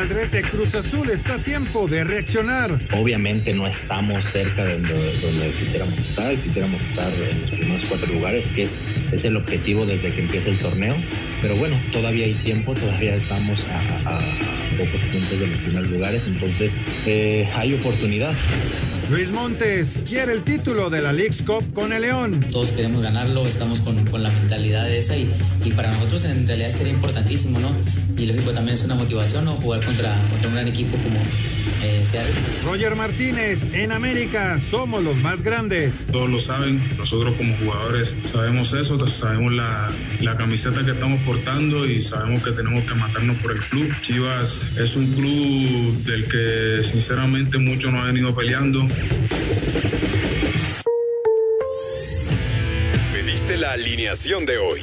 Navarrete, 0.00 0.40
Cruz 0.40 0.74
Azul 0.74 1.10
está 1.10 1.34
a 1.34 1.38
tiempo 1.38 1.86
de 1.86 2.04
reaccionar. 2.04 2.80
Obviamente 2.96 3.52
no 3.52 3.66
estamos 3.66 4.24
cerca 4.24 4.64
de 4.64 4.74
donde, 4.74 4.94
donde, 4.94 5.50
quisiéramos 5.58 5.98
estar, 5.98 6.34
quisiéramos 6.36 6.80
estar 6.80 7.12
en 7.12 7.40
los 7.42 7.50
primeros 7.50 7.84
cuatro 7.86 8.12
lugares, 8.14 8.46
que 8.54 8.62
es, 8.62 8.82
es 9.12 9.24
el 9.26 9.36
objetivo 9.36 9.84
desde 9.84 10.10
que 10.10 10.22
empieza 10.22 10.48
el 10.48 10.58
torneo. 10.58 10.94
Pero 11.42 11.54
bueno, 11.56 11.76
todavía 11.92 12.24
hay 12.24 12.32
tiempo, 12.32 12.72
todavía 12.72 13.14
estamos 13.14 13.62
a, 13.68 14.08
a, 14.08 14.16
a 14.16 14.20
pocos 14.78 15.00
puntos 15.12 15.38
de 15.38 15.46
los 15.46 15.58
primeros 15.58 15.90
lugares, 15.90 16.24
entonces 16.26 16.72
eh, 17.04 17.46
hay 17.54 17.74
oportunidad. 17.74 18.32
Luis 19.10 19.28
Montes 19.30 20.04
quiere 20.08 20.32
el 20.32 20.44
título 20.44 20.88
de 20.88 21.02
la 21.02 21.12
League's 21.12 21.42
Cup 21.42 21.74
con 21.74 21.92
el 21.92 22.02
León. 22.02 22.40
Todos 22.52 22.70
queremos 22.70 23.02
ganarlo, 23.02 23.44
estamos 23.44 23.80
con, 23.80 24.02
con 24.06 24.22
la 24.22 24.30
mentalidad 24.30 24.84
de 24.84 24.98
esa 24.98 25.16
y, 25.16 25.28
y, 25.64 25.72
para 25.72 25.90
nosotros 25.90 26.24
en 26.24 26.46
realidad 26.46 26.70
sería 26.70 26.92
importantísimo, 26.92 27.58
¿no? 27.58 27.70
Y 28.20 28.26
lógico 28.26 28.52
también 28.52 28.74
es 28.74 28.84
una 28.84 28.96
motivación, 28.96 29.46
¿no? 29.46 29.54
Jugar 29.54 29.82
contra, 29.82 30.14
contra 30.28 30.48
un 30.48 30.54
gran 30.54 30.68
equipo 30.68 30.94
como 30.98 31.18
eh, 31.82 32.04
Seattle. 32.04 32.34
Roger 32.66 32.94
Martínez, 32.94 33.72
en 33.72 33.92
América 33.92 34.60
somos 34.70 35.02
los 35.02 35.16
más 35.16 35.42
grandes. 35.42 35.94
Todos 36.12 36.28
lo 36.28 36.38
saben, 36.38 36.82
nosotros 36.98 37.34
como 37.38 37.56
jugadores 37.56 38.18
sabemos 38.24 38.74
eso, 38.74 39.06
sabemos 39.06 39.54
la, 39.54 39.90
la 40.20 40.36
camiseta 40.36 40.84
que 40.84 40.90
estamos 40.90 41.18
portando 41.20 41.86
y 41.86 42.02
sabemos 42.02 42.42
que 42.42 42.50
tenemos 42.50 42.84
que 42.84 42.94
matarnos 42.94 43.38
por 43.38 43.52
el 43.52 43.60
club. 43.60 43.90
Chivas 44.02 44.76
es 44.76 44.96
un 44.96 45.06
club 45.14 46.04
del 46.04 46.26
que 46.26 46.84
sinceramente 46.84 47.56
mucho 47.56 47.90
nos 47.90 48.02
ha 48.02 48.04
venido 48.04 48.34
peleando. 48.34 48.86
Pediste 53.14 53.56
la 53.56 53.72
alineación 53.72 54.44
de 54.44 54.58
hoy. 54.58 54.82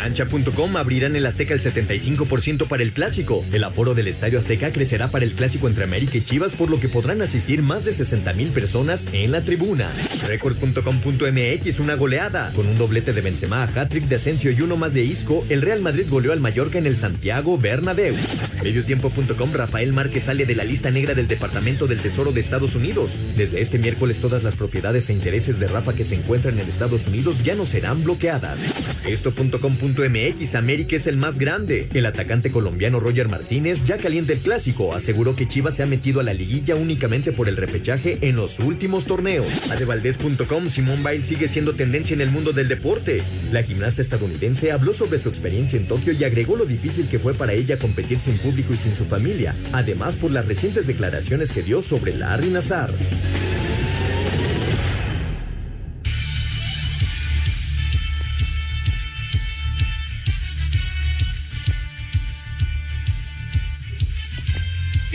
Cancha.com 0.00 0.76
abrirá 0.76 1.08
en 1.08 1.16
el 1.16 1.26
Azteca 1.26 1.54
el 1.54 1.60
75% 1.60 2.68
para 2.68 2.84
el 2.84 2.92
clásico. 2.92 3.44
El 3.52 3.64
aforo 3.64 3.94
del 3.94 4.06
Estadio 4.06 4.38
Azteca 4.38 4.72
crecerá 4.72 5.10
para 5.10 5.24
el 5.24 5.34
clásico 5.34 5.66
entre 5.66 5.84
América 5.84 6.18
y 6.18 6.20
Chivas, 6.20 6.54
por 6.54 6.70
lo 6.70 6.78
que 6.78 6.88
podrán 6.88 7.20
asistir 7.20 7.62
más 7.62 7.84
de 7.84 7.92
60 7.92 8.32
mil 8.34 8.50
personas 8.50 9.08
en 9.12 9.32
la 9.32 9.42
tribuna. 9.42 9.90
Record.com.mx 10.28 11.80
una 11.80 11.96
goleada. 11.96 12.52
Con 12.54 12.68
un 12.68 12.78
doblete 12.78 13.12
de 13.12 13.20
Benzema, 13.20 13.64
hat-trick 13.64 14.04
de 14.04 14.16
Asensio 14.16 14.52
y 14.52 14.60
uno 14.60 14.76
más 14.76 14.94
de 14.94 15.02
Isco, 15.02 15.44
el 15.48 15.62
Real 15.62 15.82
Madrid 15.82 16.06
goleó 16.08 16.32
al 16.32 16.40
Mallorca 16.40 16.78
en 16.78 16.86
el 16.86 16.96
Santiago 16.96 17.58
Bernabéu. 17.58 18.14
Mediotiempo.com 18.62 19.52
Rafael 19.52 19.92
Márquez 19.92 20.24
sale 20.24 20.46
de 20.46 20.54
la 20.54 20.64
lista 20.64 20.92
negra 20.92 21.14
del 21.14 21.26
Departamento 21.26 21.88
del 21.88 21.98
Tesoro 21.98 22.30
de 22.30 22.40
Estados 22.40 22.76
Unidos. 22.76 23.12
Desde 23.36 23.60
este 23.60 23.78
miércoles 23.78 24.18
todas 24.18 24.44
las 24.44 24.54
propiedades 24.54 25.10
e 25.10 25.12
intereses 25.12 25.58
de 25.58 25.66
Rafa 25.66 25.92
que 25.92 26.04
se 26.04 26.14
encuentran 26.14 26.60
en 26.60 26.68
Estados 26.68 27.08
Unidos 27.08 27.42
ya 27.42 27.56
no 27.56 27.66
serán 27.66 28.04
bloqueadas. 28.04 28.58
Esto.com 29.04 29.76
MX 29.96 30.54
América 30.54 30.96
es 30.96 31.06
el 31.06 31.16
más 31.16 31.38
grande. 31.38 31.88
El 31.94 32.06
atacante 32.06 32.50
colombiano 32.50 33.00
Roger 33.00 33.28
Martínez, 33.28 33.84
ya 33.84 33.96
caliente 33.96 34.34
el 34.34 34.40
clásico, 34.40 34.94
aseguró 34.94 35.36
que 35.36 35.48
Chivas 35.48 35.76
se 35.76 35.82
ha 35.82 35.86
metido 35.86 36.20
a 36.20 36.22
la 36.22 36.34
liguilla 36.34 36.74
únicamente 36.74 37.32
por 37.32 37.48
el 37.48 37.56
repechaje 37.56 38.18
en 38.22 38.36
los 38.36 38.58
últimos 38.58 39.04
torneos. 39.04 39.46
Adevaldez.com 39.70 40.66
Simón 40.66 41.02
Bail 41.02 41.24
sigue 41.24 41.48
siendo 41.48 41.74
tendencia 41.74 42.14
en 42.14 42.20
el 42.20 42.30
mundo 42.30 42.52
del 42.52 42.68
deporte. 42.68 43.22
La 43.52 43.62
gimnasta 43.62 44.02
estadounidense 44.02 44.72
habló 44.72 44.92
sobre 44.92 45.18
su 45.18 45.28
experiencia 45.28 45.78
en 45.78 45.86
Tokio 45.86 46.12
y 46.12 46.24
agregó 46.24 46.56
lo 46.56 46.66
difícil 46.66 47.08
que 47.08 47.18
fue 47.18 47.34
para 47.34 47.52
ella 47.52 47.78
competir 47.78 48.18
sin 48.18 48.36
público 48.38 48.74
y 48.74 48.78
sin 48.78 48.94
su 48.94 49.04
familia, 49.04 49.54
además 49.72 50.16
por 50.16 50.30
las 50.30 50.46
recientes 50.46 50.86
declaraciones 50.86 51.52
que 51.52 51.62
dio 51.62 51.82
sobre 51.82 52.14
Larry 52.14 52.50
Nazar. 52.50 52.90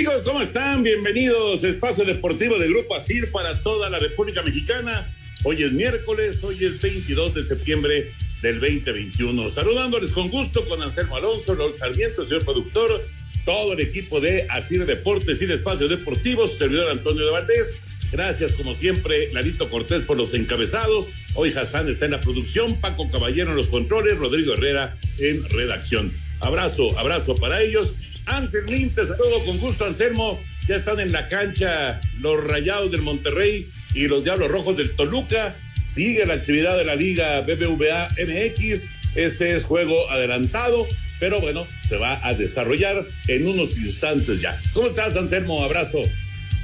Amigos, 0.06 0.24
¿cómo 0.24 0.41
están? 0.41 0.84
Bienvenidos 0.84 1.64
a 1.64 1.69
Espacio 1.69 2.03
Deportivo 2.03 2.59
del 2.59 2.74
Grupo 2.74 2.94
ASIR 2.94 3.31
para 3.31 3.58
toda 3.64 3.90
la 3.90 4.00
República 4.00 4.41
Mexicana. 4.44 5.09
Hoy 5.46 5.64
es 5.64 5.72
miércoles, 5.72 6.44
hoy 6.44 6.58
es 6.62 6.81
22 6.81 7.34
de 7.34 7.41
septiembre 7.41 8.12
del 8.41 8.59
2021. 8.59 9.50
Saludándoles 9.50 10.12
con 10.12 10.28
gusto 10.28 10.66
con 10.66 10.81
Anselmo 10.81 11.16
Alonso, 11.16 11.56
Raúl 11.56 11.74
Sarmiento, 11.74 12.25
señor 12.25 12.44
productor, 12.44 13.02
todo 13.46 13.72
el 13.72 13.80
equipo 13.80 14.19
de 14.19 14.46
ASIR 14.50 14.86
Deportes 14.86 15.41
y 15.41 15.46
Espacios 15.46 15.90
Deportivos, 15.90 16.58
servidor 16.58 16.91
Antonio 16.91 17.25
de 17.25 17.31
Valdés. 17.31 17.80
Gracias, 18.12 18.52
como 18.52 18.74
siempre, 18.74 19.31
Larito 19.31 19.70
Cortés 19.70 20.02
por 20.02 20.18
los 20.18 20.34
encabezados. 20.34 21.08
Hoy 21.35 21.53
Hassan 21.53 21.88
está 21.88 22.03
en 22.03 22.12
la 22.12 22.20
producción, 22.20 22.75
Paco 22.81 23.09
Caballero 23.09 23.52
en 23.52 23.56
los 23.56 23.68
controles, 23.68 24.18
Rodrigo 24.18 24.52
Herrera 24.52 24.97
en 25.20 25.47
redacción. 25.47 26.12
Abrazo, 26.41 26.90
abrazo 27.00 27.35
para 27.35 27.62
ellos. 27.62 27.96
Ansel 28.25 28.66
te 28.66 29.06
saludo 29.06 29.44
con 29.45 29.59
gusto, 29.59 29.85
Anselmo. 29.85 30.39
Ya 30.67 30.78
están 30.78 31.00
en 31.00 31.11
la 31.11 31.28
cancha 31.28 32.00
los 32.22 32.44
Rayados 32.44 32.91
del 32.91 33.01
Monterrey 33.01 33.69
y 33.94 34.07
los 34.07 34.23
Diablos 34.23 34.50
Rojos 34.50 34.78
del 34.78 34.95
Toluca. 34.95 35.56
Sigue 35.85 36.25
la 36.25 36.35
actividad 36.35 36.78
de 36.78 36.85
la 36.85 36.95
Liga 36.95 37.41
BBVA 37.41 38.07
MX. 38.09 38.89
Este 39.16 39.56
es 39.56 39.63
juego 39.63 40.09
adelantado, 40.09 40.88
pero 41.19 41.41
bueno, 41.41 41.67
se 41.88 41.97
va 41.97 42.25
a 42.25 42.34
desarrollar 42.34 43.06
en 43.28 43.47
unos 43.47 43.78
instantes 43.78 44.41
ya. 44.41 44.59
¿Cómo 44.73 44.88
estás, 44.88 45.16
Anselmo? 45.17 45.61
Abrazo. 45.63 46.00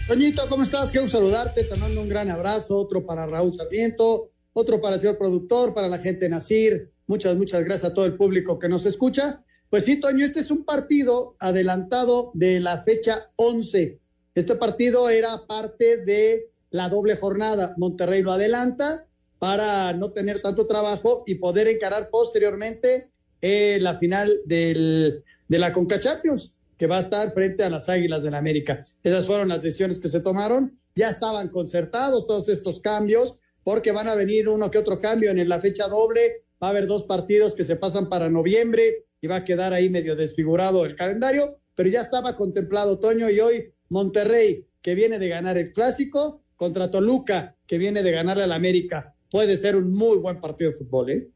Toñito, 0.07 0.47
¿cómo 0.47 0.63
estás? 0.63 0.89
Quiero 0.91 1.07
saludarte, 1.07 1.65
te 1.65 1.75
mando 1.75 2.01
un 2.01 2.09
gran 2.09 2.31
abrazo, 2.31 2.77
otro 2.77 3.05
para 3.05 3.27
Raúl 3.27 3.53
Sarmiento, 3.53 4.31
otro 4.53 4.81
para 4.81 4.95
el 4.95 5.01
señor 5.01 5.17
productor, 5.17 5.75
para 5.75 5.87
la 5.87 5.99
gente 5.99 6.27
Nacir. 6.29 6.91
Muchas, 7.05 7.35
muchas 7.35 7.63
gracias 7.63 7.91
a 7.91 7.93
todo 7.93 8.05
el 8.05 8.13
público 8.13 8.57
que 8.57 8.69
nos 8.69 8.85
escucha. 8.85 9.43
Pues 9.69 9.85
sí, 9.85 9.99
Toño, 9.99 10.25
este 10.25 10.39
es 10.39 10.49
un 10.49 10.65
partido 10.65 11.35
adelantado 11.37 12.31
de 12.33 12.59
la 12.59 12.81
fecha 12.81 13.29
11. 13.35 13.99
Este 14.33 14.55
partido 14.55 15.09
era 15.09 15.45
parte 15.45 15.97
de 15.97 16.49
la 16.71 16.89
doble 16.89 17.15
jornada. 17.15 17.75
Monterrey 17.77 18.23
lo 18.23 18.31
adelanta 18.31 19.05
para 19.37 19.93
no 19.93 20.11
tener 20.11 20.41
tanto 20.41 20.65
trabajo 20.65 21.23
y 21.27 21.35
poder 21.35 21.67
encarar 21.67 22.09
posteriormente 22.09 23.11
eh, 23.41 23.77
la 23.79 23.99
final 23.99 24.33
del, 24.47 25.23
de 25.47 25.59
la 25.59 25.71
Conca 25.71 25.99
Champions, 25.99 26.51
que 26.75 26.87
va 26.87 26.97
a 26.97 27.01
estar 27.01 27.31
frente 27.31 27.63
a 27.63 27.69
las 27.69 27.89
Águilas 27.89 28.23
del 28.23 28.31
la 28.31 28.39
América. 28.39 28.83
Esas 29.03 29.27
fueron 29.27 29.49
las 29.49 29.61
decisiones 29.61 29.99
que 29.99 30.07
se 30.07 30.19
tomaron. 30.19 30.79
Ya 30.95 31.09
estaban 31.09 31.49
concertados 31.49 32.25
todos 32.25 32.49
estos 32.49 32.81
cambios, 32.81 33.35
porque 33.63 33.91
van 33.91 34.07
a 34.07 34.15
venir 34.15 34.49
uno 34.49 34.71
que 34.71 34.79
otro 34.79 34.99
cambio 34.99 35.29
en 35.29 35.47
la 35.47 35.61
fecha 35.61 35.87
doble. 35.87 36.43
Va 36.61 36.67
a 36.67 36.71
haber 36.71 36.87
dos 36.87 37.03
partidos 37.03 37.53
que 37.53 37.63
se 37.63 37.75
pasan 37.75 38.09
para 38.09 38.29
noviembre 38.29 39.05
y 39.21 39.27
va 39.27 39.37
a 39.37 39.43
quedar 39.43 39.73
ahí 39.73 39.89
medio 39.89 40.15
desfigurado 40.15 40.85
el 40.85 40.95
calendario, 40.95 41.59
pero 41.75 41.89
ya 41.89 42.01
estaba 42.01 42.35
contemplado 42.35 42.99
Toño 42.99 43.29
y 43.29 43.39
hoy 43.39 43.73
Monterrey, 43.89 44.65
que 44.81 44.95
viene 44.95 45.19
de 45.19 45.27
ganar 45.27 45.57
el 45.57 45.71
clásico, 45.71 46.43
contra 46.59 46.91
Toluca, 46.91 47.55
que 47.65 47.77
viene 47.77 48.03
de 48.03 48.11
ganarle 48.11 48.43
al 48.43 48.51
América. 48.51 49.15
Puede 49.31 49.55
ser 49.55 49.77
un 49.77 49.87
muy 49.95 50.17
buen 50.17 50.41
partido 50.41 50.71
de 50.71 50.77
fútbol, 50.77 51.09
¿eh? 51.09 51.27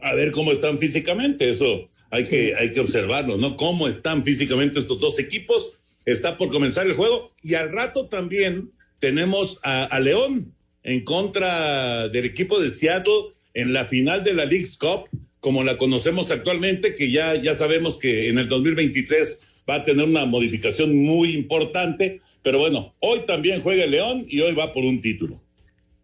A 0.00 0.14
ver 0.14 0.30
cómo 0.30 0.52
están 0.52 0.78
físicamente, 0.78 1.50
eso 1.50 1.88
hay 2.10 2.24
que, 2.24 2.54
hay 2.54 2.70
que 2.70 2.78
observarlo, 2.78 3.36
¿no? 3.36 3.56
Cómo 3.56 3.88
están 3.88 4.22
físicamente 4.22 4.78
estos 4.78 5.00
dos 5.00 5.18
equipos. 5.18 5.80
Está 6.04 6.38
por 6.38 6.50
comenzar 6.50 6.86
el 6.86 6.94
juego 6.94 7.32
y 7.42 7.54
al 7.54 7.72
rato 7.72 8.08
también 8.08 8.70
tenemos 9.00 9.58
a, 9.64 9.86
a 9.86 9.98
León 9.98 10.54
en 10.84 11.04
contra 11.04 12.08
del 12.08 12.24
equipo 12.24 12.60
de 12.60 12.70
Seattle 12.70 13.34
en 13.54 13.72
la 13.72 13.86
final 13.86 14.22
de 14.22 14.34
la 14.34 14.44
League's 14.44 14.78
Cup 14.78 15.08
como 15.40 15.64
la 15.64 15.78
conocemos 15.78 16.30
actualmente, 16.30 16.94
que 16.94 17.10
ya, 17.10 17.34
ya 17.34 17.56
sabemos 17.56 17.98
que 17.98 18.28
en 18.28 18.38
el 18.38 18.48
2023 18.48 19.40
va 19.68 19.76
a 19.76 19.84
tener 19.84 20.06
una 20.06 20.26
modificación 20.26 20.94
muy 20.94 21.34
importante, 21.34 22.20
pero 22.42 22.58
bueno, 22.58 22.94
hoy 23.00 23.24
también 23.26 23.60
juega 23.60 23.84
el 23.84 23.90
León 23.90 24.26
y 24.28 24.40
hoy 24.40 24.54
va 24.54 24.72
por 24.72 24.84
un 24.84 25.00
título. 25.00 25.40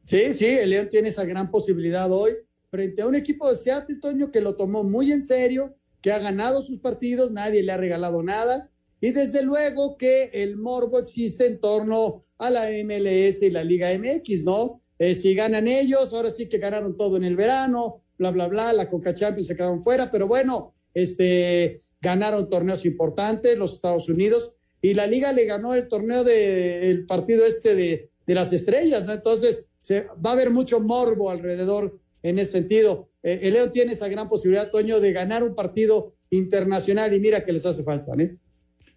Sí, 0.04 0.32
sí, 0.32 0.46
el 0.46 0.70
León 0.70 0.88
tiene 0.90 1.08
esa 1.08 1.24
gran 1.24 1.50
posibilidad 1.50 2.10
hoy 2.10 2.32
frente 2.70 3.02
a 3.02 3.06
un 3.06 3.14
equipo 3.14 3.48
de 3.50 3.56
Seattle, 3.56 3.96
Toño, 4.00 4.30
que 4.30 4.40
lo 4.40 4.56
tomó 4.56 4.84
muy 4.84 5.12
en 5.12 5.22
serio, 5.22 5.76
que 6.00 6.12
ha 6.12 6.18
ganado 6.18 6.62
sus 6.62 6.80
partidos, 6.80 7.32
nadie 7.32 7.62
le 7.62 7.72
ha 7.72 7.76
regalado 7.76 8.22
nada, 8.22 8.70
y 9.00 9.10
desde 9.10 9.42
luego 9.42 9.96
que 9.96 10.30
el 10.32 10.56
morbo 10.56 10.98
existe 10.98 11.46
en 11.46 11.60
torno 11.60 12.24
a 12.38 12.50
la 12.50 12.68
MLS 12.84 13.42
y 13.42 13.50
la 13.50 13.64
Liga 13.64 13.88
MX, 13.98 14.44
¿no? 14.44 14.82
eh, 14.98 15.14
si 15.14 15.34
ganan 15.34 15.68
ellos, 15.68 16.12
ahora 16.12 16.30
sí 16.30 16.48
que 16.48 16.58
ganaron 16.58 16.96
todo 16.96 17.16
en 17.16 17.24
el 17.24 17.36
verano, 17.36 18.02
bla, 18.18 18.30
bla, 18.30 18.48
bla, 18.48 18.72
la 18.72 18.90
Coca 18.90 19.14
Champions 19.14 19.46
se 19.46 19.56
quedaron 19.56 19.82
fuera, 19.82 20.10
pero 20.10 20.26
bueno, 20.26 20.74
este, 20.94 21.80
ganaron 22.00 22.48
torneos 22.48 22.84
importantes 22.84 23.56
los 23.58 23.74
Estados 23.74 24.08
Unidos 24.08 24.52
y 24.80 24.94
la 24.94 25.06
liga 25.06 25.32
le 25.32 25.44
ganó 25.44 25.74
el 25.74 25.88
torneo 25.88 26.24
del 26.24 27.06
partido 27.06 27.44
este 27.44 27.74
de, 27.74 28.10
de, 28.26 28.34
las 28.34 28.52
estrellas, 28.52 29.04
¿no? 29.04 29.12
Entonces, 29.12 29.64
se, 29.80 30.06
va 30.24 30.30
a 30.30 30.32
haber 30.32 30.50
mucho 30.50 30.80
morbo 30.80 31.30
alrededor 31.30 31.98
en 32.22 32.38
ese 32.38 32.52
sentido. 32.52 33.08
Eh, 33.22 33.40
el 33.42 33.54
León 33.54 33.72
tiene 33.72 33.92
esa 33.92 34.08
gran 34.08 34.28
posibilidad, 34.28 34.70
Toño, 34.70 35.00
de 35.00 35.12
ganar 35.12 35.42
un 35.42 35.54
partido 35.54 36.14
internacional 36.30 37.14
y 37.14 37.20
mira 37.20 37.44
que 37.44 37.52
les 37.52 37.66
hace 37.66 37.82
falta, 37.82 38.12
¿eh? 38.18 38.36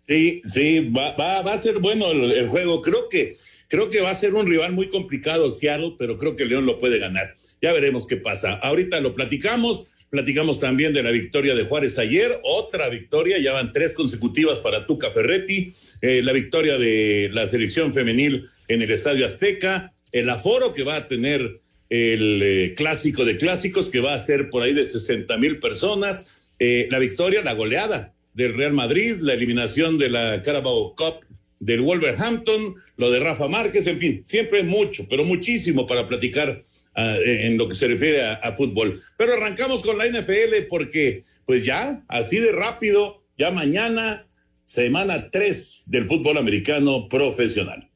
Sí, 0.07 0.41
sí, 0.43 0.89
va, 0.89 1.15
va, 1.15 1.41
va 1.43 1.53
a 1.53 1.59
ser 1.59 1.79
bueno 1.79 2.11
el, 2.11 2.31
el, 2.31 2.47
juego. 2.47 2.81
Creo 2.81 3.07
que, 3.09 3.37
creo 3.67 3.89
que 3.89 4.01
va 4.01 4.09
a 4.09 4.15
ser 4.15 4.33
un 4.33 4.47
rival 4.47 4.73
muy 4.73 4.89
complicado, 4.89 5.49
Seattle, 5.51 5.95
pero 5.99 6.17
creo 6.17 6.35
que 6.35 6.45
León 6.45 6.65
lo 6.65 6.79
puede 6.79 6.97
ganar. 6.97 7.35
Ya 7.61 7.73
veremos 7.73 8.07
qué 8.07 8.17
pasa. 8.17 8.53
Ahorita 8.53 8.99
lo 8.99 9.13
platicamos. 9.13 9.87
Platicamos 10.09 10.57
también 10.57 10.91
de 10.93 11.03
la 11.03 11.11
victoria 11.11 11.53
de 11.53 11.65
Juárez 11.65 11.99
ayer, 11.99 12.39
otra 12.41 12.89
victoria, 12.89 13.37
ya 13.37 13.53
van 13.53 13.71
tres 13.71 13.93
consecutivas 13.93 14.57
para 14.57 14.87
Tuca 14.87 15.11
Ferretti, 15.11 15.75
eh, 16.01 16.23
la 16.23 16.33
victoria 16.33 16.79
de 16.79 17.29
la 17.31 17.47
selección 17.47 17.93
femenil 17.93 18.47
en 18.67 18.81
el 18.81 18.89
Estadio 18.89 19.27
Azteca, 19.27 19.93
el 20.11 20.27
aforo 20.31 20.73
que 20.73 20.81
va 20.81 20.95
a 20.95 21.07
tener 21.07 21.59
el 21.91 22.41
eh, 22.41 22.73
clásico 22.75 23.23
de 23.23 23.37
clásicos, 23.37 23.89
que 23.89 23.99
va 23.99 24.15
a 24.15 24.19
ser 24.19 24.49
por 24.49 24.63
ahí 24.63 24.73
de 24.73 24.85
60 24.85 25.37
mil 25.37 25.59
personas, 25.59 26.27
eh, 26.57 26.87
la 26.89 26.97
victoria, 26.97 27.43
la 27.43 27.53
goleada 27.53 28.13
del 28.33 28.55
Real 28.55 28.73
Madrid, 28.73 29.17
la 29.21 29.33
eliminación 29.33 29.99
de 29.99 30.09
la 30.09 30.41
Carabao 30.41 30.95
Cup 30.95 31.25
del 31.59 31.81
Wolverhampton, 31.81 32.75
lo 32.97 33.11
de 33.11 33.19
Rafa 33.19 33.47
Márquez, 33.47 33.85
en 33.87 33.99
fin, 33.99 34.21
siempre 34.25 34.63
mucho, 34.63 35.05
pero 35.09 35.23
muchísimo 35.23 35.85
para 35.85 36.07
platicar 36.07 36.63
en 36.95 37.57
lo 37.57 37.67
que 37.69 37.75
se 37.75 37.87
refiere 37.87 38.23
a, 38.23 38.33
a, 38.33 38.55
fútbol. 38.55 38.99
Pero 39.17 39.33
arrancamos 39.33 39.81
con 39.81 39.97
la 39.97 40.07
NFL 40.07 40.67
porque, 40.69 41.23
pues 41.45 41.65
ya, 41.65 42.03
así 42.07 42.39
de 42.39 42.51
rápido, 42.51 43.23
ya 43.37 43.51
mañana, 43.51 44.27
semana 44.65 45.29
3 45.31 45.83
del 45.87 46.05
fútbol 46.05 46.37
americano 46.37 47.07
profesional. 47.07 47.89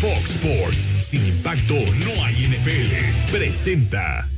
Fox 0.00 0.36
Sports, 0.36 0.96
sin 1.00 1.26
impacto 1.26 1.74
no 1.74 2.24
hay 2.24 2.34
NFL, 2.48 3.32
presenta. 3.32 4.28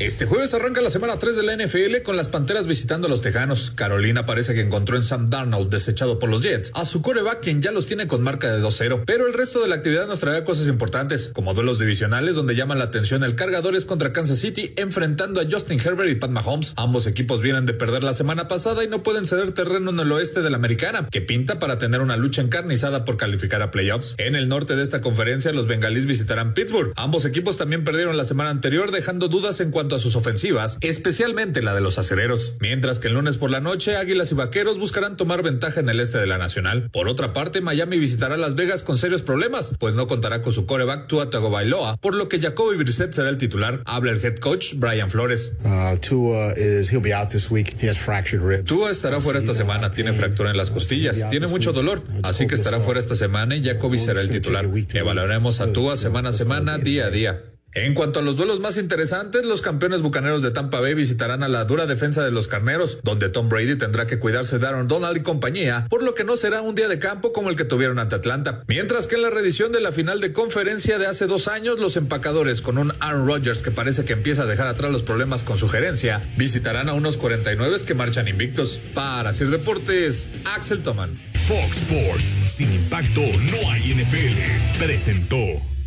Este 0.00 0.26
jueves 0.26 0.54
arranca 0.54 0.80
la 0.80 0.90
semana 0.90 1.18
3 1.18 1.36
de 1.36 1.42
la 1.42 1.56
NFL 1.56 2.02
con 2.04 2.16
las 2.16 2.28
Panteras 2.28 2.68
visitando 2.68 3.08
a 3.08 3.10
los 3.10 3.20
Tejanos. 3.20 3.72
Carolina 3.72 4.24
parece 4.24 4.54
que 4.54 4.60
encontró 4.60 4.96
en 4.96 5.02
Sam 5.02 5.26
Darnold, 5.26 5.70
desechado 5.70 6.20
por 6.20 6.28
los 6.28 6.40
Jets, 6.40 6.70
a 6.74 6.84
su 6.84 7.02
coreback 7.02 7.40
quien 7.40 7.60
ya 7.60 7.72
los 7.72 7.86
tiene 7.86 8.06
con 8.06 8.22
marca 8.22 8.52
de 8.52 8.62
2-0. 8.62 9.02
Pero 9.04 9.26
el 9.26 9.34
resto 9.34 9.60
de 9.60 9.66
la 9.66 9.74
actividad 9.74 10.06
nos 10.06 10.20
traerá 10.20 10.44
cosas 10.44 10.68
importantes, 10.68 11.30
como 11.32 11.52
duelos 11.52 11.80
divisionales 11.80 12.36
donde 12.36 12.54
llaman 12.54 12.78
la 12.78 12.84
atención 12.84 13.24
el 13.24 13.34
Cargadores 13.34 13.84
contra 13.86 14.12
Kansas 14.12 14.38
City 14.38 14.72
enfrentando 14.76 15.40
a 15.40 15.46
Justin 15.50 15.80
Herbert 15.80 16.10
y 16.12 16.14
Pat 16.14 16.30
Mahomes. 16.30 16.74
Ambos 16.76 17.08
equipos 17.08 17.42
vienen 17.42 17.66
de 17.66 17.72
perder 17.72 18.04
la 18.04 18.14
semana 18.14 18.46
pasada 18.46 18.84
y 18.84 18.88
no 18.88 19.02
pueden 19.02 19.26
ceder 19.26 19.50
terreno 19.50 19.90
en 19.90 19.98
el 19.98 20.12
oeste 20.12 20.42
de 20.42 20.50
la 20.50 20.58
americana, 20.58 21.08
que 21.10 21.22
pinta 21.22 21.58
para 21.58 21.80
tener 21.80 22.02
una 22.02 22.16
lucha 22.16 22.40
encarnizada 22.40 23.04
por 23.04 23.16
calificar 23.16 23.62
a 23.62 23.72
playoffs. 23.72 24.14
En 24.18 24.36
el 24.36 24.48
norte 24.48 24.76
de 24.76 24.84
esta 24.84 25.00
conferencia 25.00 25.50
los 25.52 25.66
bengalíes 25.66 26.06
visitarán 26.06 26.54
Pittsburgh. 26.54 26.92
Ambos 26.94 27.24
equipos 27.24 27.58
también 27.58 27.82
perdieron 27.82 28.16
la 28.16 28.24
semana 28.24 28.50
anterior 28.50 28.92
dejando 28.92 29.26
dudas 29.26 29.58
en 29.58 29.72
cuanto 29.72 29.87
a 29.96 30.00
sus 30.00 30.16
ofensivas, 30.16 30.78
especialmente 30.80 31.62
la 31.62 31.74
de 31.74 31.80
los 31.80 31.98
acereros. 31.98 32.54
Mientras 32.60 32.98
que 32.98 33.08
el 33.08 33.14
lunes 33.14 33.36
por 33.36 33.50
la 33.50 33.60
noche, 33.60 33.96
Águilas 33.96 34.32
y 34.32 34.34
Vaqueros 34.34 34.78
buscarán 34.78 35.16
tomar 35.16 35.42
ventaja 35.42 35.80
en 35.80 35.88
el 35.88 36.00
este 36.00 36.18
de 36.18 36.26
la 36.26 36.38
Nacional. 36.38 36.90
Por 36.90 37.08
otra 37.08 37.32
parte, 37.32 37.60
Miami 37.60 37.98
visitará 37.98 38.36
Las 38.36 38.54
Vegas 38.54 38.82
con 38.82 38.98
serios 38.98 39.22
problemas, 39.22 39.72
pues 39.78 39.94
no 39.94 40.06
contará 40.06 40.42
con 40.42 40.52
su 40.52 40.66
coreback 40.66 41.08
Tua 41.08 41.30
Tagovailoa, 41.30 41.96
por 41.98 42.14
lo 42.14 42.28
que 42.28 42.40
Jacoby 42.40 42.76
Brissett 42.76 43.12
será 43.12 43.28
el 43.28 43.36
titular. 43.36 43.82
Habla 43.86 44.12
el 44.12 44.24
head 44.24 44.36
coach 44.36 44.74
Brian 44.74 45.10
Flores. 45.10 45.52
Uh, 45.64 45.96
Tua, 45.96 46.52
is, 46.56 46.90
he'll 46.90 47.02
be 47.02 47.14
out 47.14 47.30
this 47.30 47.50
week. 47.50 47.76
He 47.80 47.88
has 47.88 47.98
fractured 47.98 48.42
ribs. 48.42 48.64
Tua 48.68 48.90
estará 48.90 49.20
fuera 49.20 49.38
esta 49.38 49.54
semana, 49.54 49.92
tiene 49.92 50.12
fractura 50.12 50.50
en 50.50 50.56
las 50.56 50.70
costillas, 50.70 51.28
tiene 51.30 51.46
mucho 51.46 51.72
dolor, 51.72 52.02
así 52.22 52.46
que 52.46 52.54
estará 52.54 52.80
fuera 52.80 53.00
esta 53.00 53.14
semana 53.14 53.56
y 53.56 53.64
Jacoby 53.64 53.98
será 53.98 54.20
el 54.20 54.30
titular. 54.30 54.68
Evaluaremos 54.92 55.60
a 55.60 55.72
Tua 55.72 55.96
semana 55.96 56.30
a 56.30 56.32
semana, 56.32 56.78
día 56.78 57.06
a 57.06 57.10
día. 57.10 57.42
En 57.74 57.94
cuanto 57.94 58.18
a 58.18 58.22
los 58.22 58.36
duelos 58.36 58.60
más 58.60 58.76
interesantes, 58.76 59.44
los 59.44 59.62
campeones 59.62 60.02
bucaneros 60.02 60.42
de 60.42 60.50
Tampa 60.50 60.80
Bay 60.80 60.94
visitarán 60.94 61.42
a 61.42 61.48
la 61.48 61.64
dura 61.64 61.86
defensa 61.86 62.24
de 62.24 62.30
los 62.30 62.48
carneros, 62.48 62.98
donde 63.04 63.28
Tom 63.28 63.48
Brady 63.48 63.76
tendrá 63.76 64.06
que 64.06 64.18
cuidarse 64.18 64.58
de 64.58 64.66
Aaron 64.66 64.88
Donald 64.88 65.18
y 65.18 65.22
compañía, 65.22 65.86
por 65.88 66.02
lo 66.02 66.14
que 66.14 66.24
no 66.24 66.36
será 66.36 66.62
un 66.62 66.74
día 66.74 66.88
de 66.88 66.98
campo 66.98 67.32
como 67.32 67.50
el 67.50 67.56
que 67.56 67.64
tuvieron 67.64 67.98
ante 67.98 68.16
Atlanta. 68.16 68.64
Mientras 68.66 69.06
que 69.06 69.16
en 69.16 69.22
la 69.22 69.30
reedición 69.30 69.70
de 69.70 69.80
la 69.80 69.92
final 69.92 70.20
de 70.20 70.32
conferencia 70.32 70.98
de 70.98 71.06
hace 71.06 71.26
dos 71.26 71.46
años, 71.46 71.78
los 71.78 71.96
empacadores, 71.96 72.62
con 72.62 72.78
un 72.78 72.92
Aaron 73.00 73.26
Rodgers 73.26 73.62
que 73.62 73.70
parece 73.70 74.04
que 74.04 74.14
empieza 74.14 74.42
a 74.42 74.46
dejar 74.46 74.66
atrás 74.66 74.90
los 74.90 75.02
problemas 75.02 75.44
con 75.44 75.58
su 75.58 75.68
gerencia, 75.68 76.22
visitarán 76.36 76.88
a 76.88 76.94
unos 76.94 77.16
49 77.16 77.68
que 77.86 77.94
marchan 77.94 78.28
invictos. 78.28 78.80
Para 78.94 79.32
Sir 79.32 79.50
Deportes, 79.50 80.30
Axel 80.44 80.82
Toman. 80.82 81.18
Fox 81.46 81.82
Sports, 81.82 82.42
sin 82.46 82.72
impacto 82.72 83.20
no 83.20 83.70
hay 83.70 83.94
NFL, 83.94 84.78
presentó. 84.78 85.77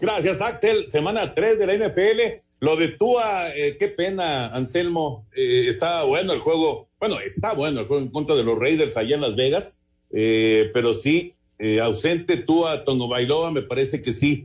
Gracias, 0.00 0.40
Axel. 0.40 0.88
Semana 0.88 1.34
3 1.34 1.58
de 1.58 1.66
la 1.66 1.74
NFL. 1.74 2.42
Lo 2.60 2.76
de 2.76 2.88
Tua, 2.88 3.48
eh, 3.54 3.76
qué 3.78 3.88
pena, 3.88 4.48
Anselmo. 4.48 5.26
Eh, 5.34 5.66
está 5.68 6.04
bueno 6.04 6.32
el 6.32 6.40
juego. 6.40 6.88
Bueno, 6.98 7.18
está 7.20 7.54
bueno 7.54 7.80
el 7.80 7.86
juego 7.86 8.02
en 8.02 8.10
contra 8.10 8.36
de 8.36 8.44
los 8.44 8.58
Raiders 8.58 8.96
allá 8.96 9.14
en 9.14 9.22
Las 9.22 9.36
Vegas. 9.36 9.78
Eh, 10.12 10.70
pero 10.74 10.92
sí, 10.92 11.34
ausente 11.80 12.38
Tua 12.38 12.84
Tono 12.84 13.06
Bailoa, 13.06 13.50
me 13.50 13.62
parece 13.62 14.00
que 14.00 14.12
sí, 14.12 14.44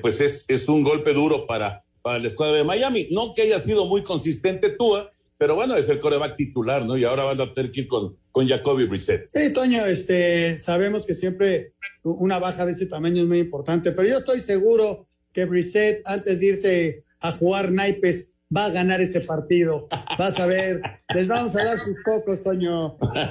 pues 0.00 0.20
es, 0.20 0.46
es 0.48 0.68
un 0.68 0.82
golpe 0.82 1.12
duro 1.12 1.46
para, 1.46 1.84
para 2.02 2.18
la 2.18 2.28
escuadra 2.28 2.56
de 2.56 2.64
Miami. 2.64 3.08
No 3.10 3.34
que 3.34 3.42
haya 3.42 3.58
sido 3.58 3.86
muy 3.86 4.02
consistente 4.02 4.70
Tua, 4.70 5.10
pero 5.38 5.54
bueno, 5.54 5.76
es 5.76 5.88
el 5.88 6.00
coreback 6.00 6.36
titular, 6.36 6.84
¿no? 6.84 6.96
Y 6.96 7.04
ahora 7.04 7.24
van 7.24 7.40
a 7.40 7.52
tener 7.52 7.70
que 7.70 7.82
ir 7.82 7.88
con, 7.88 8.16
con 8.36 8.46
Jacoby 8.46 8.84
Brissett. 8.84 9.30
Sí, 9.34 9.50
Toño, 9.50 9.86
este, 9.86 10.58
sabemos 10.58 11.06
que 11.06 11.14
siempre 11.14 11.72
una 12.02 12.38
baja 12.38 12.66
de 12.66 12.72
ese 12.72 12.84
tamaño 12.84 13.22
es 13.22 13.28
muy 13.28 13.38
importante, 13.38 13.92
pero 13.92 14.06
yo 14.06 14.18
estoy 14.18 14.40
seguro 14.40 15.08
que 15.32 15.46
Brissett, 15.46 16.02
antes 16.04 16.40
de 16.40 16.46
irse 16.46 17.04
a 17.20 17.32
jugar 17.32 17.72
naipes, 17.72 18.34
va 18.54 18.66
a 18.66 18.70
ganar 18.70 19.00
ese 19.00 19.22
partido. 19.22 19.88
Vas 20.18 20.38
a 20.38 20.44
ver, 20.44 20.82
les 21.14 21.28
vamos 21.28 21.56
a 21.56 21.64
dar 21.64 21.78
sus 21.78 21.98
cocos, 22.00 22.42
Toño. 22.42 22.98
va 23.00 23.24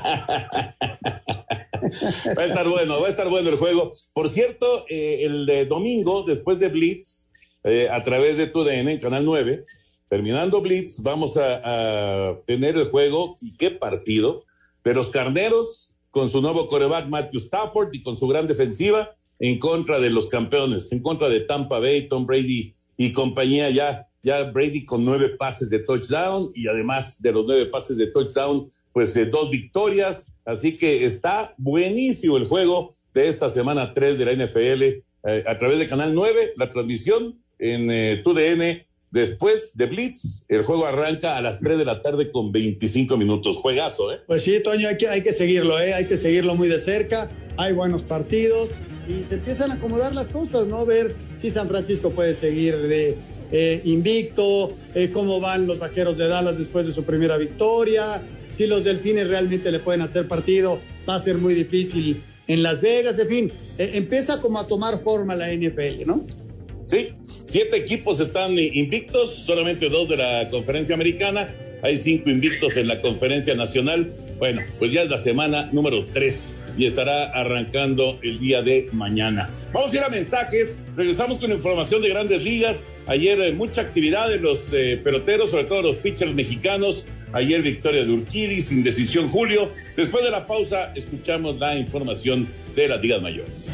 a 2.42 2.46
estar 2.48 2.68
bueno, 2.68 3.00
va 3.00 3.06
a 3.06 3.12
estar 3.12 3.30
bueno 3.30 3.50
el 3.50 3.58
juego. 3.58 3.94
Por 4.12 4.28
cierto, 4.28 4.88
eh, 4.90 5.20
el 5.22 5.48
eh, 5.48 5.66
domingo, 5.68 6.24
después 6.24 6.58
de 6.58 6.70
Blitz, 6.70 7.30
eh, 7.64 7.90
a 7.92 8.04
través 8.04 8.38
de 8.38 8.48
TUDN 8.48 8.90
en 8.90 9.00
Canal 9.00 9.24
9, 9.24 9.66
terminando 10.08 10.62
Blitz, 10.62 11.00
vamos 11.04 11.38
a, 11.38 12.30
a, 12.30 12.40
tener 12.48 12.76
el 12.76 12.86
juego, 12.86 13.36
y 13.40 13.56
qué 13.56 13.70
partido, 13.70 14.45
de 14.86 14.94
los 14.94 15.10
carneros 15.10 15.92
con 16.12 16.30
su 16.30 16.42
nuevo 16.42 16.68
coreback 16.68 17.08
Matthew 17.10 17.42
Stafford 17.42 17.90
y 17.94 18.02
con 18.02 18.16
su 18.16 18.28
gran 18.28 18.48
defensiva 18.48 19.14
en 19.40 19.60
contra 19.60 20.00
de 20.00 20.10
los 20.10 20.28
campeones, 20.28 20.92
en 20.94 21.02
contra 21.02 21.28
de 21.28 21.42
Tampa 21.42 21.80
Bay, 21.80 22.08
Tom 22.08 22.26
Brady 22.26 22.74
y 22.96 23.12
compañía 23.12 23.70
ya, 23.70 24.08
ya 24.24 24.44
Brady 24.52 24.86
con 24.86 25.04
nueve 25.04 25.30
pases 25.30 25.70
de 25.70 25.80
touchdown 25.80 26.52
y 26.56 26.68
además 26.68 27.22
de 27.22 27.34
los 27.34 27.46
nueve 27.46 27.66
pases 27.66 27.98
de 27.98 28.08
touchdown, 28.08 28.72
pues 28.94 29.14
de 29.14 29.26
dos 29.26 29.50
victorias. 29.50 30.28
Así 30.46 30.78
que 30.78 31.06
está 31.06 31.54
buenísimo 31.58 32.38
el 32.38 32.46
juego 32.46 32.94
de 33.14 33.28
esta 33.28 33.50
semana 33.50 33.94
3 33.94 34.20
de 34.20 34.26
la 34.26 34.46
NFL 34.46 34.84
eh, 34.84 35.44
a 35.48 35.58
través 35.58 35.80
de 35.80 35.88
Canal 35.88 36.14
9, 36.14 36.54
la 36.56 36.72
transmisión 36.72 37.40
en 37.58 37.90
eh, 37.90 38.22
TUDN 38.24 38.86
Después 39.16 39.72
de 39.78 39.86
Blitz, 39.86 40.44
el 40.50 40.64
juego 40.64 40.86
arranca 40.86 41.38
a 41.38 41.42
las 41.42 41.62
3 41.62 41.78
de 41.78 41.86
la 41.86 42.02
tarde 42.02 42.34
con 42.34 42.52
25 42.52 43.16
minutos. 43.16 43.56
Juegazo, 43.56 44.12
¿eh? 44.12 44.20
Pues 44.28 44.44
sí, 44.44 44.62
Toño, 44.62 44.90
hay 44.90 44.98
que, 44.98 45.08
hay 45.08 45.24
que 45.24 45.32
seguirlo, 45.32 45.80
¿eh? 45.80 45.94
Hay 45.94 46.04
que 46.04 46.18
seguirlo 46.18 46.54
muy 46.56 46.68
de 46.68 46.78
cerca. 46.80 47.32
Hay 47.56 47.72
buenos 47.72 48.04
partidos 48.04 48.72
y 49.08 49.24
se 49.24 49.36
empiezan 49.36 49.72
a 49.72 49.76
acomodar 49.76 50.14
las 50.14 50.28
cosas, 50.28 50.68
¿no? 50.68 50.86
Ver 50.86 51.16
si 51.36 51.50
San 51.50 51.70
Francisco 51.70 52.10
puede 52.10 52.34
seguir 52.34 52.78
de, 52.78 53.16
eh, 53.54 53.80
invicto, 53.86 54.74
eh, 54.96 55.12
cómo 55.14 55.40
van 55.40 55.66
los 55.66 55.80
vaqueros 55.80 56.18
de 56.18 56.28
Dallas 56.28 56.58
después 56.58 56.86
de 56.86 56.92
su 56.92 57.06
primera 57.06 57.38
victoria, 57.38 58.22
si 58.52 58.68
los 58.68 58.84
delfines 58.84 59.30
realmente 59.30 59.72
le 59.72 59.80
pueden 59.80 60.02
hacer 60.02 60.28
partido, 60.28 60.78
va 61.08 61.16
a 61.16 61.20
ser 61.20 61.38
muy 61.38 61.54
difícil 61.54 62.22
en 62.48 62.64
Las 62.64 62.82
Vegas, 62.82 63.18
en 63.18 63.28
fin, 63.30 63.52
eh, 63.78 63.92
empieza 63.94 64.42
como 64.42 64.60
a 64.60 64.68
tomar 64.68 65.02
forma 65.04 65.36
la 65.36 65.54
NFL, 65.54 66.06
¿no? 66.06 66.26
Sí, 66.86 67.10
siete 67.46 67.78
equipos 67.78 68.20
están 68.20 68.58
invictos, 68.58 69.34
solamente 69.34 69.90
dos 69.90 70.08
de 70.08 70.18
la 70.18 70.50
conferencia 70.50 70.96
americana. 70.96 71.54
Hay 71.82 71.98
cinco 71.98 72.30
invictos 72.30 72.78
en 72.78 72.88
la 72.88 73.02
conferencia 73.02 73.56
nacional. 73.56 74.12
Bueno, 74.38 74.62
pues 74.80 74.92
ya 74.92 75.04
es 75.04 75.10
la 75.10 75.18
semana 75.18 75.70
número 75.72 76.06
tres 76.14 76.54
y 76.78 76.86
estará 76.86 77.26
arrancando 77.26 78.20
el 78.22 78.40
día 78.40 78.62
de 78.62 78.90
mañana. 78.92 79.50
Vamos 79.72 79.94
a 79.94 79.96
ir 79.96 80.04
a 80.04 80.10
mensajes. 80.10 80.78
Regresamos 80.96 81.40
con 81.40 81.52
información 81.52 82.02
de 82.02 82.10
grandes 82.10 82.44
ligas. 82.44 82.86
Ayer 83.08 83.40
eh, 83.42 83.52
mucha 83.54 83.82
actividad 83.82 84.30
de 84.30 84.40
los 84.40 84.66
eh, 84.74 85.00
peloteros, 85.04 85.52
sobre 85.52 85.66
todo 85.66 85.82
los 85.82 85.96
pitchers 85.98 86.34
mexicanos. 86.34 87.06
Ayer 87.34 87.62
victoria 87.62 88.06
de 88.06 88.12
Urquidy, 88.12 88.62
sin 88.62 88.84
decisión 88.84 89.28
Julio. 89.30 89.70
Después 89.96 90.24
de 90.24 90.32
la 90.32 90.46
pausa, 90.48 90.94
escuchamos 90.96 91.58
la 91.60 91.78
información 91.78 92.48
de 92.76 92.88
las 92.88 93.02
ligas 93.02 93.22
mayores. 93.22 93.72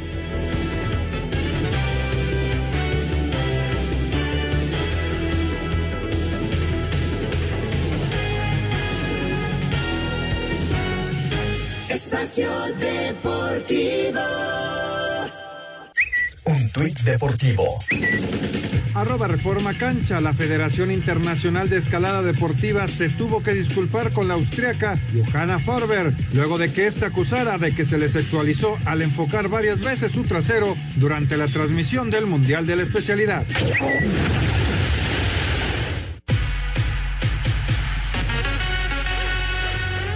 Espacio 12.32 12.50
Deportivo. 12.80 14.22
Un 16.46 16.72
tuit 16.72 16.98
deportivo. 17.02 17.80
Arroba 18.94 19.28
Reforma 19.28 19.74
Cancha, 19.74 20.22
la 20.22 20.32
Federación 20.32 20.92
Internacional 20.92 21.70
de 21.70 21.78
Escalada 21.78 22.22
Deportiva 22.22 22.88
se 22.88 23.10
tuvo 23.10 23.44
que 23.44 23.54
disculpar 23.54 24.12
con 24.12 24.30
la 24.30 24.36
austriaca 24.36 24.98
Johanna 25.14 25.60
Farber, 25.60 26.14
luego 26.34 26.58
de 26.58 26.72
que 26.72 26.88
ésta 26.88 27.08
acusara 27.08 27.58
de 27.58 27.76
que 27.76 27.86
se 27.86 27.98
le 27.98 28.08
sexualizó 28.08 28.78
al 28.86 29.02
enfocar 29.02 29.50
varias 29.50 29.82
veces 29.82 30.14
su 30.14 30.24
trasero 30.24 30.78
durante 30.96 31.36
la 31.36 31.48
transmisión 31.48 32.10
del 32.10 32.28
Mundial 32.28 32.66
de 32.66 32.78
la 32.78 32.84
especialidad. 32.84 33.44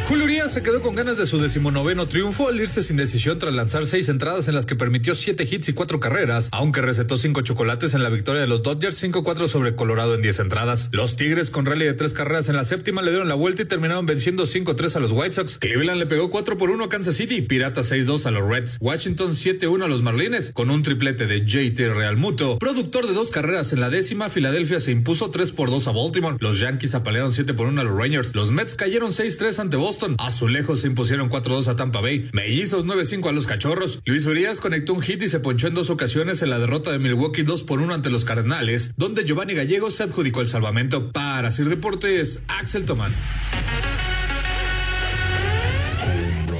Julio 0.07 0.25
Urias 0.25 0.53
se 0.53 0.61
quedó 0.61 0.83
con 0.83 0.93
ganas 0.93 1.17
de 1.17 1.25
su 1.25 1.39
decimonoveno 1.39 2.07
triunfo 2.07 2.47
al 2.47 2.59
irse 2.59 2.83
sin 2.83 2.95
decisión 2.95 3.39
tras 3.39 3.55
lanzar 3.55 3.87
seis 3.87 4.07
entradas 4.07 4.47
en 4.47 4.53
las 4.53 4.67
que 4.67 4.75
permitió 4.75 5.15
siete 5.15 5.47
hits 5.49 5.69
y 5.69 5.73
cuatro 5.73 5.99
carreras, 5.99 6.47
aunque 6.51 6.83
recetó 6.83 7.17
cinco 7.17 7.41
chocolates 7.41 7.95
en 7.95 8.03
la 8.03 8.09
victoria 8.09 8.39
de 8.41 8.47
los 8.47 8.61
Dodgers 8.61 9.03
5-4 9.03 9.47
sobre 9.47 9.75
Colorado 9.75 10.13
en 10.13 10.21
diez 10.21 10.37
entradas. 10.37 10.89
Los 10.91 11.15
Tigres 11.15 11.49
con 11.49 11.65
rally 11.65 11.85
de 11.85 11.95
tres 11.95 12.13
carreras 12.13 12.49
en 12.49 12.55
la 12.55 12.65
séptima 12.65 13.01
le 13.01 13.09
dieron 13.09 13.27
la 13.27 13.33
vuelta 13.33 13.63
y 13.63 13.65
terminaron 13.65 14.05
venciendo 14.05 14.43
5-3 14.43 14.95
a 14.95 14.99
los 14.99 15.11
White 15.11 15.31
Sox. 15.31 15.57
Cleveland 15.57 15.97
le 15.97 16.05
pegó 16.05 16.29
4 16.29 16.55
por 16.55 16.69
1 16.69 16.83
a 16.83 16.89
Kansas 16.89 17.15
City, 17.15 17.41
Piratas 17.41 17.91
6-2 17.91 18.27
a 18.27 18.31
los 18.31 18.47
Reds, 18.47 18.77
Washington 18.81 19.31
7-1 19.31 19.85
a 19.85 19.87
los 19.87 20.03
Marlines 20.03 20.51
con 20.53 20.69
un 20.69 20.83
triplete 20.83 21.25
de 21.25 21.47
JT 21.47 21.79
Realmuto. 21.95 22.59
Productor 22.59 23.07
de 23.07 23.13
dos 23.13 23.31
carreras 23.31 23.73
en 23.73 23.79
la 23.79 23.89
décima, 23.89 24.29
Filadelfia 24.29 24.79
se 24.79 24.91
impuso 24.91 25.31
3 25.31 25.51
por 25.51 25.71
2 25.71 25.87
a 25.87 25.91
Baltimore. 25.93 26.37
Los 26.41 26.59
Yankees 26.59 26.93
apalearon 26.93 27.33
7 27.33 27.55
por 27.55 27.65
1 27.65 27.81
a 27.81 27.83
los 27.83 27.97
Rangers. 27.97 28.35
Los 28.35 28.51
Mets 28.51 28.75
cayeron 28.75 29.09
6-3 29.09 29.57
ante 29.57 29.77
Boston. 29.77 29.94
Azulejos 30.17 30.81
se 30.81 30.87
impusieron 30.87 31.29
4-2 31.29 31.67
a 31.67 31.75
Tampa 31.75 32.01
Bay. 32.01 32.29
Mellizos 32.33 32.85
9-5 32.85 33.29
a 33.29 33.31
los 33.31 33.47
Cachorros. 33.47 34.01
Luis 34.05 34.25
Urias 34.25 34.59
conectó 34.59 34.93
un 34.93 35.01
hit 35.01 35.21
y 35.23 35.29
se 35.29 35.39
ponchó 35.39 35.67
en 35.67 35.73
dos 35.73 35.89
ocasiones 35.89 36.41
en 36.41 36.49
la 36.49 36.59
derrota 36.59 36.91
de 36.91 36.99
Milwaukee 36.99 37.43
2 37.43 37.63
por 37.63 37.81
1 37.81 37.93
ante 37.93 38.09
los 38.09 38.25
Cardenales, 38.25 38.93
donde 38.97 39.25
Giovanni 39.25 39.53
Gallegos 39.53 39.95
se 39.95 40.03
adjudicó 40.03 40.41
el 40.41 40.47
salvamento. 40.47 41.11
Para 41.11 41.51
Sir 41.51 41.69
Deportes, 41.69 42.41
Axel 42.47 42.85
Tomán. 42.85 43.11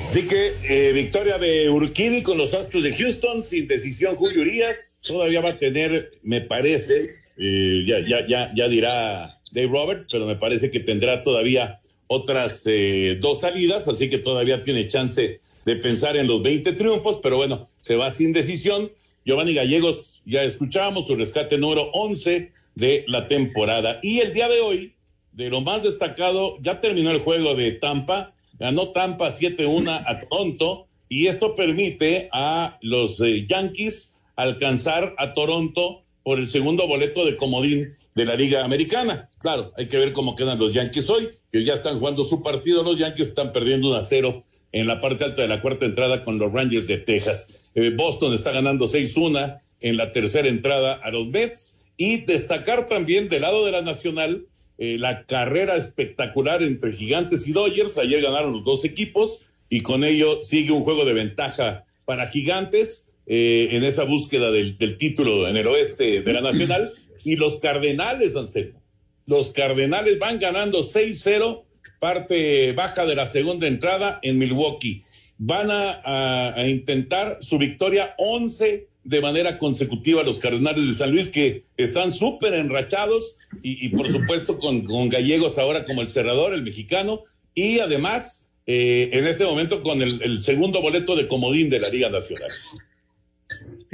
Así 0.10 0.28
que 0.28 0.54
eh, 0.64 0.94
victoria 0.94 1.38
de 1.38 1.70
Urquidi 1.70 2.24
con 2.24 2.38
los 2.38 2.54
Astros 2.54 2.84
de 2.84 2.94
Houston, 2.94 3.44
sin 3.44 3.68
decisión 3.68 4.16
Julio 4.16 4.42
Urias. 4.42 5.00
Todavía 5.02 5.42
va 5.42 5.50
a 5.50 5.60
tener, 5.60 6.20
me 6.24 6.40
parece, 6.40 7.16
eh, 7.38 7.86
ya, 7.86 8.00
ya, 8.00 8.26
ya, 8.26 8.54
ya 8.56 8.70
dirá 8.70 9.42
Dave 9.52 9.68
Roberts, 9.68 10.08
pero 10.10 10.26
me 10.26 10.38
parece 10.38 10.70
que 10.70 10.80
tendrá 10.80 11.22
todavía 11.22 11.82
otras 12.08 12.64
eh, 12.66 13.18
dos 13.20 13.42
salidas, 13.42 13.88
así 13.88 14.10
que 14.10 14.18
todavía 14.18 14.64
tiene 14.64 14.88
chance 14.88 15.40
de 15.66 15.76
pensar 15.78 16.18
en 16.18 16.28
los 16.28 16.42
20 16.42 16.74
triunfos, 16.74 17.20
pero 17.22 17.38
bueno, 17.38 17.68
se 17.80 17.96
va 17.96 18.12
sin 18.12 18.34
decisión. 18.34 18.92
Giovanni 19.26 19.54
Gallegos, 19.54 20.22
ya 20.26 20.44
escuchábamos 20.44 21.08
su 21.08 21.16
rescate 21.16 21.58
número 21.58 21.90
11 21.94 22.52
de 22.76 23.06
la 23.08 23.28
temporada. 23.28 24.00
Y 24.04 24.20
el 24.20 24.34
día 24.34 24.48
de 24.48 24.62
hoy, 24.62 24.94
de 25.32 25.50
lo 25.50 25.62
más 25.62 25.84
destacado, 25.84 26.58
ya 26.62 26.80
terminó 26.80 27.12
el 27.12 27.20
juego 27.20 27.56
de 27.56 27.72
Tampa, 27.72 28.34
ganó 28.60 28.90
Tampa 28.90 29.32
7-1 29.32 30.04
a 30.06 30.20
Toronto, 30.22 30.88
y 31.10 31.28
esto 31.28 31.56
permite 31.56 32.30
a 32.32 32.78
los 32.82 33.20
eh, 33.22 33.46
Yankees 33.48 34.16
alcanzar 34.36 35.16
a 35.18 35.34
Toronto 35.34 36.05
por 36.26 36.40
el 36.40 36.50
segundo 36.50 36.88
boleto 36.88 37.24
de 37.24 37.38
comodín 37.38 37.96
de 38.16 38.26
la 38.26 38.36
Liga 38.36 38.66
Americana. 38.66 39.30
Claro, 39.42 39.72
hay 39.78 39.86
que 39.86 40.00
ver 40.00 40.12
cómo 40.12 40.36
quedan 40.36 40.58
los 40.58 40.74
Yankees 40.74 41.08
hoy, 41.12 41.30
que 41.52 41.64
ya 41.64 41.76
están 41.76 42.00
jugando 42.00 42.24
su 42.24 42.42
partido. 42.42 42.82
Los 42.82 42.98
Yankees 42.98 43.28
están 43.28 43.52
perdiendo 43.52 43.90
1 43.90 43.98
a 43.98 44.04
0 44.04 44.44
en 44.72 44.88
la 44.88 45.00
parte 45.00 45.24
alta 45.24 45.44
de 45.44 45.48
la 45.48 45.62
cuarta 45.62 45.86
entrada 45.86 46.24
con 46.24 46.40
los 46.40 46.52
Rangers 46.52 46.88
de 46.88 46.98
Texas. 46.98 47.54
Eh, 47.76 47.92
Boston 47.96 48.34
está 48.34 48.52
ganando 48.52 48.88
6-1 48.88 49.60
en 49.82 49.98
la 49.98 50.12
tercera 50.12 50.48
entrada 50.48 50.94
a 50.94 51.12
los 51.12 51.28
Mets. 51.28 51.78
Y 51.96 52.18
destacar 52.22 52.88
también 52.88 53.30
del 53.30 53.44
lado 53.44 53.64
de 53.64 53.72
la 53.72 53.84
Nacional 53.84 54.48
eh, 54.80 54.98
la 54.98 55.28
carrera 55.28 55.76
espectacular 55.76 56.64
entre 56.64 56.92
Gigantes 56.92 57.48
y 57.48 57.52
Dodgers. 57.52 58.00
Ayer 58.00 58.24
ganaron 58.24 58.52
los 58.52 58.64
dos 58.64 58.84
equipos 58.84 59.46
y 59.70 59.82
con 59.82 60.04
ello 60.04 60.42
sigue 60.42 60.72
un 60.72 60.82
juego 60.82 61.06
de 61.06 61.14
ventaja 61.14 61.86
para 62.06 62.26
Gigantes 62.26 63.05
eh, 63.28 63.70
en 63.72 63.84
esa 63.84 64.04
búsqueda 64.04 64.52
del, 64.52 64.78
título 64.98 65.48
en 65.48 65.58
el 65.58 65.68
oeste 65.68 66.22
de 66.22 66.34
la 66.34 66.42
Nacional. 66.42 66.94
Y 67.24 67.38
los 67.38 67.58
Cardenales, 67.58 68.36
Anselmo. 68.36 68.82
Los 69.26 69.52
Cardenales 69.52 70.20
van 70.20 70.40
ganando 70.40 70.84
6-0, 70.84 71.64
parte 72.00 72.74
baja 72.74 73.06
de 73.06 73.16
la 73.16 73.26
segunda 73.26 73.68
entrada 73.68 74.20
en 74.22 74.38
Milwaukee. 74.38 75.02
Van 75.38 75.70
a, 75.72 76.54
intentar 76.68 77.40
su 77.42 77.58
victoria 77.58 78.14
11 78.18 78.88
de 79.04 79.22
manera 79.22 79.58
consecutiva 79.58 80.24
los 80.24 80.40
Cardenales 80.40 80.88
de 80.88 80.94
San 80.94 81.12
Luis, 81.12 81.30
que 81.30 81.64
están 81.78 82.12
súper 82.12 82.54
enrachados 82.54 83.38
y, 83.64 83.90
por 83.90 84.10
supuesto 84.10 84.58
con, 84.58 85.10
gallegos 85.10 85.58
ahora 85.58 85.86
como 85.86 86.02
el 86.02 86.08
cerrador, 86.08 86.54
el 86.54 86.64
mexicano, 86.64 87.24
y 87.54 87.80
además 87.80 88.48
eh, 88.68 89.10
en 89.14 89.28
este 89.28 89.46
momento 89.46 89.82
con 89.84 90.02
el, 90.02 90.42
segundo 90.42 90.82
boleto 90.82 91.16
de 91.16 91.28
comodín 91.28 91.70
de 91.70 91.80
la 91.80 91.90
Liga 91.90 92.10
Nacional. 92.10 92.52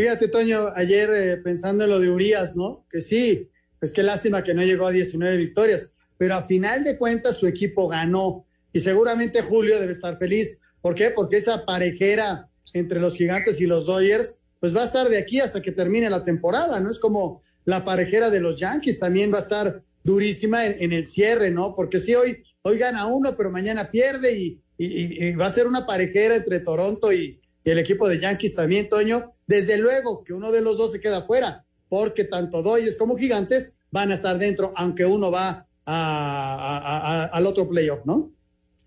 Fíjate, 0.02 0.30
Toño, 0.30 0.70
ayer 0.76 1.12
eh, 1.16 1.38
pensando 1.38 1.84
en 1.84 1.92
lo 1.92 2.00
de 2.00 2.10
Urias, 2.10 2.56
¿no? 2.56 2.88
Que 2.90 3.02
sí, 3.02 3.52
pues 3.78 3.94
qué 3.94 4.02
lástima 4.02 4.44
que 4.44 4.56
no 4.56 4.64
llegó 4.64 4.88
a 4.88 4.92
19 4.92 5.38
victorias, 5.38 5.92
pero 6.18 6.34
a 6.34 6.42
final 6.42 6.84
de 6.84 6.98
cuentas 6.98 7.38
su 7.38 7.46
equipo 7.46 7.88
ganó 7.88 8.48
y 8.74 8.80
seguramente 8.80 9.44
Julio 9.44 9.80
debe 9.80 9.92
estar 9.92 10.18
feliz. 10.18 10.58
¿Por 10.82 10.96
qué? 10.96 11.12
Porque 11.12 11.38
esa 11.38 11.66
parejera 11.68 12.50
entre 12.74 13.00
los 13.00 13.16
gigantes 13.16 13.62
y 13.62 13.68
los 13.68 13.86
Dodgers, 13.86 14.40
pues 14.60 14.76
va 14.76 14.82
a 14.82 14.86
estar 14.86 15.08
de 15.08 15.20
aquí 15.20 15.40
hasta 15.40 15.62
que 15.62 15.72
termine 15.72 16.10
la 16.10 16.26
temporada, 16.26 16.80
¿no? 16.80 16.90
Es 16.90 16.98
como 16.98 17.44
la 17.66 17.86
parejera 17.86 18.32
de 18.32 18.40
los 18.40 18.58
Yankees, 18.58 18.98
también 18.98 19.32
va 19.32 19.38
a 19.38 19.42
estar 19.42 19.84
durísima 20.04 20.66
en, 20.66 20.94
el 20.94 21.06
cierre, 21.06 21.52
¿no? 21.52 21.76
Porque 21.76 22.00
sí, 22.00 22.16
hoy, 22.16 22.44
hoy 22.64 22.80
gana 22.80 23.06
uno, 23.06 23.38
pero 23.38 23.52
mañana 23.52 23.92
pierde 23.92 24.36
y, 24.36 25.34
va 25.36 25.46
a 25.46 25.52
ser 25.52 25.68
una 25.68 25.86
parejera 25.86 26.38
entre 26.38 26.60
Toronto 26.60 27.14
y 27.14 27.40
el 27.66 27.78
equipo 27.78 28.10
de 28.10 28.20
Yankees 28.20 28.56
también, 28.56 28.90
Toño. 28.90 29.36
Desde 29.52 29.78
luego 29.78 30.24
que 30.24 30.32
uno 30.32 30.50
de 30.50 30.62
los 30.62 30.78
dos 30.78 30.94
se 30.94 31.02
queda 31.02 31.24
fuera, 31.24 31.66
porque 31.90 32.24
tanto 32.24 32.64
Dodgers 32.64 32.96
como 32.96 33.18
Gigantes 33.18 33.74
van 33.92 34.10
a 34.10 34.14
estar 34.14 34.38
dentro, 34.38 34.72
aunque 34.78 35.04
uno 35.04 35.30
va 35.30 35.68
a, 35.86 37.30
al 37.34 37.46
otro 37.46 37.68
playoff, 37.68 38.06
¿no? 38.06 38.32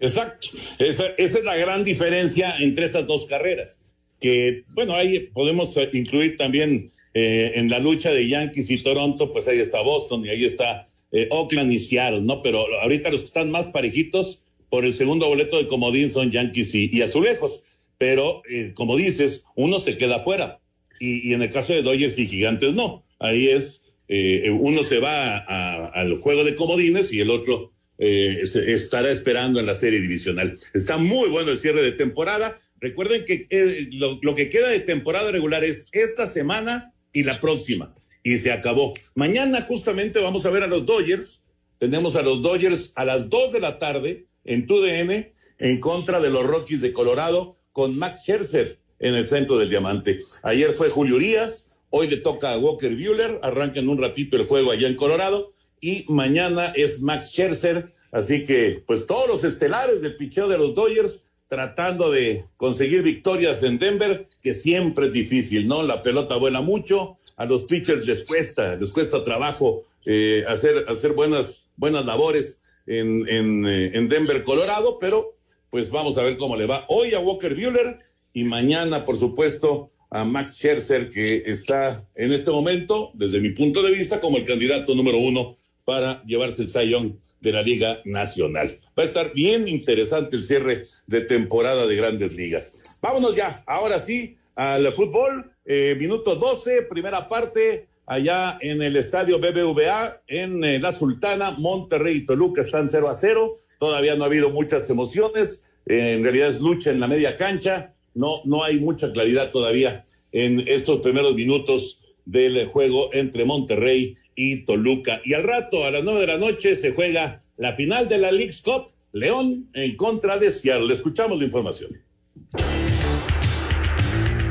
Exacto. 0.00 0.49
Esa, 0.78 1.09
esa, 1.18 1.38
es 1.38 1.44
la 1.44 1.54
gran 1.56 1.85
diferencia 1.85 2.56
entre 2.59 2.87
esas 2.87 3.06
dos 3.06 3.26
carreras. 3.26 3.80
Que, 4.18 4.64
bueno, 4.68 4.94
ahí 4.94 5.28
podemos 5.35 5.76
incluir 5.92 6.37
también 6.37 6.92
eh, 7.12 7.52
en 7.56 7.68
la 7.68 7.78
lucha 7.78 8.11
de 8.11 8.26
Yankees 8.26 8.71
y 8.71 8.83
Toronto, 8.83 9.35
pues 9.35 9.47
ahí 9.49 9.59
está 9.59 9.83
Boston 9.83 10.25
y 10.25 10.30
ahí 10.30 10.47
está 10.47 10.87
eh, 11.12 11.28
Oakland 11.30 11.71
y 11.73 11.78
Seattle, 11.78 12.23
¿no? 12.23 12.42
Pero 12.42 12.64
ahorita 12.80 13.11
los 13.11 13.21
que 13.21 13.26
están 13.26 13.50
más 13.50 13.66
parejitos 13.66 14.40
por 14.71 14.87
el 14.87 14.94
segundo 14.94 15.28
boleto 15.28 15.59
de 15.59 15.66
comodín 15.66 16.11
son 16.11 16.30
Yankees 16.30 16.75
y, 16.75 16.88
y 16.90 17.02
Azulejos. 17.02 17.64
Pero, 18.04 18.42
eh, 18.50 18.73
como 18.75 18.99
dices, 18.99 19.46
uno 19.56 19.78
se 19.78 19.96
queda 19.96 20.23
fuera. 20.23 20.61
Y, 21.00 21.32
en 21.32 21.40
el 21.40 21.49
caso 21.49 21.73
de 21.73 21.80
Dodgers 21.80 22.18
y 22.18 22.26
Gigantes, 22.26 22.75
no. 22.75 23.02
Ahí 23.18 23.49
es, 23.49 23.87
eh, 24.08 24.50
uno 24.50 24.82
se 24.82 24.99
va 24.99 25.38
al 25.38 26.18
juego 26.18 26.44
de 26.44 26.54
comodines 26.54 27.14
y 27.14 27.20
el 27.20 27.30
otro 27.30 27.70
eh, 27.96 28.42
estará 28.66 29.11
esperando 29.11 29.58
en 29.58 29.64
la 29.64 29.75
serie 29.75 30.02
divisional. 30.02 30.58
Está 30.75 30.99
muy 30.99 31.30
bueno 31.30 31.50
el 31.50 31.56
cierre 31.56 31.82
de 31.82 31.92
temporada. 31.92 32.58
Recuerden 32.78 33.25
que 33.25 33.46
lo, 33.92 34.18
lo, 34.20 34.34
que 34.34 34.50
queda 34.50 34.68
de 34.68 34.80
temporada 34.80 35.32
regular 35.32 35.64
es 35.64 35.87
esta 35.92 36.26
semana 36.26 36.92
y 37.11 37.23
la 37.23 37.40
próxima. 37.40 37.94
Y 38.23 38.37
se 38.37 38.52
acabó. 38.52 38.92
Mañana 39.14 39.62
justamente 39.62 40.20
vamos 40.20 40.44
a 40.44 40.50
ver 40.50 40.62
a 40.62 40.66
los 40.66 40.84
Dodgers. 40.84 41.42
Tenemos 41.78 42.16
a 42.16 42.23
los 42.23 42.42
Dodgers 42.42 42.92
a 42.96 43.06
las 43.06 43.30
2 43.30 43.54
de 43.54 43.61
la 43.61 43.78
tarde 43.78 44.26
en 44.44 44.66
TUDN 44.66 45.32
en 45.58 45.80
contra 45.80 46.20
de 46.20 46.28
los 46.28 46.44
Rockies 46.44 46.82
de 46.82 46.92
Colorado 46.92 47.56
con 47.75 47.99
Max 47.99 48.21
Scherzer 48.23 48.78
en 49.00 49.14
el 49.14 49.26
centro 49.26 49.59
del 49.59 49.69
diamante. 49.69 50.21
Ayer 50.45 50.73
fue 50.75 50.88
Julio 50.88 51.16
Urias, 51.16 51.73
hoy 51.90 52.09
le 52.09 52.19
toca 52.19 52.52
a 52.52 52.59
Walker 52.59 52.95
Bueller, 52.95 53.40
arranca 53.43 53.81
en 53.81 53.88
un 53.88 53.99
ratito 53.99 54.37
el 54.37 54.47
juego 54.47 54.71
allá 54.71 54.87
en 54.87 54.95
Colorado 54.95 55.52
y 55.81 56.07
mañana 56.09 56.66
es 56.76 57.02
Max 57.02 57.31
Scherzer, 57.31 57.93
así 58.12 58.45
que 58.45 58.83
pues 58.87 59.07
todos 59.07 59.28
los 59.28 59.43
estelares 59.43 60.00
del 60.00 60.16
picheo 60.16 60.49
de 60.49 60.57
los 60.57 60.73
Dodgers 60.73 61.21
tratando 61.49 62.12
de 62.12 62.45
conseguir 62.57 63.02
victorias 63.02 63.62
en 63.64 63.78
Denver, 63.78 64.28
que 64.40 64.54
siempre 64.54 65.07
es 65.07 65.12
difícil, 65.12 65.66
¿no? 65.66 65.83
La 65.83 66.02
pelota 66.02 66.37
vuela 66.37 66.61
mucho, 66.61 67.19
a 67.37 67.45
los 67.45 67.64
pitchers 67.64 68.07
les 68.07 68.23
cuesta, 68.23 68.76
les 68.76 68.93
cuesta 68.93 69.25
trabajo 69.25 69.83
eh, 70.07 70.45
hacer, 70.47 70.85
hacer 70.88 71.12
buenas, 71.12 71.69
buenas 71.76 72.07
labores 72.07 72.62
en, 72.87 73.28
en, 73.28 73.66
eh, 73.66 73.90
en 73.95 74.09
Denver, 74.09 74.45
Colorado, 74.45 74.99
pero 75.00 75.35
pues 75.75 75.90
vamos 75.90 76.16
a 76.19 76.23
ver 76.23 76.37
cómo 76.37 76.54
le 76.54 76.66
va 76.66 76.85
hoy 76.87 77.14
a 77.14 77.19
Walker 77.19 77.52
Bueller 77.52 77.99
y 78.33 78.45
mañana, 78.45 79.04
por 79.04 79.16
supuesto, 79.16 79.90
a 80.09 80.25
Max 80.25 80.54
Scherzer, 80.54 81.11
que 81.11 81.43
está 81.47 82.09
en 82.14 82.33
este 82.33 82.52
momento, 82.52 83.11
desde 83.14 83.40
mi 83.40 83.49
punto 83.49 83.83
de 83.83 83.90
vista, 83.90 84.21
como 84.21 84.37
el 84.37 84.45
candidato 84.45 84.95
número 84.95 85.19
uno 85.19 85.57
para 85.85 86.23
llevarse 86.26 86.62
el 86.62 86.69
Cy 86.69 87.19
de 87.40 87.50
la 87.50 87.62
Liga 87.62 87.99
Nacional. 88.04 88.71
Va 88.97 89.02
a 89.02 89.07
estar 89.07 89.33
bien 89.33 89.66
interesante 89.66 90.37
el 90.37 90.45
cierre 90.45 90.85
de 91.09 91.23
temporada 91.23 91.88
de 91.88 91.97
grandes 91.97 92.37
ligas. 92.37 92.99
Vámonos 93.02 93.35
ya, 93.35 93.64
ahora 93.66 93.99
sí, 93.99 94.37
al 94.54 94.93
fútbol. 94.93 95.50
Eh, 95.64 95.97
minuto 95.99 96.37
12, 96.37 96.83
primera 96.83 97.28
parte, 97.28 97.88
allá 98.07 98.59
en 98.61 98.81
el 98.81 98.95
estadio 98.95 99.40
BBVA, 99.40 100.23
en 100.28 100.62
eh, 100.62 100.78
La 100.78 100.93
Sultana, 100.93 101.50
Monterrey 101.59 102.19
y 102.19 102.26
Toluca 102.26 102.61
están 102.61 102.87
0 102.87 103.09
a 103.09 103.14
0. 103.14 103.54
Todavía 103.78 104.16
no 104.16 104.25
ha 104.25 104.26
habido 104.26 104.50
muchas 104.50 104.88
emociones. 104.90 105.64
Eh, 105.87 106.12
en 106.12 106.23
realidad 106.23 106.49
es 106.49 106.61
lucha 106.61 106.90
en 106.90 107.00
la 107.00 107.09
media 107.09 107.37
cancha. 107.37 107.95
No, 108.14 108.43
no 108.45 108.64
hay 108.64 108.78
mucha 108.78 109.12
claridad 109.12 109.50
todavía 109.50 110.07
en 110.33 110.61
estos 110.66 111.00
primeros 111.00 111.35
minutos 111.35 112.00
del 112.25 112.66
juego 112.66 113.11
entre 113.12 113.45
Monterrey 113.45 114.16
y 114.35 114.64
Toluca. 114.64 115.21
Y 115.25 115.35
al 115.35 115.45
rato, 115.45 115.85
a 115.85 115.90
las 115.90 116.04
nueve 116.04 116.21
de 116.21 116.26
la 116.26 116.38
noche, 116.38 116.75
se 116.75 116.93
juega 116.93 117.43
la 117.57 117.73
final 117.73 118.09
de 118.09 118.19
la 118.19 118.33
League's 118.33 118.62
Cup, 118.62 118.93
León 119.12 119.69
en 119.75 119.97
contra 119.97 120.38
de 120.38 120.50
Seattle. 120.50 120.93
Escuchamos 120.93 121.38
la 121.38 121.45
información. 121.45 121.93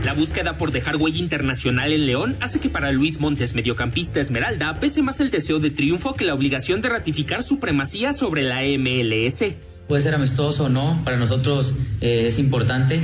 La 0.03 0.13
búsqueda 0.13 0.57
por 0.57 0.73
dejar 0.73 0.97
huella 0.97 1.19
internacional 1.19 1.93
en 1.93 2.05
León 2.05 2.35
hace 2.41 2.59
que 2.59 2.69
para 2.69 2.91
Luis 2.91 3.21
Montes, 3.21 3.55
mediocampista 3.55 4.19
Esmeralda, 4.19 4.77
pese 4.81 5.01
más 5.01 5.21
el 5.21 5.31
deseo 5.31 5.59
de 5.59 5.71
triunfo 5.71 6.13
que 6.13 6.25
la 6.25 6.33
obligación 6.33 6.81
de 6.81 6.89
ratificar 6.89 7.41
supremacía 7.41 8.11
sobre 8.11 8.43
la 8.43 8.61
MLS. 8.77 9.45
Puede 9.87 10.01
ser 10.01 10.13
amistoso 10.13 10.65
o 10.65 10.69
no, 10.69 10.99
para 11.05 11.15
nosotros 11.15 11.75
eh, 12.01 12.25
es 12.27 12.37
importante. 12.37 12.99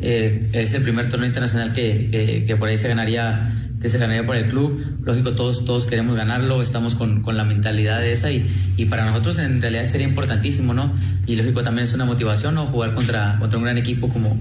Eh, 0.00 0.48
es 0.52 0.74
el 0.74 0.82
primer 0.82 1.10
torneo 1.10 1.26
internacional 1.26 1.72
que, 1.72 2.44
que, 2.46 2.56
por 2.56 2.68
ahí 2.68 2.78
se 2.78 2.88
ganaría 2.88 3.50
que 3.80 3.88
se 3.88 3.98
ganaría 3.98 4.26
para 4.26 4.38
el 4.38 4.48
club. 4.48 4.80
Lógico, 5.02 5.34
todos, 5.34 5.64
todos 5.64 5.86
queremos 5.86 6.16
ganarlo, 6.16 6.62
estamos 6.62 6.94
con, 6.94 7.22
con 7.22 7.36
la 7.36 7.44
mentalidad 7.44 8.00
de 8.00 8.12
esa 8.12 8.30
y, 8.30 8.46
y, 8.76 8.86
para 8.86 9.04
nosotros 9.04 9.38
en 9.40 9.60
realidad 9.60 9.84
sería 9.84 10.06
importantísimo, 10.06 10.72
¿no? 10.72 10.92
Y 11.26 11.36
lógico 11.36 11.62
también 11.62 11.84
es 11.84 11.94
una 11.94 12.04
motivación, 12.04 12.54
¿no? 12.54 12.66
Jugar 12.66 12.94
contra, 12.94 13.38
contra 13.40 13.58
un 13.58 13.64
gran 13.64 13.76
equipo 13.76 14.08
como 14.08 14.38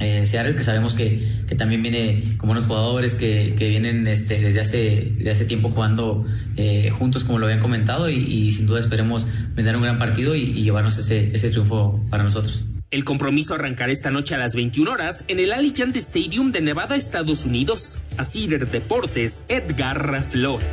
eh, 0.00 0.26
Seattle, 0.26 0.54
que 0.54 0.62
sabemos 0.62 0.94
que, 0.94 1.20
que 1.46 1.54
también 1.54 1.82
viene 1.82 2.36
como 2.36 2.52
unos 2.52 2.66
jugadores 2.66 3.14
que, 3.14 3.54
que 3.56 3.68
vienen 3.68 4.06
este, 4.06 4.40
desde, 4.40 4.60
hace, 4.60 5.12
desde 5.16 5.30
hace 5.30 5.44
tiempo 5.44 5.70
jugando 5.70 6.24
eh, 6.56 6.90
juntos, 6.90 7.24
como 7.24 7.38
lo 7.38 7.46
habían 7.46 7.60
comentado, 7.60 8.08
y, 8.08 8.16
y, 8.16 8.52
sin 8.52 8.66
duda 8.66 8.80
esperemos 8.80 9.26
brindar 9.54 9.76
un 9.76 9.82
gran 9.82 9.98
partido 9.98 10.34
y, 10.34 10.42
y 10.42 10.62
llevarnos 10.62 10.98
ese, 10.98 11.30
ese 11.34 11.50
triunfo 11.50 12.04
para 12.10 12.22
nosotros. 12.22 12.64
El 12.94 13.04
compromiso 13.04 13.54
arrancará 13.54 13.90
esta 13.90 14.12
noche 14.12 14.36
a 14.36 14.38
las 14.38 14.54
21 14.54 14.88
horas 14.88 15.24
en 15.26 15.40
el 15.40 15.52
Allianz 15.52 15.96
Stadium 15.96 16.52
de 16.52 16.60
Nevada, 16.60 16.94
Estados 16.94 17.44
Unidos. 17.44 18.00
Así 18.16 18.46
Deportes, 18.46 19.46
Edgar 19.48 20.22
Flores. 20.22 20.68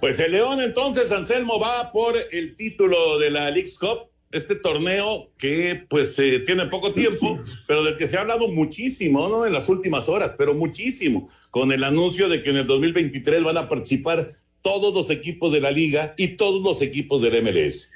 Pues 0.00 0.20
el 0.20 0.32
León 0.32 0.60
entonces, 0.60 1.10
Anselmo, 1.10 1.58
va 1.58 1.90
por 1.90 2.14
el 2.30 2.54
título 2.54 3.18
de 3.18 3.30
la 3.30 3.50
League's 3.50 3.76
Cup, 3.76 4.10
este 4.34 4.56
torneo 4.56 5.30
que 5.38 5.86
pues 5.88 6.18
eh, 6.18 6.42
tiene 6.44 6.66
poco 6.66 6.92
tiempo, 6.92 7.40
pero 7.68 7.84
del 7.84 7.94
que 7.94 8.08
se 8.08 8.16
ha 8.16 8.22
hablado 8.22 8.48
muchísimo, 8.48 9.28
¿no? 9.28 9.46
En 9.46 9.52
las 9.52 9.68
últimas 9.68 10.08
horas, 10.08 10.34
pero 10.36 10.54
muchísimo, 10.54 11.30
con 11.50 11.70
el 11.70 11.84
anuncio 11.84 12.28
de 12.28 12.42
que 12.42 12.50
en 12.50 12.56
el 12.56 12.66
2023 12.66 13.44
van 13.44 13.58
a 13.58 13.68
participar 13.68 14.28
todos 14.60 14.92
los 14.92 15.08
equipos 15.10 15.52
de 15.52 15.60
la 15.60 15.70
liga 15.70 16.14
y 16.16 16.36
todos 16.36 16.64
los 16.64 16.82
equipos 16.82 17.22
del 17.22 17.42
MLS. 17.44 17.92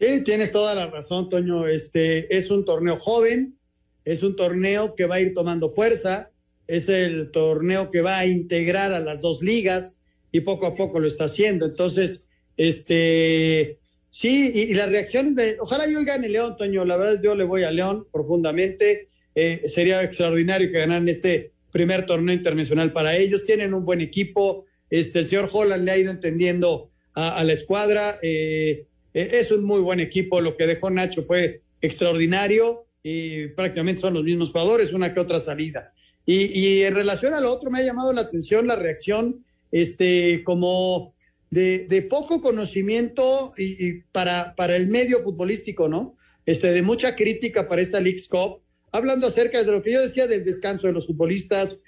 Sí, 0.00 0.24
tienes 0.24 0.52
toda 0.52 0.74
la 0.74 0.86
razón, 0.86 1.28
Toño. 1.28 1.66
Este 1.66 2.34
es 2.34 2.50
un 2.50 2.64
torneo 2.64 2.96
joven, 2.96 3.58
es 4.06 4.22
un 4.22 4.36
torneo 4.36 4.94
que 4.94 5.04
va 5.04 5.16
a 5.16 5.20
ir 5.20 5.34
tomando 5.34 5.68
fuerza, 5.70 6.30
es 6.66 6.88
el 6.88 7.30
torneo 7.30 7.90
que 7.90 8.00
va 8.00 8.18
a 8.18 8.26
integrar 8.26 8.92
a 8.92 9.00
las 9.00 9.20
dos 9.20 9.42
ligas 9.42 9.98
y 10.32 10.40
poco 10.40 10.66
a 10.66 10.74
poco 10.74 10.98
lo 10.98 11.06
está 11.06 11.24
haciendo. 11.24 11.66
Entonces, 11.66 12.26
este 12.56 13.79
sí, 14.10 14.52
y, 14.54 14.60
y 14.62 14.74
la 14.74 14.86
reacción 14.86 15.34
de, 15.34 15.56
ojalá 15.60 15.86
yo 15.88 16.04
gane 16.04 16.28
León, 16.28 16.56
Toño. 16.56 16.84
La 16.84 16.96
verdad, 16.96 17.20
yo 17.22 17.34
le 17.34 17.44
voy 17.44 17.62
a 17.62 17.70
León 17.70 18.06
profundamente. 18.12 19.08
Eh, 19.34 19.62
sería 19.68 20.02
extraordinario 20.02 20.70
que 20.70 20.78
ganaran 20.78 21.08
este 21.08 21.52
primer 21.72 22.06
torneo 22.06 22.34
internacional 22.34 22.92
para 22.92 23.16
ellos. 23.16 23.44
Tienen 23.44 23.74
un 23.74 23.84
buen 23.84 24.00
equipo. 24.00 24.66
Este, 24.88 25.20
el 25.20 25.26
señor 25.26 25.48
Holland 25.52 25.84
le 25.84 25.90
ha 25.92 25.98
ido 25.98 26.10
entendiendo 26.10 26.90
a, 27.14 27.42
la 27.44 27.52
escuadra. 27.52 28.16
Eh, 28.22 28.86
es 29.14 29.50
un 29.50 29.64
muy 29.64 29.80
buen 29.80 30.00
equipo, 30.00 30.40
lo 30.40 30.56
que 30.56 30.66
dejó 30.66 30.90
Nacho 30.90 31.24
fue 31.24 31.58
extraordinario 31.80 32.86
y 33.02 33.48
prácticamente 33.48 34.00
son 34.00 34.14
los 34.14 34.24
mismos 34.24 34.52
jugadores, 34.52 34.92
una 34.92 35.12
que 35.12 35.20
otra 35.20 35.40
salida. 35.40 35.92
Y, 36.26 36.44
y 36.58 36.82
en 36.82 36.94
relación 36.94 37.34
a 37.34 37.40
lo 37.40 37.52
otro, 37.52 37.70
me 37.70 37.78
ha 37.78 37.84
llamado 37.84 38.12
la 38.12 38.20
atención 38.22 38.66
la 38.66 38.76
reacción, 38.76 39.44
este, 39.72 40.42
como 40.44 41.14
de, 41.50 42.06
poco 42.08 42.40
conocimiento 42.40 43.52
y, 43.56 44.02
para, 44.12 44.54
para 44.56 44.76
el 44.76 44.88
medio 44.88 45.22
futbolístico, 45.22 45.88
¿no? 45.88 46.16
Este, 46.46 46.72
de 46.72 46.82
mucha 46.82 47.16
crítica 47.16 47.68
para 47.68 47.82
esta 47.82 48.00
League's 48.00 48.28
Cup, 48.28 48.62
hablando 48.92 49.26
acerca 49.26 49.62
de 49.62 49.70
lo 49.70 49.82
que 49.82 49.92
yo 49.92 50.02
decía 50.02 50.26
del 50.26 50.44
descanso 50.44 50.86
de 50.86 50.92
los 50.92 51.06
futbolistas. 51.06 51.80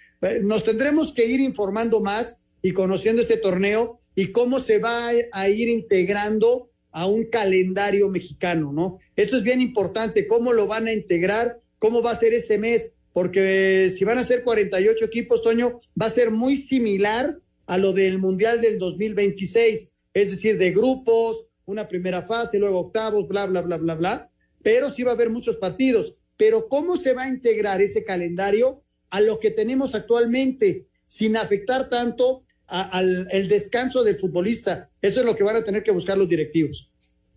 Nos 0.42 0.64
tendremos 0.64 1.12
que 1.12 1.27
ir 1.27 1.40
informando 1.40 2.01
más 2.01 2.38
y 2.61 2.72
conociendo 2.72 3.22
este 3.22 3.38
torneo 3.38 4.01
y 4.14 4.31
cómo 4.31 4.61
se 4.61 4.79
va 4.79 5.11
a 5.33 5.48
ir 5.48 5.68
integrando 5.68 6.70
a 6.92 7.07
un 7.07 7.25
calendario 7.25 8.09
mexicano, 8.09 8.72
¿no? 8.72 8.98
Eso 9.16 9.37
es 9.37 9.42
bien 9.42 9.62
importante, 9.62 10.27
cómo 10.27 10.53
lo 10.53 10.66
van 10.66 10.87
a 10.87 10.92
integrar, 10.92 11.57
cómo 11.79 12.03
va 12.03 12.12
a 12.12 12.16
ser 12.16 12.35
ese 12.35 12.59
mes, 12.59 12.92
porque 13.12 13.90
si 13.96 14.05
van 14.05 14.18
a 14.18 14.25
ser 14.25 14.42
48 14.44 15.05
equipos, 15.05 15.42
Toño, 15.42 15.79
va 16.01 16.07
a 16.07 16.11
ser 16.11 16.31
muy 16.31 16.57
similar 16.57 17.38
a 17.73 17.79
lo 17.79 17.95
del 17.95 18.19
Mundial 18.19 18.61
del 18.61 18.79
2026, 18.79 19.93
es 20.13 20.31
decir, 20.31 20.59
de 20.59 20.73
grupos, 20.73 21.47
una 21.65 21.89
primera 21.89 22.21
fase, 22.21 22.59
luego 22.59 22.81
octavos, 22.81 23.27
bla, 23.27 23.47
bla, 23.47 23.63
bla, 23.63 23.79
bla, 23.79 23.95
bla, 23.95 24.31
pero 24.63 24.91
sí 24.91 25.05
va 25.05 25.13
a 25.13 25.15
haber 25.15 25.31
muchos 25.31 25.57
partidos. 25.57 26.15
Pero 26.37 26.69
¿cómo 26.69 26.99
se 26.99 27.15
va 27.15 27.23
a 27.23 27.29
integrar 27.29 27.81
ese 27.81 28.05
calendario 28.05 28.83
a 29.09 29.23
lo 29.23 29.41
que 29.41 29.51
tenemos 29.51 29.95
actualmente, 29.95 30.85
sin 31.07 31.35
afectar 31.35 31.89
tanto 31.89 32.45
al 32.67 33.27
el 33.31 33.49
descanso 33.49 34.05
del 34.05 34.19
futbolista. 34.19 34.91
Eso 35.01 35.21
es 35.21 35.27
lo 35.27 35.35
que 35.35 35.43
van 35.43 35.57
a 35.57 35.65
tener 35.65 35.83
que 35.83 35.93
buscar 35.93 36.19
los 36.19 36.29
directivos. 36.29 36.91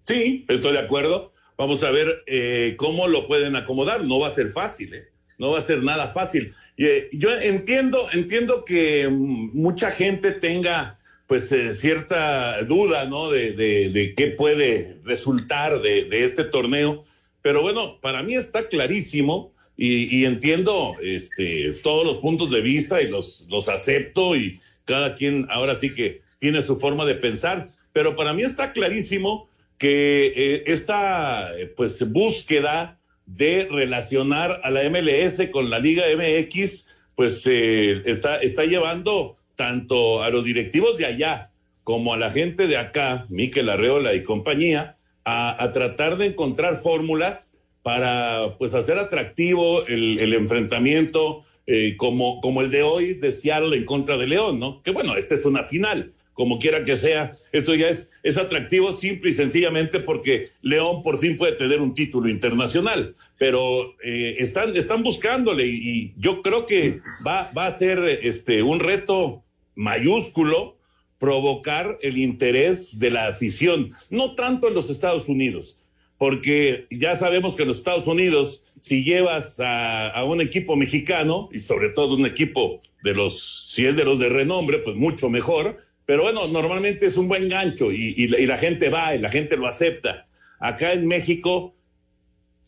Sí, 0.04 0.46
estoy 0.50 0.74
de 0.74 0.80
acuerdo. 0.80 1.32
Vamos 1.58 1.82
a 1.84 1.92
ver 1.92 2.24
eh, 2.28 2.76
cómo 2.78 3.08
lo 3.08 3.26
pueden 3.28 3.56
acomodar. 3.56 4.04
No 4.04 4.20
va 4.20 4.28
a 4.28 4.32
ser 4.32 4.52
fácil, 4.52 4.94
¿eh? 4.96 5.08
No 5.38 5.52
va 5.52 5.60
a 5.60 5.62
ser 5.62 5.84
nada 5.84 6.14
fácil. 6.14 6.54
Eh, 6.78 7.10
yo 7.12 7.30
entiendo, 7.32 8.08
entiendo 8.14 8.64
que 8.66 9.08
mucha 9.10 9.92
gente 9.92 10.32
tenga 10.32 10.98
pues 11.28 11.52
eh, 11.52 11.74
cierta 11.74 12.64
duda, 12.64 13.06
¿no? 13.06 13.30
De, 13.30 13.52
de, 13.54 14.14
qué 14.16 14.28
puede 14.28 14.98
resultar 15.04 15.82
de, 15.82 16.08
este 16.24 16.44
torneo. 16.44 17.04
Pero 17.42 17.62
bueno, 17.62 18.00
para 18.00 18.24
mí 18.24 18.36
está 18.36 18.68
clarísimo 18.68 19.52
y, 19.76 20.20
y 20.20 20.26
entiendo 20.26 20.96
este, 21.02 21.74
todos 21.84 22.06
los 22.06 22.20
puntos 22.20 22.52
de 22.52 22.62
vista 22.62 23.02
y 23.02 23.08
los, 23.08 23.46
los 23.50 23.68
acepto 23.70 24.36
y, 24.36 24.60
cada 24.86 25.16
quien 25.16 25.48
ahora 25.50 25.76
sí 25.76 25.94
que 25.94 26.22
tiene 26.40 26.62
su 26.62 26.80
forma 26.80 27.06
de 27.06 27.16
pensar, 27.16 27.70
pero 27.92 28.16
para 28.16 28.34
mí 28.34 28.44
está 28.44 28.72
clarísimo 28.72 29.50
que 29.78 30.28
eh, 30.36 30.64
esta 30.68 31.52
pues 31.76 32.12
búsqueda 32.12 33.00
de 33.26 33.68
relacionar 33.70 34.62
a 34.64 34.72
la 34.72 34.90
MLS 34.90 35.50
con 35.52 35.70
la 35.70 35.80
Liga 35.80 36.04
MX 36.16 36.88
pues 37.16 37.44
eh, 37.48 38.02
está, 38.06 38.38
está 38.38 38.66
llevando 38.66 39.38
tanto 39.56 40.22
a 40.22 40.30
los 40.30 40.44
directivos 40.44 40.98
de 40.98 41.06
allá 41.06 41.52
como 41.84 42.14
a 42.14 42.18
la 42.18 42.32
gente 42.32 42.68
de 42.68 42.78
acá, 42.78 43.26
Miquel 43.30 43.70
Arreola 43.70 44.14
y 44.16 44.24
compañía, 44.24 44.98
a, 45.24 45.72
tratar 45.74 46.18
de 46.18 46.28
encontrar 46.28 46.78
fórmulas 46.78 47.58
para 47.84 48.56
pues 48.58 48.74
hacer 48.74 48.98
atractivo 48.98 49.86
el, 49.88 50.20
el 50.20 50.34
enfrentamiento, 50.34 51.46
eh, 51.68 51.96
como, 51.98 52.42
como 52.42 52.62
el 52.62 52.70
de 52.70 52.84
hoy 52.84 53.14
de 53.14 53.32
Seattle 53.32 53.76
en 53.78 53.86
contra 53.86 54.18
de 54.18 54.28
León, 54.28 54.60
¿no? 54.60 54.82
Que 54.84 54.92
bueno, 54.92 55.16
esta 55.16 55.36
es 55.36 55.46
una 55.46 55.64
final, 55.64 56.12
como 56.36 56.60
quiera 56.60 56.84
que 56.84 56.98
sea, 56.98 57.32
esto 57.54 57.74
ya 57.74 57.88
es, 57.88 58.12
es 58.22 58.38
atractivo 58.38 58.92
simple 58.92 59.32
y 59.32 59.34
sencillamente 59.34 60.02
porque 60.02 60.50
León 60.62 61.02
por 61.02 61.18
fin 61.18 61.38
puede 61.38 61.54
tener 61.54 61.80
un 61.80 61.96
título 61.96 62.30
internacional, 62.30 63.16
pero 63.40 63.96
eh, 64.04 64.36
están, 64.38 64.76
están 64.76 65.02
buscándole 65.02 65.66
y, 65.66 65.90
y, 65.90 66.14
yo 66.18 66.42
creo 66.42 66.66
que 66.66 67.00
va, 67.26 67.52
va 67.58 67.68
a 67.68 67.72
ser 67.72 68.00
este, 68.22 68.62
un 68.62 68.82
reto 68.82 69.44
mayúsculo 69.76 70.78
provocar 71.20 71.98
el 72.02 72.18
interés 72.18 73.00
de 73.00 73.12
la 73.12 73.28
afición, 73.28 73.92
no 74.10 74.36
tanto 74.36 74.68
en 74.68 74.74
los 74.74 74.90
Estados 74.90 75.30
Unidos, 75.30 75.80
porque 76.18 76.86
ya 76.92 77.16
sabemos 77.16 77.56
que 77.56 77.64
en 77.64 77.70
los 77.70 77.78
Estados 77.78 78.08
Unidos 78.08 78.66
si 78.82 79.06
llevas 79.06 79.62
a, 79.62 80.10
a, 80.10 80.26
un 80.26 80.42
equipo 80.42 80.76
mexicano 80.76 81.48
y 81.54 81.60
sobre 81.60 81.90
todo 81.90 82.16
un 82.16 82.26
equipo 82.26 82.82
de 83.04 83.14
los, 83.14 83.72
si 83.74 83.86
es 83.86 83.96
de 83.96 84.04
los 84.04 84.20
de 84.20 84.30
renombre, 84.30 84.80
pues 84.80 84.96
mucho 84.96 85.30
mejor. 85.30 85.86
Pero 86.06 86.24
bueno, 86.24 86.48
normalmente 86.48 87.08
es 87.08 87.18
un 87.18 87.28
buen 87.28 87.48
gancho 87.48 87.92
y, 87.92 88.14
y, 88.18 88.28
la 88.46 88.58
gente 88.58 88.90
va 88.90 89.16
y 89.16 89.20
la 89.20 89.30
gente 89.30 89.58
lo 89.58 89.68
acepta. 89.68 90.28
Acá 90.60 90.94
en 90.94 91.08
México 91.08 91.76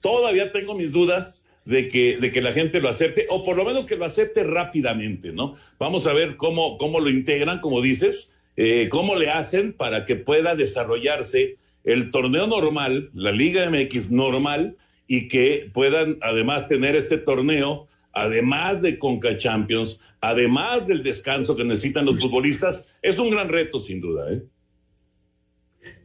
todavía 0.02 0.52
tengo 0.52 0.73
mis 0.76 0.91
dudas 0.91 1.45
de 1.65 1.89
que, 1.89 2.17
de 2.17 2.32
que 2.32 2.41
la 2.41 2.54
gente 2.54 2.80
lo 2.80 2.89
acepte, 2.89 3.28
o 3.30 3.43
por 3.43 3.58
lo 3.58 3.65
menos 3.65 3.86
que 3.86 3.97
lo 3.97 4.06
acepte 4.06 4.43
rápidamente, 4.43 5.34
¿no? 5.34 5.56
Vamos 5.78 6.08
a 6.08 6.13
ver 6.13 6.38
cómo, 6.38 6.78
cómo 6.78 7.00
lo 7.00 7.10
integran, 7.10 7.60
como 7.60 7.82
dices, 7.82 8.34
eh, 8.56 8.88
cómo 8.89 9.15
le 9.15 9.30
hacen 9.30 9.73
para 9.73 10.06
que 10.06 10.15
pueda 10.15 10.56
desarrollarse 10.56 11.58
el 11.84 12.10
torneo 12.10 12.47
normal, 12.47 13.10
la 13.13 13.32
Liga 13.32 13.69
MX 13.69 14.12
normal, 14.12 14.78
y 15.08 15.28
que 15.28 15.69
puedan 15.73 16.17
además 16.21 16.67
tener 16.67 16.95
este 16.95 17.17
torneo, 17.17 17.88
además 18.23 18.82
de 18.82 18.97
Conca 18.97 19.38
Champions, 19.38 19.99
además 20.21 20.88
del 20.88 21.03
descanso 21.03 21.56
que 21.56 21.63
necesitan 21.63 22.06
los 22.06 22.19
futbolistas, 22.19 22.84
es 23.01 23.19
un 23.19 23.30
gran 23.30 23.49
reto 23.49 23.80
sin 23.80 24.01
duda. 24.01 24.32
¿eh? 24.34 24.43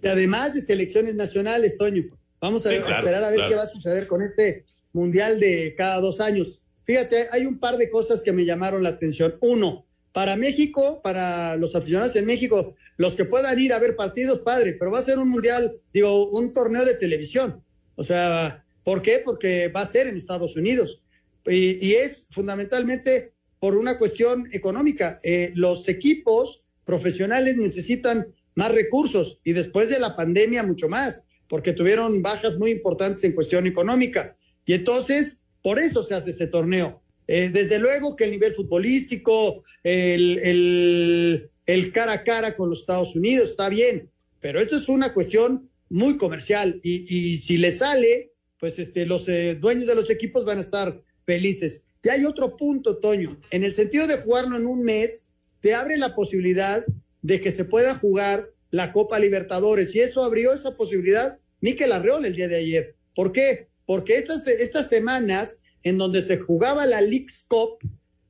Y 0.02 0.06
además 0.06 0.54
de 0.54 0.60
selecciones 0.60 1.14
nacionales, 1.14 1.76
Toño, 1.78 2.04
vamos 2.40 2.66
a, 2.66 2.74
esperar 2.74 3.24
a 3.24 3.30
ver 3.30 3.40
qué 3.48 3.54
va 3.54 3.62
a 3.62 3.66
suceder 3.66 4.06
con 4.06 4.22
este 4.22 4.64
mundial 4.92 5.40
de 5.40 5.74
cada 5.76 6.00
dos 6.00 6.20
años. 6.20 6.60
Fíjate, 6.84 7.28
hay 7.32 7.46
un 7.46 7.58
par 7.58 7.76
de 7.76 7.88
cosas 7.88 8.22
que 8.22 8.32
me 8.32 8.44
llamaron 8.44 8.82
la 8.82 8.90
atención. 8.90 9.36
Uno, 9.40 9.86
para 10.12 10.36
México, 10.36 11.00
para 11.02 11.56
los 11.56 11.74
aficionados 11.74 12.14
en 12.16 12.26
México, 12.26 12.74
los 12.96 13.16
que 13.16 13.24
puedan 13.24 13.58
ir 13.58 13.72
a 13.72 13.78
ver 13.78 13.96
partidos, 13.96 14.40
padre, 14.40 14.76
pero 14.78 14.90
va 14.90 14.98
a 14.98 15.02
ser 15.02 15.18
un 15.18 15.30
mundial, 15.30 15.80
digo, 15.92 16.28
un 16.30 16.52
torneo 16.52 16.84
de 16.84 16.94
televisión. 16.94 17.62
O 17.94 18.04
sea, 18.04 18.64
¿por 18.84 19.00
qué? 19.00 19.22
Porque 19.24 19.68
va 19.68 19.80
a 19.80 19.86
ser 19.86 20.06
en 20.06 20.16
Estados 20.16 20.56
Unidos. 20.56 21.01
Y, 21.46 21.94
es 21.94 22.26
fundamentalmente 22.30 23.32
por 23.58 23.76
una 23.76 23.98
cuestión 23.98 24.48
económica. 24.52 25.20
Eh, 25.22 25.52
los 25.54 25.88
equipos 25.88 26.62
profesionales 26.84 27.56
necesitan 27.56 28.26
más 28.54 28.72
recursos 28.72 29.40
y 29.44 29.52
después 29.52 29.88
de 29.88 30.00
la 30.00 30.14
pandemia 30.16 30.62
mucho 30.62 30.88
más, 30.88 31.22
porque 31.48 31.72
tuvieron 31.72 32.22
bajas 32.22 32.58
muy 32.58 32.70
importantes 32.70 33.22
en 33.24 33.32
cuestión 33.32 33.66
económica. 33.66 34.36
Y 34.66 34.74
entonces, 34.74 35.38
por 35.62 35.78
eso 35.78 36.02
se 36.02 36.14
hace 36.14 36.30
ese 36.30 36.46
torneo. 36.46 37.02
Eh, 37.26 37.50
desde 37.52 37.78
luego 37.78 38.16
que 38.16 38.24
el 38.24 38.32
nivel 38.32 38.54
futbolístico, 38.54 39.62
el, 39.82 41.48
el, 41.66 41.92
cara 41.92 42.12
a 42.12 42.24
cara 42.24 42.56
con 42.56 42.68
los 42.68 42.80
Estados 42.80 43.14
Unidos 43.14 43.50
está 43.50 43.68
bien, 43.68 44.10
pero 44.40 44.60
esto 44.60 44.76
es 44.76 44.88
una 44.88 45.14
cuestión 45.14 45.70
muy 45.88 46.16
comercial 46.16 46.80
y, 46.82 47.36
si 47.36 47.58
le 47.58 47.70
sale, 47.70 48.32
pues 48.58 48.78
este, 48.78 49.06
los 49.06 49.28
eh, 49.28 49.54
dueños 49.54 49.86
de 49.86 49.94
los 49.94 50.10
equipos 50.10 50.44
van 50.44 50.58
a 50.58 50.62
estar 50.62 51.02
felices. 51.24 51.82
Y 52.02 52.08
hay 52.08 52.24
otro 52.24 52.56
punto, 52.56 52.96
Toño, 52.98 53.40
en 53.50 53.64
el 53.64 53.74
sentido 53.74 54.06
de 54.06 54.18
jugarlo 54.18 54.56
en 54.56 54.66
un 54.66 54.82
mes, 54.82 55.24
te 55.60 55.74
abre 55.74 55.96
la 55.96 56.14
posibilidad 56.14 56.84
de 57.22 57.40
que 57.40 57.52
se 57.52 57.64
pueda 57.64 57.94
jugar 57.94 58.48
la 58.70 58.92
Copa 58.92 59.18
Libertadores 59.18 59.94
y 59.94 60.00
eso 60.00 60.24
abrió 60.24 60.52
esa 60.52 60.76
posibilidad 60.76 61.38
Miquel 61.60 61.92
Arreola 61.92 62.26
el 62.26 62.34
día 62.34 62.48
de 62.48 62.56
ayer. 62.56 62.96
¿Por 63.14 63.32
qué? 63.32 63.68
Porque 63.86 64.16
estas, 64.16 64.46
estas 64.48 64.88
semanas 64.88 65.58
en 65.84 65.98
donde 65.98 66.22
se 66.22 66.38
jugaba 66.38 66.86
la 66.86 67.00
League's 67.00 67.44
Cup, 67.48 67.78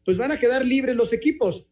pues 0.04 0.16
van 0.16 0.32
a 0.32 0.38
quedar 0.38 0.64
libres 0.64 0.96
los 0.96 1.12
equipos 1.12 1.66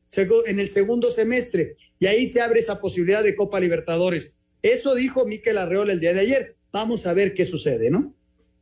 en 0.46 0.60
el 0.60 0.70
segundo 0.70 1.10
semestre 1.10 1.74
y 1.98 2.06
ahí 2.06 2.26
se 2.26 2.40
abre 2.40 2.60
esa 2.60 2.80
posibilidad 2.80 3.22
de 3.22 3.34
Copa 3.34 3.60
Libertadores. 3.60 4.32
Eso 4.62 4.94
dijo 4.94 5.26
Miquel 5.26 5.58
Arreola 5.58 5.92
el 5.92 6.00
día 6.00 6.12
de 6.12 6.20
ayer. 6.20 6.56
Vamos 6.72 7.06
a 7.06 7.12
ver 7.12 7.34
qué 7.34 7.44
sucede, 7.44 7.90
¿no? 7.90 8.14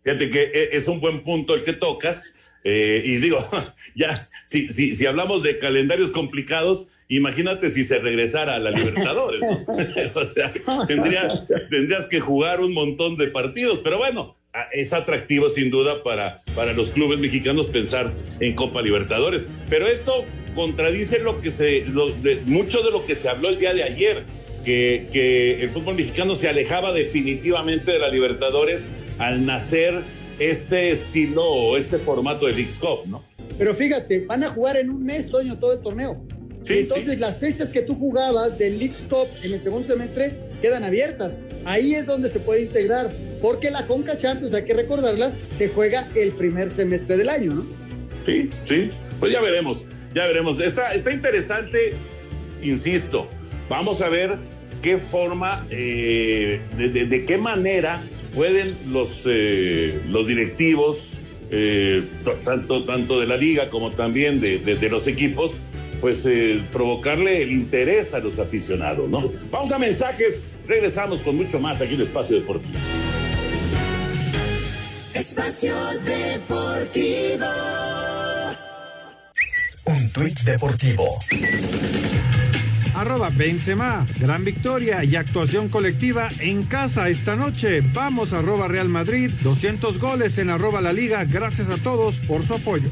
Fíjate 0.03 0.29
que 0.31 0.43
e, 0.43 0.77
es 0.77 0.89
un 0.89 1.01
buen 1.01 1.23
punto 1.23 1.55
el 1.55 1.63
que 1.63 1.75
tocas. 1.75 2.25
Eh, 2.65 3.03
y 3.05 3.17
digo, 3.17 3.39
ya, 3.95 4.29
si, 4.45 4.69
si, 4.69 4.95
si 4.95 5.07
hablamos 5.07 5.43
de 5.43 5.59
calendarios 5.59 6.11
complicados, 6.11 6.89
imagínate 7.09 7.71
si 7.71 7.85
se 7.85 7.99
regresara 7.99 8.55
a 8.55 8.59
la 8.59 8.71
Libertadores. 8.71 9.41
o 10.15 10.25
sea, 10.25 10.53
tendrías 10.87 12.07
que 12.09 12.21
jugar 12.21 12.61
un 12.61 12.73
montón 12.73 13.17
de 13.17 13.29
partidos. 13.29 13.81
Pero 13.83 13.99
bueno, 13.99 14.37
Ah, 14.55 14.67
es 14.73 14.95
atractivo 14.95 15.49
sin 15.51 15.71
duda 15.71 16.03
para, 16.03 16.41
para 16.55 16.73
los 16.73 16.89
clubes 16.89 17.19
mexicanos 17.19 17.67
pensar 17.67 18.13
en 18.41 18.55
Copa 18.55 18.81
Libertadores. 18.81 19.45
Pero 19.69 19.87
esto 19.87 20.25
contradice 20.55 21.19
lo 21.19 21.41
que 21.43 21.51
se, 21.51 21.85
mucho 22.47 22.83
de 22.83 22.91
lo 22.91 23.05
que 23.05 23.15
se 23.15 23.29
habló 23.29 23.51
el 23.51 23.59
día 23.59 23.75
de 23.75 23.83
ayer, 23.83 24.25
que, 24.65 25.09
que 25.13 25.63
el 25.63 25.69
fútbol 25.69 25.97
mexicano 25.97 26.35
se 26.35 26.49
alejaba 26.49 26.93
definitivamente 26.93 27.93
de 27.93 27.99
la 27.99 28.09
Libertadores 28.09 28.89
al 29.19 29.45
nacer 29.45 30.01
este 30.39 30.93
estilo 30.93 31.45
o 31.45 31.77
este 31.77 31.99
formato 31.99 32.47
de 32.47 32.53
League 32.53 32.71
Cup, 32.81 33.07
¿no? 33.07 33.23
Pero 33.57 33.75
fíjate, 33.75 34.27
van 34.27 34.45
a 34.45 34.51
jugar 34.51 34.77
en 34.77 34.91
un 34.91 35.03
mes, 35.03 35.29
Toño, 35.29 35.59
todo 35.59 35.73
el 35.73 35.81
torneo. 35.81 36.23
entonces 36.69 37.19
las 37.19 37.39
fechas 37.39 37.71
que 37.71 37.83
tú 37.83 37.95
jugabas 37.95 38.59
del 38.59 38.79
League 38.79 38.95
Cup 39.09 39.27
en 39.43 39.55
el 39.55 39.61
segundo 39.61 39.89
semestre 39.89 40.33
quedan 40.63 40.85
abiertas. 40.85 41.39
Ahí 41.65 41.95
es 41.95 42.07
donde 42.07 42.29
se 42.29 42.41
puede 42.41 42.63
integrar 42.63 43.11
porque 43.41 43.71
la 43.71 43.87
Conca 43.87 44.17
Champions, 44.17 44.55
hay 44.55 44.65
que 44.65 44.75
recordarla, 44.75 45.33
se 45.51 45.69
juega 45.69 46.07
el 46.15 46.33
primer 46.33 46.71
semestre 46.71 47.17
del 47.17 47.29
año, 47.29 47.55
¿no? 47.55 47.67
Sí, 48.27 48.51
sí, 48.65 48.91
pues 49.21 49.33
ya 49.33 49.41
veremos, 49.41 49.87
ya 50.15 50.27
veremos. 50.27 50.61
Está, 50.61 50.95
está 50.95 51.13
interesante, 51.13 51.95
insisto, 52.63 53.27
vamos 53.69 54.03
a 54.03 54.09
ver 54.09 54.37
qué 54.83 54.99
forma, 54.99 55.65
eh, 55.71 56.61
de, 56.77 57.25
qué 57.25 57.39
manera 57.39 58.01
pueden 58.35 58.77
los, 58.93 59.23
eh, 59.27 60.01
los 60.09 60.27
directivos, 60.27 61.15
eh, 61.51 62.03
tanto, 62.45 62.85
tanto 62.85 63.21
de 63.21 63.27
la 63.27 63.37
liga 63.37 63.69
como 63.71 63.91
también 63.91 64.41
de, 64.41 64.59
de 64.59 64.89
los 64.89 65.07
equipos, 65.07 65.57
pues 66.01 66.25
provocarle 66.73 67.43
el 67.43 67.51
interés 67.51 68.15
a 68.15 68.21
los 68.21 68.39
aficionados, 68.39 69.09
¿no? 69.11 69.33
Vamos 69.51 69.73
a 69.73 69.79
mensajes, 69.79 70.43
regresamos 70.67 71.23
con 71.23 71.37
mucho 71.37 71.59
más 71.59 71.81
aquí 71.81 71.95
en 71.95 72.03
Espacio 72.03 72.37
Deportivo. 72.37 72.79
Espacio 75.15 75.75
Deportivo. 76.05 77.47
Un 79.89 80.13
tuit 80.13 80.39
deportivo. 80.45 81.19
Arroba 82.99 83.31
Benzema, 83.31 84.05
gran 84.19 84.45
victoria 84.45 85.05
y 85.05 85.15
actuación 85.15 85.69
colectiva 85.69 86.31
en 86.41 86.65
casa 86.65 87.09
esta 87.09 87.37
noche. 87.37 87.81
Vamos 87.95 88.33
arroba 88.33 88.67
Real 88.67 88.89
Madrid, 88.89 89.31
200 89.41 90.01
goles 90.01 90.37
en 90.39 90.51
arroba 90.51 90.81
la 90.81 90.93
liga. 90.93 91.25
Gracias 91.25 91.69
a 91.69 91.77
todos 91.77 92.17
por 92.17 92.43
su 92.43 92.55
apoyo. 92.55 92.91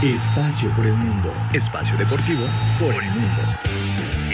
Espacio 0.00 0.70
por 0.76 0.86
el 0.86 0.94
mundo. 0.94 1.34
Espacio 1.54 1.96
deportivo 1.96 2.46
por 2.78 2.94
el 2.94 3.10
mundo. 3.10 3.42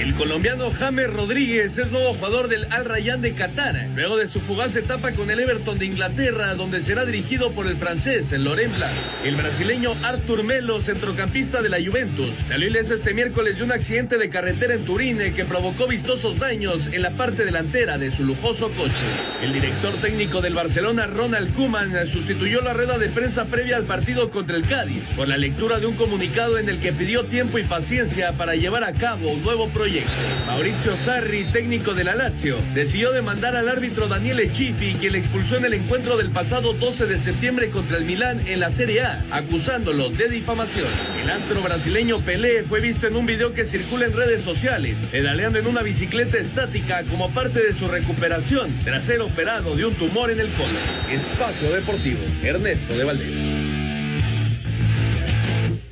El 0.09 0.15
colombiano 0.15 0.71
James 0.71 1.13
Rodríguez 1.13 1.77
es 1.77 1.91
nuevo 1.91 2.15
jugador 2.15 2.49
del 2.49 2.65
Al 2.73 2.87
Rayyan 2.87 3.21
de 3.21 3.35
Qatar, 3.35 3.77
luego 3.95 4.17
de 4.17 4.27
su 4.27 4.41
fugaz 4.41 4.75
etapa 4.75 5.13
con 5.13 5.31
el 5.31 5.39
Everton 5.39 5.79
de 5.79 5.85
Inglaterra, 5.85 6.55
donde 6.55 6.81
será 6.81 7.05
dirigido 7.05 7.51
por 7.51 7.67
el 7.67 7.77
francés 7.77 8.33
Laurent 8.33 8.75
Blanc. 8.75 8.97
El 9.23 9.37
brasileño 9.37 9.93
Artur 10.03 10.45
Melo, 10.45 10.81
centrocampista 10.81 11.61
de 11.61 11.69
la 11.69 11.77
Juventus, 11.77 12.31
salió 12.49 12.69
ileso 12.69 12.95
este 12.95 13.13
miércoles 13.13 13.59
de 13.59 13.65
un 13.65 13.73
accidente 13.73 14.17
de 14.17 14.31
carretera 14.31 14.73
en 14.73 14.87
Turín 14.87 15.19
que 15.35 15.45
provocó 15.45 15.87
vistosos 15.87 16.39
daños 16.39 16.87
en 16.87 17.03
la 17.03 17.11
parte 17.11 17.45
delantera 17.45 17.99
de 17.99 18.11
su 18.11 18.25
lujoso 18.25 18.71
coche. 18.71 18.95
El 19.43 19.53
director 19.53 19.93
técnico 20.01 20.41
del 20.41 20.55
Barcelona, 20.55 21.07
Ronald 21.07 21.55
Koeman, 21.55 22.07
sustituyó 22.07 22.63
la 22.63 22.73
rueda 22.73 22.97
de 22.97 23.11
prensa 23.11 23.45
previa 23.45 23.77
al 23.77 23.85
partido 23.85 24.31
contra 24.31 24.57
el 24.57 24.67
Cádiz 24.67 25.11
por 25.15 25.29
la 25.29 25.37
lectura 25.37 25.81
de 25.81 25.87
un 25.87 25.97
comunicado 25.97 26.57
en 26.57 26.71
el 26.71 26.81
que 26.81 26.95
pidió 26.95 27.25
tiempo 27.25 27.59
y 27.59 27.65
paciencia 27.65 28.33
para 28.33 28.55
llevar 28.55 28.85
a 28.85 28.95
cabo 28.95 29.33
un 29.33 29.43
nuevo 29.43 29.69
proyecto 29.69 29.98
Mauricio 30.47 30.97
Sarri, 30.97 31.45
técnico 31.53 31.95
de 31.95 32.05
la 32.05 32.15
Lazio, 32.15 32.57
decidió 32.75 33.13
demandar 33.13 33.57
al 33.57 33.69
árbitro 33.69 34.09
Daniele 34.09 34.49
Cifi, 34.51 34.95
quien 34.95 35.13
le 35.13 35.19
expulsó 35.19 35.57
en 35.57 35.65
el 35.65 35.75
encuentro 35.75 36.17
del 36.17 36.31
pasado 36.31 36.73
12 36.73 37.07
de 37.07 37.19
septiembre 37.19 37.71
contra 37.71 37.97
el 37.97 38.05
Milán 38.05 38.47
en 38.47 38.61
la 38.61 38.71
Serie 38.71 39.03
A, 39.03 39.23
acusándolo 39.31 40.11
de 40.11 40.29
difamación. 40.29 40.89
El 41.23 41.31
astro 41.31 41.63
brasileño 41.63 42.21
Pelé 42.21 42.63
fue 42.65 42.81
visto 42.81 43.07
en 43.07 43.17
un 43.17 43.27
video 43.27 43.55
que 43.55 43.65
circula 43.65 44.07
en 44.07 44.13
redes 44.15 44.43
sociales, 44.43 45.07
pedaleando 45.11 45.59
en 45.59 45.67
una 45.67 45.83
bicicleta 45.83 46.39
estática 46.39 47.03
como 47.05 47.31
parte 47.31 47.61
de 47.61 47.75
su 47.75 47.89
recuperación 47.89 48.71
tras 48.85 49.05
ser 49.05 49.21
operado 49.21 49.75
de 49.77 49.87
un 49.87 49.95
tumor 49.95 50.31
en 50.31 50.41
el 50.41 50.49
colon. 50.53 50.77
Espacio 51.11 51.73
Deportivo, 51.73 52.21
Ernesto 52.43 52.97
de 52.97 53.05
Valdés. 53.05 53.37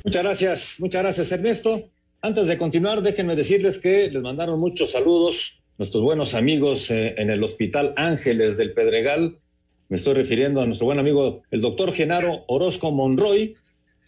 Muchas 0.03 0.23
gracias, 0.23 0.75
muchas 0.79 1.01
gracias 1.03 1.31
Ernesto. 1.31 1.91
Antes 2.21 2.47
de 2.47 2.57
continuar, 2.57 3.03
déjenme 3.03 3.35
decirles 3.35 3.77
que 3.77 4.09
les 4.09 4.21
mandaron 4.23 4.59
muchos 4.59 4.91
saludos 4.91 5.61
nuestros 5.77 6.03
buenos 6.03 6.33
amigos 6.33 6.89
eh, 6.89 7.13
en 7.15 7.29
el 7.29 7.43
Hospital 7.43 7.93
Ángeles 7.95 8.57
del 8.57 8.73
Pedregal. 8.73 9.37
Me 9.89 9.97
estoy 9.97 10.15
refiriendo 10.15 10.59
a 10.59 10.65
nuestro 10.65 10.87
buen 10.87 10.97
amigo, 10.97 11.43
el 11.51 11.61
doctor 11.61 11.93
Genaro 11.93 12.43
Orozco 12.47 12.91
Monroy, 12.91 13.53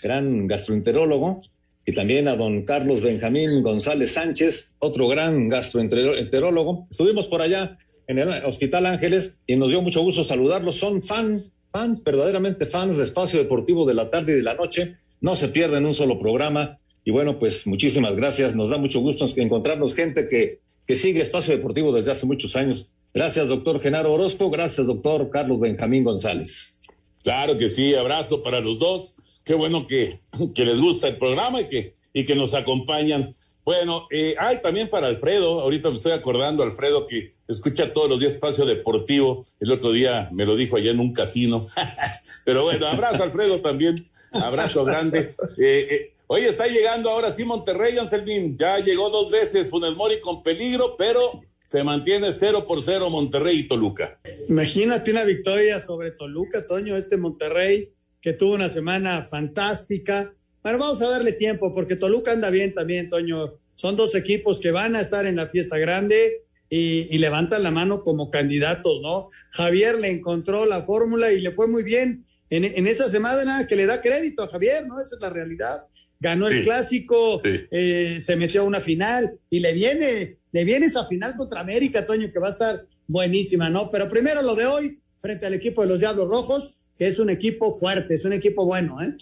gran 0.02 0.48
gastroenterólogo, 0.48 1.44
y 1.86 1.94
también 1.94 2.28
a 2.28 2.36
don 2.36 2.64
Carlos 2.64 3.02
Benjamín 3.02 3.62
González 3.62 4.14
Sánchez, 4.14 4.76
otro 4.80 5.08
gran 5.08 5.48
gastroenterólogo. 5.48 6.88
Estuvimos 6.90 7.28
por 7.28 7.44
allá 7.44 7.78
en 8.08 8.18
el 8.18 8.44
Hospital 8.44 8.88
Ángeles 8.88 9.40
y 9.46 9.56
nos 9.56 9.70
dio 9.70 9.84
mucho 9.84 10.02
gusto 10.02 10.24
saludarlos. 10.24 10.78
Son 10.78 11.04
fan, 11.04 11.46
fans, 11.72 12.04
verdaderamente 12.04 12.66
fans 12.66 12.98
de 12.98 13.04
Espacio 13.04 13.38
Deportivo 13.38 13.86
de 13.86 13.94
la 13.94 14.10
tarde 14.10 14.32
y 14.32 14.38
de 14.38 14.44
la 14.44 14.56
noche. 14.56 14.96
No 15.22 15.36
se 15.36 15.50
pierden 15.50 15.86
un 15.86 15.94
solo 15.94 16.20
programa 16.20 16.79
y 17.10 17.12
bueno, 17.12 17.40
pues 17.40 17.66
muchísimas 17.66 18.16
gracias. 18.16 18.54
Nos 18.54 18.70
da 18.70 18.78
mucho 18.78 19.00
gusto 19.00 19.28
encontrarnos 19.36 19.96
gente 19.96 20.28
que, 20.28 20.60
que 20.86 20.96
sigue 20.96 21.22
Espacio 21.22 21.58
Deportivo 21.58 21.92
desde 21.92 22.12
hace 22.12 22.28
muchos 22.28 22.56
años. 22.56 22.92
Gracias, 23.16 23.48
doctor 23.48 23.82
Genaro 23.82 24.14
Orozco. 24.14 24.52
Gracias, 24.52 24.86
doctor 24.86 25.32
Carlos 25.32 25.60
Benjamín 25.60 26.04
González. 26.04 26.80
Claro 27.24 27.58
que 27.58 27.68
sí, 27.68 27.96
abrazo 27.96 28.44
para 28.44 28.60
los 28.60 28.78
dos. 28.78 29.16
Qué 29.44 29.56
bueno 29.56 29.88
que, 29.88 30.20
que 30.54 30.66
les 30.66 30.80
gusta 30.80 31.08
el 31.08 31.18
programa 31.18 31.62
y 31.62 31.68
que, 31.68 31.96
y 32.14 32.26
que 32.26 32.36
nos 32.36 32.54
acompañan. 32.54 33.34
Bueno, 33.66 34.06
eh, 34.12 34.36
hay 34.38 34.62
también 34.62 34.88
para 34.88 35.08
Alfredo, 35.08 35.62
ahorita 35.62 35.90
me 35.90 35.96
estoy 35.96 36.12
acordando, 36.12 36.62
Alfredo, 36.62 37.08
que 37.08 37.34
escucha 37.48 37.92
todos 37.92 38.08
los 38.08 38.20
días 38.20 38.34
Espacio 38.34 38.68
Deportivo, 38.68 39.48
el 39.60 39.72
otro 39.72 39.92
día 39.94 40.30
me 40.32 40.46
lo 40.46 40.56
dijo 40.56 40.76
allá 40.76 40.92
en 40.92 41.00
un 41.00 41.12
casino, 41.12 41.66
pero 42.46 42.66
bueno, 42.66 42.86
abrazo 42.86 43.24
Alfredo 43.24 43.62
también, 43.62 44.08
abrazo 44.32 44.86
grande. 44.86 45.34
Eh, 45.58 45.88
eh, 45.90 46.14
oye, 46.32 46.48
está 46.48 46.68
llegando 46.68 47.10
ahora 47.10 47.32
sí 47.32 47.44
Monterrey, 47.44 47.98
Anselmín, 47.98 48.56
ya 48.58 48.78
llegó 48.80 49.10
dos 49.10 49.32
veces 49.32 49.68
Funes 49.68 49.96
Mori 49.96 50.20
con 50.20 50.44
peligro, 50.44 50.96
pero 50.96 51.42
se 51.64 51.84
mantiene 51.84 52.32
cero 52.34 52.66
por 52.68 52.84
cero 52.84 53.10
Monterrey 53.10 53.60
y 53.60 53.68
Toluca. 53.68 54.20
Imagínate 54.48 55.10
una 55.10 55.24
victoria 55.24 55.80
sobre 55.80 56.12
Toluca, 56.12 56.68
Toño, 56.68 56.96
este 56.96 57.18
Monterrey 57.18 57.92
que 58.22 58.34
tuvo 58.34 58.54
una 58.54 58.70
semana 58.70 59.24
fantástica. 59.24 60.32
Bueno, 60.62 60.78
vamos 60.78 61.02
a 61.02 61.10
darle 61.10 61.34
tiempo 61.34 61.74
porque 61.74 61.96
Toluca 61.96 62.32
anda 62.32 62.52
bien 62.52 62.76
también, 62.76 63.10
Toño. 63.10 63.56
Son 63.74 63.96
dos 63.96 64.14
equipos 64.14 64.60
que 64.60 64.70
van 64.70 64.96
a 64.96 65.02
estar 65.02 65.26
en 65.26 65.36
la 65.36 65.48
fiesta 65.48 65.78
grande 65.78 66.44
y, 66.70 67.18
levantan 67.18 67.64
la 67.64 67.72
mano 67.72 68.04
como 68.04 68.30
candidatos, 68.30 69.02
¿no? 69.02 69.30
Javier 69.50 69.96
le 69.96 70.10
encontró 70.10 70.68
la 70.68 70.84
fórmula 70.84 71.32
y 71.32 71.42
le 71.42 71.52
fue 71.52 71.68
muy 71.68 71.82
bien 71.82 72.24
en, 72.52 72.88
esa 72.88 73.10
semana 73.10 73.66
que 73.68 73.76
le 73.76 73.88
da 73.88 74.02
crédito 74.02 74.44
a 74.44 74.48
Javier, 74.48 74.86
¿no? 74.88 75.00
Esa 75.00 75.16
es 75.16 75.22
la 75.22 75.30
realidad 75.30 75.88
ganó 76.20 76.48
el 76.48 76.64
clásico, 76.64 77.42
eh, 77.44 78.18
se 78.20 78.36
metió 78.36 78.62
a 78.62 78.66
una 78.66 78.82
final 78.82 79.40
y 79.50 79.60
le 79.60 79.74
viene, 79.74 80.38
le 80.52 80.64
viene 80.64 80.88
esa 80.88 81.06
final 81.06 81.36
contra 81.38 81.62
América, 81.62 82.06
Toño, 82.06 82.32
que 82.32 82.40
va 82.40 82.50
a 82.50 82.52
estar 82.52 82.86
buenísima, 83.08 83.70
¿no? 83.70 83.90
Pero 83.90 84.10
primero 84.10 84.42
lo 84.42 84.56
de 84.56 84.66
hoy, 84.66 85.00
frente 85.22 85.46
al 85.46 85.54
equipo 85.54 85.82
de 85.82 85.88
los 85.88 86.00
Diablos 86.00 86.28
Rojos, 86.28 86.76
que 86.98 87.08
es 87.08 87.20
un 87.20 87.30
equipo 87.30 87.76
fuerte, 87.76 88.14
es 88.14 88.26
un 88.26 88.34
equipo 88.34 88.66
bueno, 88.66 89.02
¿eh? 89.02 89.16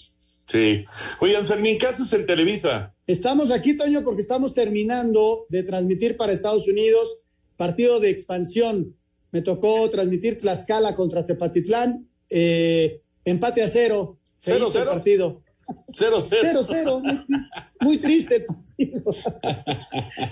Sí. 0.47 0.83
Oigan, 1.19 1.41
Anselmín, 1.41 1.77
¿qué 1.77 1.87
haces 1.87 2.11
en 2.13 2.25
Televisa? 2.25 2.93
Estamos 3.05 3.51
aquí, 3.51 3.75
Toño, 3.75 4.03
porque 4.03 4.21
estamos 4.21 4.53
terminando 4.53 5.45
de 5.49 5.63
transmitir 5.63 6.15
para 6.15 6.31
Estados 6.31 6.67
Unidos 6.67 7.17
partido 7.57 7.99
de 7.99 8.09
expansión. 8.09 8.95
Me 9.31 9.41
tocó 9.41 9.89
transmitir 9.89 10.37
Tlaxcala 10.37 10.95
contra 10.95 11.25
Tepatitlán, 11.25 12.07
eh, 12.29 12.99
empate 13.25 13.63
a 13.63 13.67
cero. 13.67 14.19
Se 14.39 14.53
¿Cero, 14.53 14.57
hizo 14.57 14.69
cero? 14.71 14.91
El 14.91 14.97
partido. 14.97 15.41
0-0. 15.67 16.29
0-0. 16.29 17.25
Muy, 17.81 17.97
triste. 17.97 18.45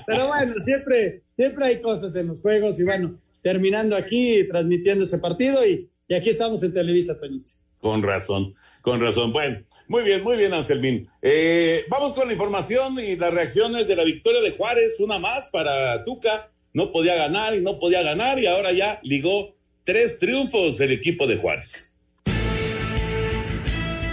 Pero 0.06 0.28
bueno, 0.28 0.54
siempre, 0.63 1.24
siempre 1.36 1.65
hay 1.65 1.82
cosas 1.82 2.15
en 2.15 2.28
los 2.28 2.41
juegos. 2.41 2.80
Y 2.80 2.84
bueno, 2.84 3.19
terminando 3.41 3.95
aquí, 3.95 4.48
transmitiendo 4.48 5.06
ese 5.06 5.17
partido. 5.17 5.65
Y, 5.65 5.89
y 6.08 6.13
aquí 6.13 6.30
estamos 6.30 6.62
en 6.63 6.74
Televisa, 6.74 7.19
Toñito. 7.19 7.52
Con 7.80 8.02
razón, 8.02 8.56
con 8.82 9.00
razón. 9.00 9.32
Bueno, 9.32 9.63
muy 9.88 10.04
bien, 10.04 10.24
muy 10.24 10.38
bien, 10.38 10.54
Anselmín. 10.54 11.08
Eh, 11.21 11.86
vamos 11.88 12.13
con 12.13 12.28
la 12.28 12.34
información 12.34 12.98
y 13.00 13.15
las 13.15 13.32
reacciones 13.32 13.88
de 13.88 13.95
la 13.95 14.04
victoria 14.04 14.41
de 14.41 14.52
Juárez, 14.52 15.00
una 15.00 15.19
más 15.19 15.50
para 15.50 16.04
Tuca. 16.04 16.50
No 16.74 16.91
podía 16.91 17.15
ganar 17.15 17.54
y 17.56 17.62
no 17.62 17.78
podía 17.80 18.02
ganar 18.02 18.39
y 18.39 18.48
ahora 18.48 18.71
ya 18.71 19.00
ligó 19.04 19.56
tres 19.84 20.17
triunfos 20.17 20.82
el 20.82 20.91
equipo 20.91 21.28
de 21.28 21.38
Juárez. 21.38 21.94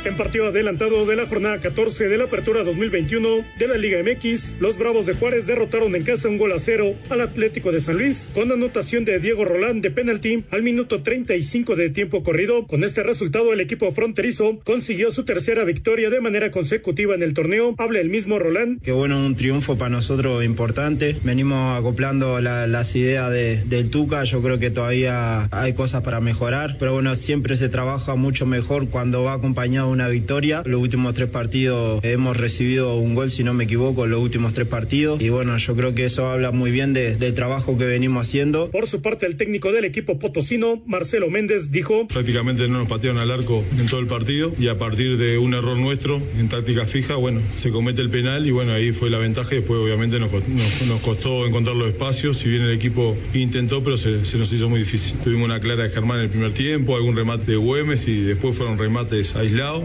En 0.04 0.16
partido 0.16 0.48
adelantado 0.48 1.06
de 1.06 1.14
la 1.14 1.28
jornada 1.28 1.60
14 1.60 2.08
de 2.08 2.18
la 2.18 2.24
Apertura 2.24 2.64
2021 2.64 3.44
de 3.56 3.68
la 3.68 3.76
Liga 3.76 4.00
MX, 4.02 4.54
los 4.58 4.76
Bravos 4.76 5.06
de 5.06 5.14
Juárez 5.14 5.46
derrotaron 5.46 5.94
en 5.94 6.02
casa 6.02 6.28
un 6.28 6.38
gol 6.38 6.50
a 6.50 6.58
cero 6.58 6.94
al 7.08 7.20
Atlético 7.20 7.70
de 7.70 7.80
San 7.80 7.98
Luis 7.98 8.28
con 8.34 8.50
anotación 8.50 9.04
de 9.04 9.20
Diego 9.20 9.44
Rolán 9.44 9.80
de 9.80 9.92
penalti 9.92 10.42
al 10.50 10.64
minuto 10.64 11.04
35 11.04 11.76
de 11.76 11.90
tiempo 11.90 12.24
corrido. 12.24 12.66
Con 12.66 12.82
este 12.82 13.04
resultado, 13.04 13.52
el 13.52 13.60
equipo 13.60 13.92
fronterizo 13.92 14.58
consiguió 14.64 15.12
su 15.12 15.24
tercera 15.24 15.62
victoria 15.62 16.10
de 16.10 16.20
manera 16.20 16.50
consecutiva 16.50 17.14
en 17.14 17.22
el 17.22 17.32
torneo. 17.32 17.76
Habla 17.78 18.00
el 18.00 18.08
mismo 18.08 18.40
Rolán. 18.40 18.80
Qué 18.82 18.90
bueno, 18.90 19.24
un 19.24 19.36
triunfo 19.36 19.78
para 19.78 19.90
nosotros 19.90 20.44
importante. 20.44 21.14
Venimos 21.22 21.78
acoplando 21.78 22.40
las 22.40 22.96
ideas 22.96 23.30
de, 23.30 23.62
del 23.66 23.88
Tuca. 23.88 24.24
Yo 24.24 24.42
creo 24.42 24.58
que 24.58 24.70
todavía 24.70 25.48
hay 25.52 25.74
cosas 25.74 26.02
para 26.02 26.20
mejorar, 26.20 26.74
pero 26.80 26.92
bueno, 26.92 27.14
siempre 27.14 27.54
se 27.54 27.68
trabaja 27.68 28.16
mucho 28.16 28.46
mejor 28.46 28.88
cuando 28.88 29.22
va 29.22 29.34
acompañado 29.34 29.91
una 29.92 30.08
victoria. 30.08 30.62
Los 30.64 30.80
últimos 30.80 31.14
tres 31.14 31.28
partidos 31.28 32.04
hemos 32.04 32.36
recibido 32.36 32.96
un 32.96 33.14
gol, 33.14 33.30
si 33.30 33.44
no 33.44 33.54
me 33.54 33.64
equivoco, 33.64 34.06
los 34.06 34.20
últimos 34.20 34.54
tres 34.54 34.66
partidos. 34.66 35.20
Y 35.22 35.28
bueno, 35.28 35.56
yo 35.56 35.76
creo 35.76 35.94
que 35.94 36.04
eso 36.04 36.26
habla 36.26 36.50
muy 36.50 36.70
bien 36.70 36.92
del 36.92 37.34
trabajo 37.34 37.78
que 37.78 37.84
venimos 37.84 38.26
haciendo. 38.26 38.70
Por 38.70 38.86
su 38.86 39.02
parte, 39.02 39.26
el 39.26 39.36
técnico 39.36 39.72
del 39.72 39.84
equipo 39.84 40.18
potosino, 40.18 40.82
Marcelo 40.86 41.30
Méndez, 41.30 41.70
dijo: 41.70 42.08
Prácticamente 42.08 42.68
no 42.68 42.78
nos 42.78 42.88
patearon 42.88 43.20
al 43.20 43.30
arco 43.30 43.64
en 43.78 43.86
todo 43.86 44.00
el 44.00 44.06
partido 44.06 44.52
y 44.58 44.68
a 44.68 44.78
partir 44.78 45.16
de 45.16 45.38
un 45.38 45.54
error 45.54 45.76
nuestro 45.76 46.20
en 46.38 46.48
táctica 46.48 46.86
fija, 46.86 47.16
bueno, 47.16 47.40
se 47.54 47.70
comete 47.70 48.00
el 48.00 48.10
penal 48.10 48.46
y 48.46 48.50
bueno, 48.50 48.72
ahí 48.72 48.92
fue 48.92 49.10
la 49.10 49.18
ventaja 49.18 49.54
y 49.54 49.58
después 49.58 49.80
obviamente 49.80 50.18
nos, 50.18 50.30
nos, 50.32 51.00
costó 51.00 51.46
encontrar 51.46 51.76
los 51.76 51.90
espacios, 51.90 52.38
si 52.38 52.48
bien 52.48 52.62
el 52.62 52.72
equipo 52.72 53.16
intentó, 53.34 53.82
pero 53.82 53.96
se, 53.96 54.24
se, 54.24 54.38
nos 54.38 54.52
hizo 54.52 54.68
muy 54.68 54.80
difícil. 54.80 55.18
Tuvimos 55.18 55.44
una 55.44 55.60
clara 55.60 55.84
de 55.84 55.90
Germán 55.90 56.18
en 56.18 56.24
el 56.24 56.30
primer 56.30 56.52
tiempo, 56.52 56.96
algún 56.96 57.16
remate 57.16 57.52
de 57.52 57.56
Güemes 57.56 58.08
y 58.08 58.20
después 58.20 58.56
fueron 58.56 58.78
remates 58.78 59.36
aislados. 59.36 59.81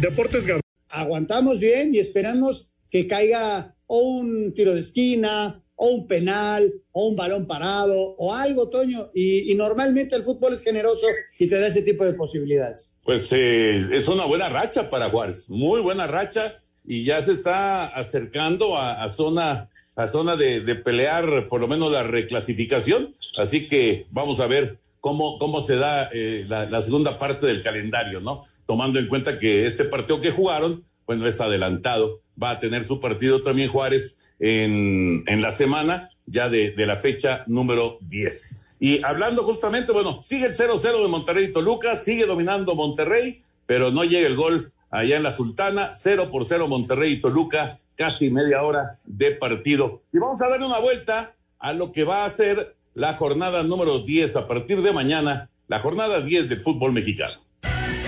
Deportes 0.00 0.44
Aguantamos 0.88 1.60
bien 1.60 1.94
y 1.94 1.98
esperamos 1.98 2.68
que 2.90 3.06
caiga 3.06 3.76
o 3.86 4.00
un 4.00 4.52
tiro 4.54 4.74
de 4.74 4.80
esquina, 4.80 5.62
o 5.76 5.90
un 5.90 6.08
penal, 6.08 6.72
o 6.90 7.08
un 7.08 7.16
balón 7.16 7.46
parado, 7.46 8.16
o 8.18 8.34
algo, 8.34 8.68
Toño. 8.68 9.10
Y, 9.14 9.54
normalmente 9.54 10.16
el 10.16 10.22
fútbol 10.22 10.54
es 10.54 10.62
generoso 10.62 11.06
y 11.38 11.48
te 11.48 11.60
da 11.60 11.68
ese 11.68 11.82
tipo 11.82 12.04
de 12.04 12.14
posibilidades. 12.14 12.90
Pues 13.04 13.28
eh, 13.32 13.86
es 13.92 14.08
una 14.08 14.24
buena 14.24 14.48
racha 14.48 14.90
para 14.90 15.10
Juárez, 15.10 15.48
muy 15.48 15.80
buena 15.80 16.06
racha, 16.08 16.52
y 16.84 17.04
ya 17.04 17.22
se 17.22 17.32
está 17.32 17.86
acercando 17.86 18.76
a, 18.76 19.08
zona 19.10 19.68
a 19.94 20.08
zona 20.08 20.36
de, 20.36 20.60
pelear 20.76 21.46
por 21.48 21.60
lo 21.60 21.68
menos 21.68 21.92
la 21.92 22.02
reclasificación. 22.02 23.12
Así 23.38 23.68
que 23.68 24.06
vamos 24.10 24.40
a 24.40 24.46
ver 24.46 24.78
cómo, 25.00 25.38
cómo 25.38 25.60
se 25.60 25.76
da 25.76 26.10
eh, 26.12 26.44
la 26.48 26.82
segunda 26.82 27.18
parte 27.18 27.46
del 27.46 27.62
calendario, 27.62 28.20
¿no? 28.20 28.44
Tomando 28.66 28.98
en 28.98 29.06
cuenta 29.06 29.38
que 29.38 29.66
este 29.66 29.84
partido 29.84 30.20
que 30.20 30.30
jugaron, 30.30 30.84
bueno, 31.06 31.26
es 31.26 31.40
adelantado, 31.40 32.20
va 32.40 32.50
a 32.50 32.60
tener 32.60 32.84
su 32.84 33.00
partido 33.00 33.42
también 33.42 33.68
Juárez 33.68 34.20
en, 34.38 35.24
en 35.26 35.40
la 35.40 35.52
semana 35.52 36.10
ya 36.26 36.48
de, 36.48 36.72
de, 36.72 36.86
la 36.86 36.96
fecha 36.96 37.44
número 37.46 37.98
10. 38.02 38.56
Y 38.80 39.02
hablando 39.04 39.44
justamente, 39.44 39.92
bueno, 39.92 40.20
sigue 40.20 40.46
el 40.46 40.54
0-0 40.54 41.02
de 41.02 41.08
Monterrey 41.08 41.44
y 41.46 41.52
Toluca, 41.52 41.96
sigue 41.96 42.26
dominando 42.26 42.74
Monterrey, 42.74 43.42
pero 43.64 43.90
no 43.90 44.04
llega 44.04 44.26
el 44.26 44.36
gol 44.36 44.72
allá 44.90 45.16
en 45.16 45.22
la 45.22 45.32
Sultana, 45.32 45.90
0 45.92 46.30
por 46.30 46.44
0 46.44 46.68
Monterrey 46.68 47.12
y 47.12 47.20
Toluca, 47.20 47.78
casi 47.96 48.30
media 48.30 48.62
hora 48.62 48.98
de 49.04 49.32
partido. 49.32 50.02
Y 50.12 50.18
vamos 50.18 50.42
a 50.42 50.48
darle 50.48 50.66
una 50.66 50.80
vuelta 50.80 51.34
a 51.58 51.72
lo 51.72 51.92
que 51.92 52.04
va 52.04 52.24
a 52.24 52.28
ser 52.28 52.76
la 52.94 53.14
jornada 53.14 53.62
número 53.62 54.00
10 54.00 54.36
a 54.36 54.48
partir 54.48 54.82
de 54.82 54.92
mañana, 54.92 55.50
la 55.68 55.78
jornada 55.78 56.20
10 56.20 56.48
del 56.48 56.60
fútbol 56.60 56.92
mexicano. 56.92 57.45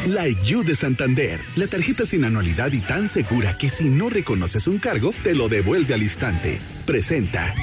Like 0.06 0.42
You 0.44 0.62
de 0.64 0.74
Santander, 0.74 1.40
la 1.56 1.66
tarjeta 1.66 2.06
sin 2.06 2.24
anualidad 2.24 2.72
y 2.72 2.80
tan 2.80 3.08
segura 3.08 3.56
que 3.58 3.68
si 3.68 3.88
no 3.88 4.08
reconoces 4.08 4.66
un 4.66 4.78
cargo, 4.78 5.12
te 5.22 5.34
lo 5.34 5.48
devuelve 5.48 5.94
al 5.94 6.02
instante. 6.02 6.60
Presenta. 6.86 7.54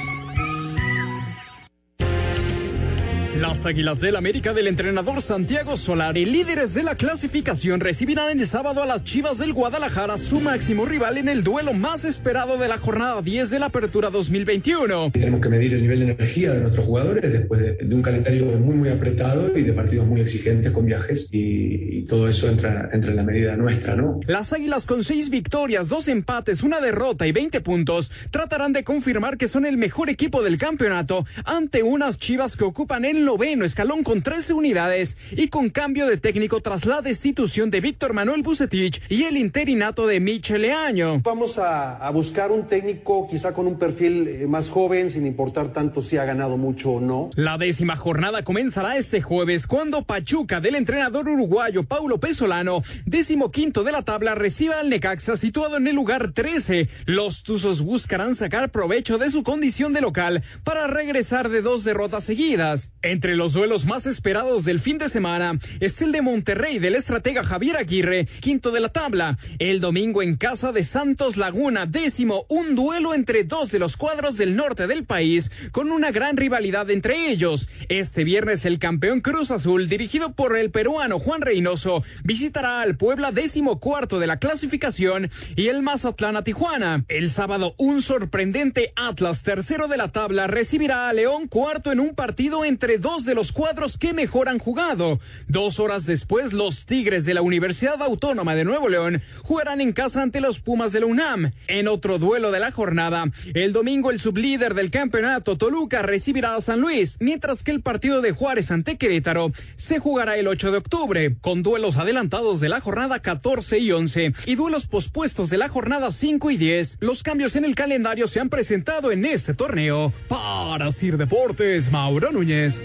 Las 3.40 3.66
Águilas 3.66 4.00
del 4.00 4.16
América 4.16 4.54
del 4.54 4.66
entrenador 4.66 5.20
Santiago 5.20 5.76
Solari, 5.76 6.24
líderes 6.24 6.72
de 6.72 6.82
la 6.82 6.94
clasificación, 6.94 7.80
recibirán 7.80 8.40
el 8.40 8.46
sábado 8.46 8.82
a 8.82 8.86
las 8.86 9.04
Chivas 9.04 9.36
del 9.36 9.52
Guadalajara, 9.52 10.16
su 10.16 10.40
máximo 10.40 10.86
rival 10.86 11.18
en 11.18 11.28
el 11.28 11.44
duelo 11.44 11.74
más 11.74 12.06
esperado 12.06 12.56
de 12.56 12.66
la 12.66 12.78
jornada 12.78 13.20
10 13.20 13.50
de 13.50 13.58
la 13.58 13.66
Apertura 13.66 14.08
2021. 14.08 15.10
Tenemos 15.12 15.40
que 15.42 15.50
medir 15.50 15.74
el 15.74 15.82
nivel 15.82 15.98
de 15.98 16.04
energía 16.12 16.54
de 16.54 16.60
nuestros 16.60 16.86
jugadores 16.86 17.30
después 17.30 17.60
de, 17.60 17.94
un 17.94 18.00
calendario 18.00 18.46
muy, 18.58 18.74
muy 18.74 18.88
apretado 18.88 19.56
y 19.56 19.62
de 19.62 19.72
partidos 19.74 20.06
muy 20.06 20.22
exigentes 20.22 20.72
con 20.72 20.86
viajes 20.86 21.28
y, 21.30 22.06
todo 22.06 22.28
eso 22.28 22.48
entra, 22.48 22.88
entra 22.92 23.10
en 23.10 23.16
la 23.16 23.24
medida 23.24 23.56
nuestra, 23.56 23.96
¿no? 23.96 24.20
Las 24.28 24.52
Águilas 24.52 24.86
con 24.86 25.02
seis 25.02 25.28
victorias, 25.28 25.88
dos 25.88 26.06
empates, 26.06 26.62
una 26.62 26.80
derrota 26.80 27.26
y 27.26 27.32
20 27.32 27.60
puntos 27.62 28.12
tratarán 28.30 28.72
de 28.72 28.84
confirmar 28.84 29.36
que 29.36 29.48
son 29.48 29.66
el 29.66 29.76
mejor 29.76 30.08
equipo 30.08 30.42
del 30.44 30.56
campeonato 30.56 31.26
ante 31.44 31.82
unas 31.82 32.18
Chivas 32.18 32.56
que 32.56 32.62
ocupan 32.62 33.04
el 33.04 33.25
noveno 33.26 33.64
escalón 33.64 34.04
con 34.04 34.22
13 34.22 34.52
unidades 34.52 35.18
y 35.32 35.48
con 35.48 35.68
cambio 35.68 36.06
de 36.06 36.16
técnico 36.16 36.60
tras 36.60 36.86
la 36.86 37.02
destitución 37.02 37.70
de 37.70 37.80
Víctor 37.80 38.14
Manuel 38.14 38.42
Bucetich 38.42 39.02
y 39.08 39.24
el 39.24 39.36
interinato 39.36 40.06
de 40.06 40.20
Michel 40.20 40.62
Leaño. 40.62 41.20
Vamos 41.22 41.58
a, 41.58 42.08
buscar 42.12 42.52
un 42.52 42.68
técnico 42.68 43.26
quizá 43.28 43.52
con 43.52 43.66
un 43.66 43.78
perfil 43.78 44.28
eh, 44.28 44.46
más 44.46 44.70
joven, 44.70 45.10
sin 45.10 45.26
importar 45.26 45.72
tanto 45.72 46.02
si 46.02 46.16
ha 46.16 46.24
ganado 46.24 46.56
mucho 46.56 46.92
o 46.92 47.00
no. 47.00 47.30
La 47.34 47.58
décima 47.58 47.96
jornada 47.96 48.44
comenzará 48.44 48.96
este 48.96 49.20
jueves 49.20 49.66
cuando 49.66 50.02
Pachuca 50.02 50.60
del 50.60 50.76
entrenador 50.76 51.28
uruguayo 51.28 51.82
Paulo 51.82 52.20
Pesolano, 52.20 52.82
décimo 53.06 53.50
quinto 53.50 53.82
de 53.82 53.90
la 53.90 54.02
tabla, 54.02 54.36
reciba 54.36 54.78
al 54.78 54.88
Necaxa 54.88 55.36
situado 55.36 55.76
en 55.76 55.88
el 55.88 55.96
lugar 55.96 56.30
13. 56.30 56.88
Los 57.06 57.42
Tuzos 57.42 57.82
buscarán 57.82 58.36
sacar 58.36 58.70
provecho 58.70 59.18
de 59.18 59.30
su 59.30 59.42
condición 59.42 59.92
de 59.92 60.00
local 60.00 60.44
para 60.62 60.86
regresar 60.86 61.48
de 61.48 61.60
dos 61.60 61.82
derrotas 61.82 62.22
seguidas. 62.22 62.92
En 63.02 63.15
Entre 63.16 63.34
los 63.34 63.54
duelos 63.54 63.86
más 63.86 64.06
esperados 64.06 64.66
del 64.66 64.78
fin 64.78 64.98
de 64.98 65.08
semana 65.08 65.58
está 65.80 66.04
el 66.04 66.12
de 66.12 66.20
Monterrey 66.20 66.78
del 66.78 66.94
estratega 66.94 67.42
Javier 67.42 67.78
Aguirre, 67.78 68.26
quinto 68.40 68.72
de 68.72 68.80
la 68.80 68.90
tabla. 68.90 69.38
El 69.58 69.80
domingo 69.80 70.22
en 70.22 70.36
casa 70.36 70.70
de 70.70 70.84
Santos 70.84 71.38
Laguna, 71.38 71.86
décimo, 71.86 72.44
un 72.50 72.74
duelo 72.74 73.14
entre 73.14 73.44
dos 73.44 73.72
de 73.72 73.78
los 73.78 73.96
cuadros 73.96 74.36
del 74.36 74.54
norte 74.54 74.86
del 74.86 75.06
país, 75.06 75.50
con 75.72 75.92
una 75.92 76.10
gran 76.10 76.36
rivalidad 76.36 76.90
entre 76.90 77.30
ellos. 77.30 77.70
Este 77.88 78.22
viernes 78.22 78.66
el 78.66 78.78
campeón 78.78 79.22
Cruz 79.22 79.50
Azul, 79.50 79.88
dirigido 79.88 80.34
por 80.34 80.54
el 80.58 80.70
peruano 80.70 81.18
Juan 81.18 81.40
Reynoso, 81.40 82.04
visitará 82.22 82.82
al 82.82 82.98
Puebla 82.98 83.32
décimo 83.32 83.80
cuarto 83.80 84.18
de 84.20 84.26
la 84.26 84.38
clasificación 84.38 85.30
y 85.56 85.68
el 85.68 85.80
Mazatlán 85.80 86.36
a 86.36 86.44
Tijuana. 86.44 87.06
El 87.08 87.30
sábado 87.30 87.74
un 87.78 88.02
sorprendente 88.02 88.92
Atlas 88.94 89.42
tercero 89.42 89.88
de 89.88 89.96
la 89.96 90.12
tabla 90.12 90.48
recibirá 90.48 91.08
a 91.08 91.14
León 91.14 91.48
cuarto 91.48 91.92
en 91.92 92.00
un 92.00 92.14
partido 92.14 92.66
entre 92.66 92.98
de 93.06 93.36
los 93.36 93.52
cuadros 93.52 93.98
que 93.98 94.12
mejor 94.12 94.48
han 94.48 94.58
jugado. 94.58 95.20
Dos 95.46 95.78
horas 95.78 96.06
después 96.06 96.52
los 96.52 96.86
Tigres 96.86 97.24
de 97.24 97.34
la 97.34 97.40
Universidad 97.40 98.02
Autónoma 98.02 98.56
de 98.56 98.64
Nuevo 98.64 98.88
León 98.88 99.22
jugarán 99.44 99.80
en 99.80 99.92
casa 99.92 100.22
ante 100.22 100.40
los 100.40 100.58
Pumas 100.58 100.90
de 100.90 101.00
la 101.00 101.06
UNAM. 101.06 101.52
En 101.68 101.86
otro 101.86 102.18
duelo 102.18 102.50
de 102.50 102.58
la 102.58 102.72
jornada, 102.72 103.26
el 103.54 103.72
domingo 103.72 104.10
el 104.10 104.18
sublíder 104.18 104.74
del 104.74 104.90
campeonato 104.90 105.56
Toluca 105.56 106.02
recibirá 106.02 106.56
a 106.56 106.60
San 106.60 106.80
Luis, 106.80 107.16
mientras 107.20 107.62
que 107.62 107.70
el 107.70 107.80
partido 107.80 108.22
de 108.22 108.32
Juárez 108.32 108.72
ante 108.72 108.96
Querétaro 108.96 109.52
se 109.76 110.00
jugará 110.00 110.36
el 110.36 110.48
8 110.48 110.72
de 110.72 110.78
octubre, 110.78 111.36
con 111.40 111.62
duelos 111.62 111.98
adelantados 111.98 112.60
de 112.60 112.68
la 112.68 112.80
jornada 112.80 113.20
14 113.20 113.78
y 113.78 113.92
11 113.92 114.32
y 114.46 114.54
duelos 114.56 114.88
pospuestos 114.88 115.48
de 115.48 115.58
la 115.58 115.68
jornada 115.68 116.10
5 116.10 116.50
y 116.50 116.56
10. 116.56 116.98
Los 117.00 117.22
cambios 117.22 117.54
en 117.54 117.64
el 117.64 117.76
calendario 117.76 118.26
se 118.26 118.40
han 118.40 118.48
presentado 118.48 119.12
en 119.12 119.24
este 119.24 119.54
torneo. 119.54 120.12
Para 120.28 120.90
Sir 120.90 121.16
Deportes, 121.16 121.92
Mauro 121.92 122.32
Núñez. 122.32 122.82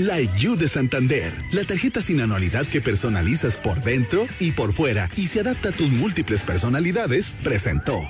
La 0.00 0.18
IU 0.20 0.56
de 0.56 0.68
Santander, 0.68 1.34
la 1.52 1.64
tarjeta 1.64 2.00
sin 2.00 2.22
anualidad 2.22 2.66
que 2.66 2.80
personalizas 2.80 3.58
por 3.58 3.82
dentro 3.82 4.26
y 4.40 4.52
por 4.52 4.72
fuera 4.72 5.10
y 5.16 5.26
se 5.26 5.40
adapta 5.40 5.68
a 5.68 5.72
tus 5.72 5.90
múltiples 5.90 6.42
personalidades, 6.42 7.36
presentó. 7.44 8.00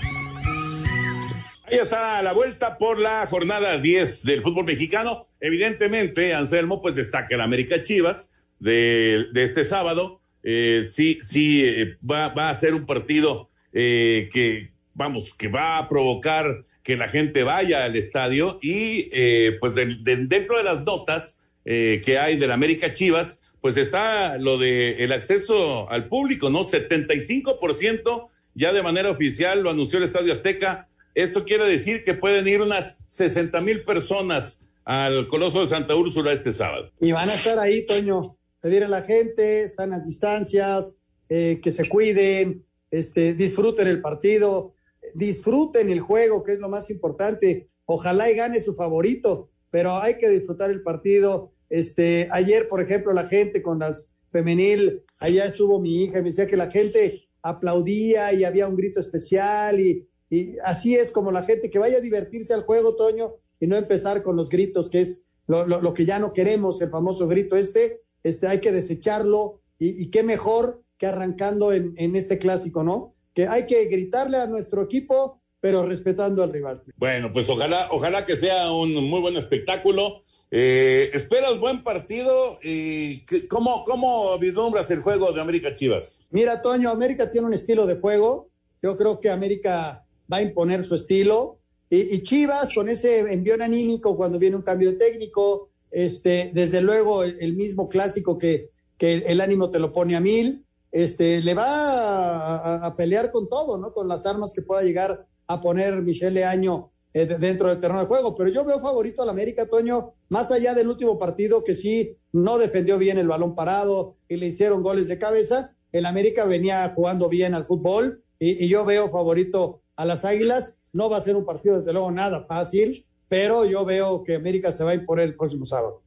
Ahí 1.64 1.78
está 1.78 2.22
la 2.22 2.32
vuelta 2.32 2.78
por 2.78 3.00
la 3.00 3.26
jornada 3.26 3.78
10 3.78 4.22
del 4.22 4.42
fútbol 4.42 4.64
mexicano. 4.64 5.26
Evidentemente, 5.40 6.34
Anselmo, 6.34 6.80
pues 6.80 6.94
destaca 6.94 7.34
el 7.34 7.40
América 7.40 7.82
Chivas 7.82 8.30
de, 8.60 9.26
este 9.34 9.64
sábado. 9.64 10.20
Eh, 10.44 10.84
sí, 10.84 11.18
sí, 11.22 11.64
eh, 11.64 11.96
va, 12.08 12.28
va, 12.28 12.50
a 12.50 12.54
ser 12.54 12.74
un 12.74 12.86
partido 12.86 13.50
eh, 13.72 14.28
que, 14.32 14.70
vamos, 14.94 15.34
que 15.34 15.48
va 15.48 15.78
a 15.78 15.88
provocar 15.88 16.64
que 16.84 16.96
la 16.96 17.08
gente 17.08 17.42
vaya 17.42 17.84
al 17.84 17.96
estadio 17.96 18.60
y, 18.62 19.08
eh, 19.12 19.56
pues, 19.60 19.74
de, 19.74 19.96
de, 20.00 20.16
dentro 20.26 20.56
de 20.58 20.64
las 20.64 20.82
notas 20.82 21.41
eh, 21.64 22.02
que 22.04 22.18
hay 22.18 22.36
del 22.36 22.50
América 22.50 22.92
Chivas, 22.92 23.40
pues 23.60 23.76
está 23.76 24.38
lo 24.38 24.58
de 24.58 25.04
el 25.04 25.12
acceso 25.12 25.88
al 25.90 26.08
público, 26.08 26.50
¿no? 26.50 26.64
75% 26.64 28.28
ya 28.54 28.72
de 28.72 28.82
manera 28.82 29.10
oficial 29.10 29.62
lo 29.62 29.70
anunció 29.70 29.98
el 29.98 30.04
Estadio 30.04 30.32
Azteca. 30.32 30.88
Esto 31.14 31.44
quiere 31.44 31.64
decir 31.64 32.02
que 32.04 32.14
pueden 32.14 32.46
ir 32.48 32.60
unas 32.60 32.98
60 33.06 33.60
mil 33.60 33.82
personas 33.84 34.62
al 34.84 35.28
Coloso 35.28 35.60
de 35.60 35.68
Santa 35.68 35.94
Úrsula 35.94 36.32
este 36.32 36.52
sábado. 36.52 36.90
Y 37.00 37.12
van 37.12 37.30
a 37.30 37.34
estar 37.34 37.58
ahí, 37.58 37.86
Toño, 37.86 38.36
pedir 38.60 38.84
a 38.84 38.88
la 38.88 39.02
gente, 39.02 39.68
sanas 39.68 40.04
distancias, 40.06 40.94
eh, 41.28 41.60
que 41.62 41.70
se 41.70 41.88
cuiden, 41.88 42.64
este, 42.90 43.34
disfruten 43.34 43.86
el 43.86 44.00
partido, 44.00 44.74
disfruten 45.14 45.90
el 45.90 46.00
juego, 46.00 46.42
que 46.42 46.54
es 46.54 46.58
lo 46.58 46.68
más 46.68 46.90
importante. 46.90 47.68
Ojalá 47.84 48.30
y 48.30 48.34
gane 48.34 48.60
su 48.60 48.74
favorito, 48.74 49.50
pero 49.72 49.96
hay 49.96 50.18
que 50.18 50.28
disfrutar 50.28 50.70
el 50.70 50.82
partido. 50.82 51.50
Este, 51.70 52.28
ayer, 52.30 52.68
por 52.68 52.80
ejemplo, 52.80 53.12
la 53.12 53.26
gente 53.26 53.62
con 53.62 53.80
las 53.80 54.12
femenil, 54.30 55.02
allá 55.18 55.46
estuvo 55.46 55.80
mi 55.80 56.04
hija 56.04 56.18
y 56.18 56.22
me 56.22 56.28
decía 56.28 56.46
que 56.46 56.56
la 56.56 56.70
gente 56.70 57.26
aplaudía 57.42 58.32
y 58.32 58.44
había 58.44 58.68
un 58.68 58.76
grito 58.76 59.00
especial 59.00 59.80
y, 59.80 60.06
y 60.30 60.56
así 60.62 60.94
es 60.94 61.10
como 61.10 61.32
la 61.32 61.44
gente 61.44 61.70
que 61.70 61.78
vaya 61.78 61.98
a 61.98 62.02
divertirse 62.02 62.54
al 62.54 62.64
juego, 62.64 62.96
Toño, 62.96 63.34
y 63.58 63.66
no 63.66 63.76
empezar 63.76 64.22
con 64.22 64.36
los 64.36 64.48
gritos, 64.50 64.88
que 64.88 65.00
es 65.00 65.22
lo, 65.46 65.66
lo, 65.66 65.94
que 65.94 66.04
ya 66.04 66.18
no 66.18 66.32
queremos, 66.32 66.80
el 66.80 66.90
famoso 66.90 67.26
grito 67.26 67.56
este, 67.56 68.02
este 68.22 68.46
hay 68.46 68.60
que 68.60 68.72
desecharlo 68.72 69.60
y, 69.78 70.02
y 70.02 70.10
qué 70.10 70.22
mejor 70.22 70.82
que 70.98 71.06
arrancando 71.06 71.72
en, 71.72 71.94
en 71.96 72.14
este 72.14 72.38
clásico, 72.38 72.84
¿no? 72.84 73.14
Que 73.34 73.48
hay 73.48 73.66
que 73.66 73.86
gritarle 73.86 74.36
a 74.36 74.46
nuestro 74.46 74.82
equipo, 74.82 75.41
pero 75.62 75.86
respetando 75.86 76.42
al 76.42 76.52
rival. 76.52 76.82
Bueno, 76.96 77.32
pues 77.32 77.48
ojalá, 77.48 77.86
ojalá 77.92 78.26
que 78.26 78.36
sea 78.36 78.72
un 78.72 78.94
muy 78.94 79.20
buen 79.20 79.36
espectáculo. 79.36 80.20
Eh, 80.50 81.08
¿Esperas 81.14 81.56
buen 81.60 81.84
partido? 81.84 82.58
Eh, 82.64 83.24
¿cómo, 83.48 83.84
¿Cómo 83.84 84.36
vislumbras 84.40 84.90
el 84.90 85.02
juego 85.02 85.32
de 85.32 85.40
América 85.40 85.72
Chivas? 85.76 86.20
Mira, 86.30 86.60
Toño, 86.62 86.90
América 86.90 87.30
tiene 87.30 87.46
un 87.46 87.54
estilo 87.54 87.86
de 87.86 87.94
juego. 87.94 88.50
Yo 88.82 88.96
creo 88.96 89.20
que 89.20 89.30
América 89.30 90.04
va 90.30 90.38
a 90.38 90.42
imponer 90.42 90.82
su 90.82 90.96
estilo. 90.96 91.60
Y, 91.88 92.12
y 92.12 92.22
Chivas, 92.24 92.74
con 92.74 92.88
ese 92.88 93.20
envión 93.32 93.62
anímico 93.62 94.16
cuando 94.16 94.40
viene 94.40 94.56
un 94.56 94.62
cambio 94.62 94.98
técnico, 94.98 95.70
este, 95.92 96.50
desde 96.52 96.80
luego 96.80 97.22
el, 97.22 97.36
el 97.40 97.52
mismo 97.52 97.88
clásico 97.88 98.36
que, 98.36 98.70
que, 98.98 99.12
el 99.12 99.40
ánimo 99.40 99.70
te 99.70 99.78
lo 99.78 99.92
pone 99.92 100.16
a 100.16 100.20
mil, 100.20 100.66
este, 100.90 101.40
le 101.40 101.54
va 101.54 101.66
a, 101.66 102.56
a, 102.56 102.86
a 102.86 102.96
pelear 102.96 103.30
con 103.30 103.48
todo, 103.48 103.78
¿no? 103.78 103.92
Con 103.92 104.08
las 104.08 104.26
armas 104.26 104.52
que 104.52 104.62
pueda 104.62 104.82
llegar 104.82 105.24
a 105.52 105.60
poner 105.60 106.02
Michelle 106.02 106.44
Año 106.44 106.90
eh, 107.14 107.26
dentro 107.26 107.68
del 107.68 107.80
terreno 107.80 108.00
de 108.00 108.06
juego. 108.06 108.36
Pero 108.36 108.50
yo 108.50 108.64
veo 108.64 108.80
favorito 108.80 109.22
al 109.22 109.28
América, 109.28 109.66
Toño, 109.66 110.14
más 110.28 110.50
allá 110.50 110.74
del 110.74 110.88
último 110.88 111.18
partido 111.18 111.64
que 111.64 111.74
sí 111.74 112.16
no 112.32 112.58
defendió 112.58 112.98
bien 112.98 113.18
el 113.18 113.28
balón 113.28 113.54
parado 113.54 114.16
y 114.28 114.36
le 114.36 114.46
hicieron 114.46 114.82
goles 114.82 115.08
de 115.08 115.18
cabeza. 115.18 115.76
El 115.92 116.06
América 116.06 116.46
venía 116.46 116.92
jugando 116.94 117.28
bien 117.28 117.54
al 117.54 117.66
fútbol 117.66 118.22
y, 118.38 118.64
y 118.64 118.68
yo 118.68 118.84
veo 118.84 119.10
favorito 119.10 119.82
a 119.96 120.04
las 120.04 120.24
Águilas. 120.24 120.76
No 120.92 121.10
va 121.10 121.18
a 121.18 121.20
ser 121.20 121.36
un 121.36 121.44
partido, 121.44 121.78
desde 121.78 121.92
luego, 121.92 122.10
nada 122.10 122.44
fácil, 122.46 123.06
pero 123.28 123.64
yo 123.64 123.84
veo 123.84 124.24
que 124.24 124.34
América 124.34 124.72
se 124.72 124.84
va 124.84 124.90
a 124.90 124.94
imponer 124.94 125.26
el 125.26 125.36
próximo 125.36 125.64
sábado. 125.64 126.02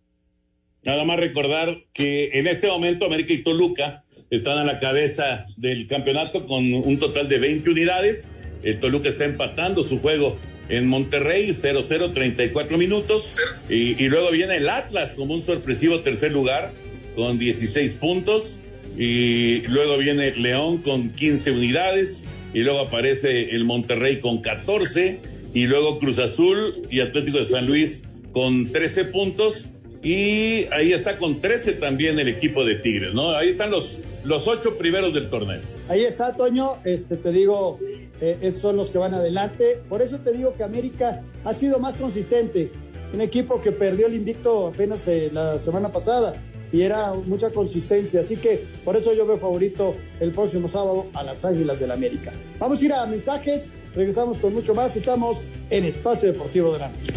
Nada 0.86 1.04
más 1.04 1.20
recordar 1.20 1.86
que 1.94 2.30
en 2.34 2.46
este 2.46 2.68
momento 2.68 3.06
América 3.06 3.34
y 3.34 3.42
Toluca 3.42 4.04
están 4.30 4.60
a 4.60 4.64
la 4.64 4.78
cabeza 4.78 5.48
del 5.58 5.88
campeonato 5.88 6.46
con 6.46 6.74
un 6.74 7.00
total 7.00 7.28
de 7.28 7.40
20 7.40 7.70
unidades. 7.70 8.30
El 8.66 8.80
Toluca 8.80 9.08
está 9.08 9.24
empatando 9.24 9.84
su 9.84 10.00
juego 10.00 10.36
en 10.70 10.88
Monterrey, 10.88 11.50
0-0, 11.50 12.12
34 12.12 12.78
minutos. 12.78 13.32
Y, 13.70 14.04
y, 14.04 14.10
luego 14.10 14.32
viene 14.32 14.58
el 14.58 14.68
Atlas 14.68 15.14
como 15.14 15.36
un 15.36 15.42
sorpresivo 15.42 16.00
tercer 16.02 16.32
lugar 16.32 16.72
con 17.16 17.38
16 17.38 17.96
puntos. 17.96 18.60
Y 18.98 19.62
luego 19.68 19.98
viene 19.98 20.32
León 20.36 20.80
con 20.80 21.12
15 21.12 21.52
unidades. 21.52 22.24
Y 22.54 22.60
luego 22.60 22.80
aparece 22.80 23.52
el 23.52 23.66
Monterrey 23.66 24.20
con 24.20 24.42
14. 24.42 25.20
Y 25.54 25.68
luego 25.68 26.00
Cruz 26.00 26.18
Azul 26.18 26.82
y 26.90 27.02
Atlético 27.02 27.38
de 27.38 27.46
San 27.46 27.68
Luis 27.68 28.04
con 28.32 28.72
13 28.72 29.06
puntos. 29.06 29.68
Y 30.04 30.66
ahí 30.72 30.92
está 30.92 31.18
con 31.18 31.40
13 31.40 31.74
también 31.74 32.20
el 32.20 32.28
equipo 32.28 32.66
de 32.66 32.76
Tigres, 32.76 33.14
¿no? 33.14 33.32
Ahí 33.32 33.50
están 33.50 33.72
los, 33.72 33.98
los 34.24 34.48
ocho 34.48 34.78
primeros 34.78 35.14
del 35.14 35.30
torneo. 35.30 35.62
Ahí 35.88 36.04
está, 36.04 36.36
Toño. 36.36 36.74
Este, 36.84 37.16
te 37.16 37.32
digo, 37.32 37.80
eh, 38.22 38.52
son 38.52 38.78
los 38.78 38.90
que 38.90 38.98
van 38.98 39.14
adelante. 39.14 39.82
Por 39.90 40.02
eso 40.02 40.20
te 40.20 40.32
digo 40.32 40.56
que 40.56 40.64
América 40.64 41.22
ha 41.44 41.54
sido 41.54 41.80
más 41.80 41.96
consistente. 41.96 42.72
Un 43.14 43.22
equipo 43.22 43.62
que 43.62 43.72
perdió 43.72 44.08
el 44.08 44.14
invicto 44.14 44.68
apenas 44.68 45.08
eh, 45.08 45.30
la 45.32 45.60
semana 45.60 45.92
pasada 45.92 46.42
y 46.72 46.82
era 46.82 47.14
mucha 47.14 47.52
consistencia. 47.52 48.22
Así 48.22 48.38
que 48.38 48.66
por 48.84 48.96
eso 48.96 49.14
yo 49.14 49.26
veo 49.26 49.38
favorito 49.38 49.96
el 50.20 50.32
próximo 50.32 50.68
sábado 50.68 51.08
a 51.14 51.24
las 51.24 51.46
Águilas 51.46 51.80
del 51.80 51.92
América. 51.92 52.32
Vamos 52.60 52.82
a 52.82 52.86
ir 52.86 52.94
a 52.94 53.06
mensajes. 53.06 53.66
Regresamos 53.96 54.38
con 54.40 54.54
mucho 54.54 54.76
más. 54.76 54.96
Estamos 54.96 55.42
en 55.70 55.86
Espacio 55.86 56.32
Deportivo 56.32 56.74
de 56.74 56.80
la 56.80 56.90
Noche. 56.90 57.14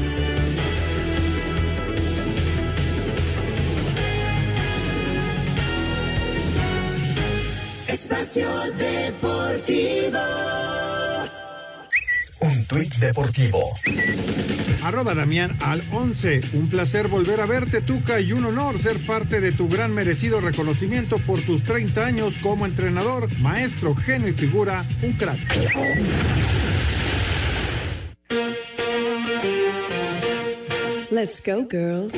Espacio 7.89 8.49
Deportivo. 8.79 10.19
Un 12.41 12.65
tuit 12.67 12.95
deportivo. 12.97 13.75
Arroba 14.85 15.15
Damián 15.15 15.57
al 15.61 15.83
11. 15.91 16.41
Un 16.53 16.69
placer 16.69 17.09
volver 17.09 17.41
a 17.41 17.47
verte, 17.47 17.81
Tuca, 17.81 18.21
y 18.21 18.33
un 18.33 18.45
honor 18.45 18.79
ser 18.79 18.97
parte 19.07 19.41
de 19.41 19.53
tu 19.53 19.69
gran 19.69 19.95
merecido 19.95 20.41
reconocimiento 20.41 21.19
por 21.19 21.41
tus 21.41 21.65
30 21.65 22.05
años 22.05 22.37
como 22.41 22.67
entrenador, 22.67 23.29
maestro, 23.41 23.95
genio 23.95 24.29
y 24.29 24.35
figura, 24.35 24.85
un 25.03 25.13
crack. 25.13 25.39
Let's 31.11 31.43
go, 31.43 31.67
girls. 31.67 32.15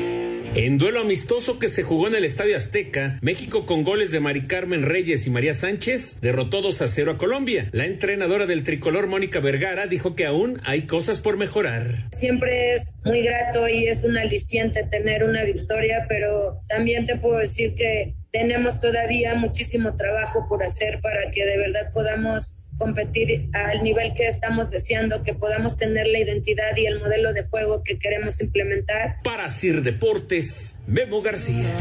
En 0.56 0.76
duelo 0.76 1.02
amistoso 1.02 1.60
que 1.60 1.68
se 1.68 1.84
jugó 1.84 2.08
en 2.08 2.16
el 2.16 2.24
Estadio 2.24 2.56
Azteca, 2.56 3.18
México 3.22 3.64
con 3.66 3.84
goles 3.84 4.10
de 4.10 4.18
Mari 4.18 4.48
Carmen 4.48 4.82
Reyes 4.82 5.28
y 5.28 5.30
María 5.30 5.54
Sánchez 5.54 6.20
derrotó 6.20 6.60
2 6.60 6.82
a 6.82 6.88
0 6.88 7.12
a 7.12 7.18
Colombia. 7.18 7.68
La 7.70 7.84
entrenadora 7.86 8.46
del 8.46 8.64
tricolor 8.64 9.06
Mónica 9.06 9.38
Vergara 9.38 9.86
dijo 9.86 10.16
que 10.16 10.26
aún 10.26 10.60
hay 10.64 10.88
cosas 10.88 11.20
por 11.20 11.36
mejorar. 11.36 12.06
Siempre 12.10 12.72
es 12.72 12.94
muy 13.04 13.22
grato 13.22 13.68
y 13.68 13.86
es 13.86 14.02
un 14.02 14.16
aliciente 14.16 14.82
tener 14.82 15.22
una 15.22 15.44
victoria, 15.44 16.06
pero 16.08 16.60
también 16.68 17.06
te 17.06 17.14
puedo 17.14 17.38
decir 17.38 17.76
que 17.76 18.16
tenemos 18.32 18.80
todavía 18.80 19.36
muchísimo 19.36 19.94
trabajo 19.94 20.46
por 20.48 20.64
hacer 20.64 20.98
para 21.00 21.30
que 21.30 21.46
de 21.46 21.58
verdad 21.58 21.90
podamos 21.94 22.59
competir 22.80 23.50
al 23.52 23.82
nivel 23.84 24.14
que 24.14 24.26
estamos 24.26 24.70
deseando, 24.70 25.22
que 25.22 25.34
podamos 25.34 25.76
tener 25.76 26.06
la 26.06 26.18
identidad 26.18 26.74
y 26.76 26.86
el 26.86 26.98
modelo 26.98 27.34
de 27.34 27.42
juego 27.44 27.84
que 27.84 27.98
queremos 27.98 28.40
implementar. 28.40 29.18
Para 29.22 29.50
Sir 29.50 29.82
Deportes, 29.82 30.78
Memo 30.86 31.20
García. 31.20 31.76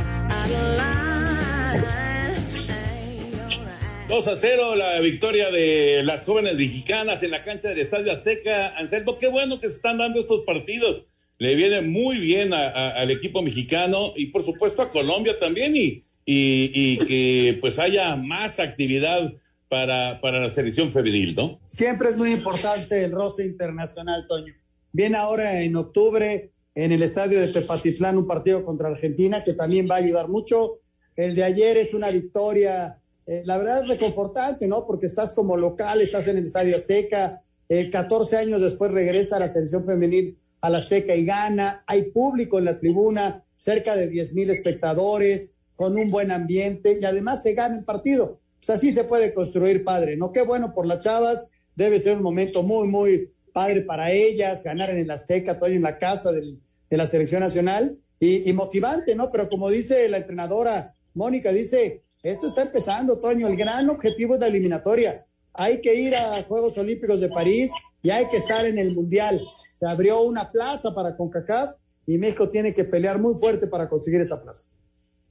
2 4.09 4.27
a 4.27 4.35
0 4.35 4.75
la 4.75 4.99
victoria 4.99 5.51
de 5.51 6.01
las 6.03 6.25
jóvenes 6.25 6.55
mexicanas 6.55 7.23
en 7.23 7.31
la 7.31 7.43
cancha 7.45 7.69
del 7.69 7.79
Estadio 7.79 8.11
Azteca. 8.11 8.75
Anselmo, 8.75 9.17
qué 9.19 9.27
bueno 9.27 9.61
que 9.61 9.69
se 9.69 9.75
están 9.75 9.99
dando 9.99 10.19
estos 10.19 10.41
partidos. 10.41 11.05
Le 11.37 11.55
viene 11.55 11.81
muy 11.81 12.19
bien 12.19 12.53
al 12.53 13.09
equipo 13.11 13.41
mexicano 13.41 14.11
y 14.17 14.25
por 14.27 14.43
supuesto 14.43 14.81
a 14.81 14.91
Colombia 14.91 15.39
también 15.39 15.77
y, 15.77 16.03
y, 16.25 16.97
que 17.05 17.57
pues 17.61 17.79
haya 17.79 18.17
más 18.17 18.59
actividad 18.59 19.31
para, 19.69 20.19
para 20.19 20.41
la 20.41 20.49
selección 20.49 20.91
femenil, 20.91 21.35
¿no? 21.35 21.59
Siempre 21.65 22.09
es 22.09 22.17
muy 22.17 22.31
importante 22.31 23.05
el 23.05 23.11
roce 23.11 23.45
internacional, 23.45 24.25
Toño. 24.27 24.53
Viene 24.91 25.15
ahora 25.15 25.61
en 25.61 25.75
octubre 25.75 26.51
en 26.73 26.91
el 26.91 27.03
estadio 27.03 27.39
de 27.39 27.49
Tepatitlán 27.49 28.17
un 28.17 28.27
partido 28.27 28.65
contra 28.65 28.89
Argentina 28.89 29.43
que 29.43 29.53
también 29.53 29.87
va 29.89 29.95
a 29.95 29.99
ayudar 29.99 30.27
mucho. 30.27 30.79
El 31.15 31.35
de 31.35 31.43
ayer 31.43 31.77
es 31.77 31.93
una 31.93 32.09
victoria, 32.09 32.99
eh, 33.27 33.43
la 33.45 33.57
verdad 33.57 33.83
es 33.83 33.87
reconfortante, 33.87 34.67
¿no? 34.67 34.87
Porque 34.87 35.05
estás 35.05 35.33
como 35.33 35.55
local, 35.55 36.01
estás 36.01 36.27
en 36.27 36.37
el 36.37 36.45
Estadio 36.45 36.75
Azteca, 36.75 37.43
eh, 37.67 37.89
14 37.91 38.37
años 38.37 38.61
después 38.61 38.91
regresa 38.91 39.37
la 39.37 39.47
selección 39.47 39.85
femenil 39.85 40.37
al 40.61 40.75
Azteca 40.75 41.15
y 41.15 41.25
gana, 41.25 41.83
hay 41.85 42.09
público 42.11 42.57
en 42.57 42.65
la 42.65 42.79
tribuna, 42.79 43.43
cerca 43.55 43.95
de 43.95 44.07
10 44.07 44.33
mil 44.33 44.49
espectadores, 44.49 45.51
con 45.75 45.95
un 45.95 46.09
buen 46.09 46.31
ambiente 46.31 46.97
y 46.99 47.05
además 47.05 47.43
se 47.43 47.53
gana 47.53 47.77
el 47.77 47.85
partido. 47.85 48.39
Pues 48.59 48.69
así 48.69 48.91
se 48.91 49.03
puede 49.03 49.33
construir 49.33 49.83
padre, 49.83 50.17
¿no? 50.17 50.31
Qué 50.31 50.41
bueno 50.41 50.73
por 50.73 50.85
las 50.85 51.03
chavas, 51.03 51.47
debe 51.75 51.99
ser 51.99 52.17
un 52.17 52.23
momento 52.23 52.63
muy, 52.63 52.87
muy 52.87 53.31
padre 53.53 53.81
para 53.81 54.11
ellas, 54.11 54.63
ganar 54.63 54.89
en 54.89 54.99
el 54.99 55.11
Azteca, 55.11 55.57
todo 55.57 55.69
en 55.69 55.81
la 55.81 55.97
casa 55.97 56.31
del, 56.31 56.59
de 56.89 56.97
la 56.97 57.05
selección 57.05 57.41
nacional 57.41 57.97
y, 58.19 58.49
y, 58.49 58.53
motivante, 58.53 59.15
¿no? 59.15 59.31
Pero 59.31 59.49
como 59.49 59.69
dice 59.69 60.09
la 60.09 60.17
entrenadora 60.17 60.95
Mónica, 61.13 61.51
dice, 61.51 62.03
esto 62.21 62.47
está 62.47 62.63
empezando, 62.63 63.19
Toño, 63.19 63.47
el 63.47 63.55
gran 63.55 63.89
objetivo 63.89 64.35
es 64.35 64.41
la 64.41 64.47
eliminatoria. 64.47 65.25
Hay 65.53 65.81
que 65.81 65.95
ir 65.95 66.15
a 66.15 66.43
Juegos 66.43 66.77
Olímpicos 66.77 67.19
de 67.21 67.29
París 67.29 67.71
y 68.03 68.09
hay 68.09 68.25
que 68.29 68.37
estar 68.37 68.65
en 68.65 68.77
el 68.77 68.93
Mundial. 68.93 69.39
Se 69.73 69.85
abrió 69.87 70.21
una 70.21 70.51
plaza 70.51 70.93
para 70.93 71.15
CONCACAF 71.15 71.71
y 72.05 72.17
México 72.17 72.49
tiene 72.49 72.73
que 72.73 72.83
pelear 72.83 73.19
muy 73.19 73.35
fuerte 73.35 73.67
para 73.67 73.87
conseguir 73.87 74.21
esa 74.21 74.41
plaza. 74.41 74.67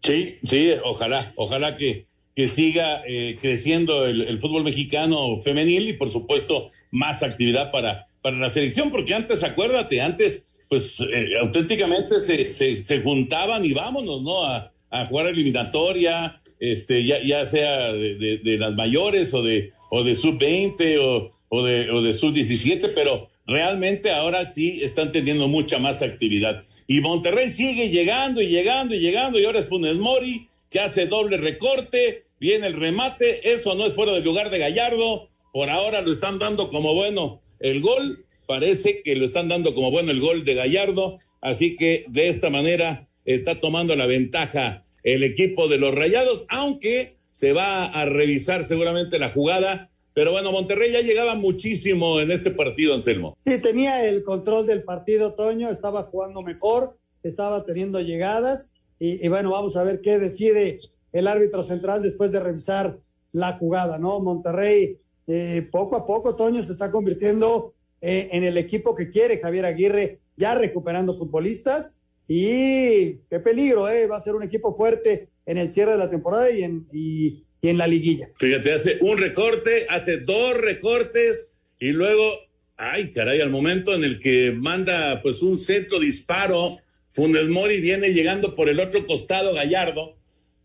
Sí, 0.02 0.38
sí, 0.44 0.72
ojalá, 0.84 1.32
ojalá 1.36 1.76
que, 1.76 2.06
que 2.38 2.46
siga 2.46 3.02
eh, 3.04 3.34
creciendo 3.40 4.06
el, 4.06 4.38
fútbol 4.38 4.62
mexicano 4.62 5.38
femenil 5.38 5.88
y 5.88 5.94
por 5.94 6.08
supuesto 6.08 6.70
más 6.92 7.24
actividad 7.24 7.72
para, 7.72 8.06
para 8.22 8.36
la 8.36 8.48
selección, 8.48 8.92
porque 8.92 9.12
antes, 9.12 9.42
acuérdate, 9.42 10.00
antes 10.00 10.46
pues 10.68 11.00
eh, 11.00 11.36
auténticamente 11.40 12.20
se, 12.20 12.52
se, 12.52 13.00
juntaban 13.00 13.64
y 13.64 13.72
vámonos, 13.72 14.22
¿no? 14.22 14.44
A, 14.44 14.70
jugar 15.08 15.26
eliminatoria, 15.26 16.40
este, 16.60 17.04
ya, 17.04 17.20
ya 17.24 17.44
sea 17.44 17.92
de, 17.92 18.40
de, 18.44 18.56
las 18.56 18.72
mayores 18.76 19.34
o 19.34 19.42
de, 19.42 19.72
o 19.90 20.04
de 20.04 20.14
sub-20 20.14 20.96
o, 21.00 21.32
o, 21.48 21.64
de, 21.64 21.90
o 21.90 22.02
de 22.02 22.14
sub-17, 22.14 22.92
pero 22.94 23.30
realmente 23.48 24.12
ahora 24.12 24.46
sí 24.46 24.78
están 24.84 25.10
teniendo 25.10 25.48
mucha 25.48 25.80
más 25.80 26.02
actividad. 26.02 26.62
Y 26.86 27.00
Monterrey 27.00 27.50
sigue 27.50 27.90
llegando 27.90 28.40
y 28.40 28.46
llegando 28.46 28.94
y 28.94 29.00
llegando, 29.00 29.40
y 29.40 29.44
ahora 29.44 29.58
es 29.58 29.66
Funes 29.66 29.96
Mori, 29.96 30.46
que 30.70 30.78
hace 30.78 31.06
doble 31.06 31.36
recorte, 31.36 32.27
viene 32.40 32.66
el 32.66 32.74
remate, 32.74 33.52
eso 33.52 33.74
no 33.74 33.86
es 33.86 33.94
fuera 33.94 34.12
del 34.12 34.24
lugar 34.24 34.50
de 34.50 34.58
Gallardo, 34.58 35.28
por 35.52 35.70
ahora 35.70 36.02
lo 36.02 36.12
están 36.12 36.38
dando 36.38 36.70
como 36.70 36.94
bueno 36.94 37.40
el 37.60 37.80
gol, 37.80 38.24
parece 38.46 39.02
que 39.02 39.16
lo 39.16 39.24
están 39.24 39.48
dando 39.48 39.74
como 39.74 39.90
bueno 39.90 40.10
el 40.10 40.20
gol 40.20 40.44
de 40.44 40.54
Gallardo, 40.54 41.18
así 41.40 41.76
que 41.76 42.04
de 42.08 42.28
esta 42.28 42.50
manera 42.50 43.08
está 43.24 43.60
tomando 43.60 43.96
la 43.96 44.06
ventaja 44.06 44.84
el 45.02 45.22
equipo 45.22 45.68
de 45.68 45.78
los 45.78 45.94
Rayados, 45.94 46.44
aunque 46.48 47.16
se 47.30 47.52
va 47.52 47.86
a 47.86 48.04
revisar 48.04 48.64
seguramente 48.64 49.18
la 49.18 49.28
jugada 49.28 49.90
pero 50.18 50.32
bueno, 50.32 50.50
Monterrey 50.50 50.90
ya 50.90 51.00
llegaba 51.00 51.36
muchísimo 51.36 52.18
en 52.18 52.32
este 52.32 52.50
partido, 52.50 52.92
Anselmo. 52.92 53.38
Sí, 53.44 53.62
tenía 53.62 54.04
el 54.04 54.24
control 54.24 54.66
del 54.66 54.82
partido, 54.82 55.34
Toño, 55.34 55.70
estaba 55.70 56.02
jugando 56.02 56.42
mejor, 56.42 56.98
estaba 57.22 57.64
teniendo 57.64 58.00
llegadas. 58.00 58.68
Y, 58.98 59.28
bueno, 59.28 59.52
vamos 59.52 59.76
a 59.76 59.84
ver 59.84 60.00
qué 60.00 60.18
decide 60.18 60.80
el 61.12 61.26
árbitro 61.26 61.62
central 61.62 62.02
después 62.02 62.32
de 62.32 62.40
revisar 62.40 62.98
la 63.32 63.52
jugada, 63.52 63.98
¿no? 63.98 64.20
Monterrey, 64.20 64.98
eh, 65.26 65.68
poco 65.70 65.96
a 65.96 66.06
poco, 66.06 66.36
Toño 66.36 66.62
se 66.62 66.72
está 66.72 66.90
convirtiendo 66.90 67.74
eh, 68.00 68.28
en 68.32 68.44
el 68.44 68.56
equipo 68.56 68.94
que 68.94 69.10
quiere 69.10 69.40
Javier 69.40 69.66
Aguirre, 69.66 70.20
ya 70.36 70.54
recuperando 70.54 71.16
futbolistas. 71.16 71.94
Y 72.26 73.14
qué 73.30 73.40
peligro, 73.42 73.88
¿eh? 73.88 74.06
Va 74.06 74.16
a 74.16 74.20
ser 74.20 74.34
un 74.34 74.42
equipo 74.42 74.74
fuerte 74.74 75.28
en 75.46 75.58
el 75.58 75.70
cierre 75.70 75.92
de 75.92 75.98
la 75.98 76.10
temporada 76.10 76.50
y 76.50 76.62
en, 76.62 76.86
y 76.92 77.44
en 77.62 77.78
la 77.78 77.86
liguilla. 77.86 78.30
Fíjate, 78.36 78.72
hace 78.72 78.98
un 79.00 79.18
recorte, 79.18 79.86
hace 79.88 80.18
dos 80.18 80.54
recortes 80.54 81.50
y 81.80 81.90
luego, 81.90 82.30
ay 82.76 83.10
caray, 83.10 83.40
al 83.40 83.50
momento 83.50 83.94
en 83.94 84.04
el 84.04 84.18
que 84.18 84.52
manda 84.52 85.20
pues 85.22 85.42
un 85.42 85.56
centro 85.56 85.98
disparo, 85.98 86.78
Funes 87.10 87.48
Mori 87.48 87.80
viene 87.80 88.12
llegando 88.12 88.54
por 88.54 88.68
el 88.68 88.78
otro 88.78 89.06
costado 89.06 89.54
Gallardo 89.54 90.17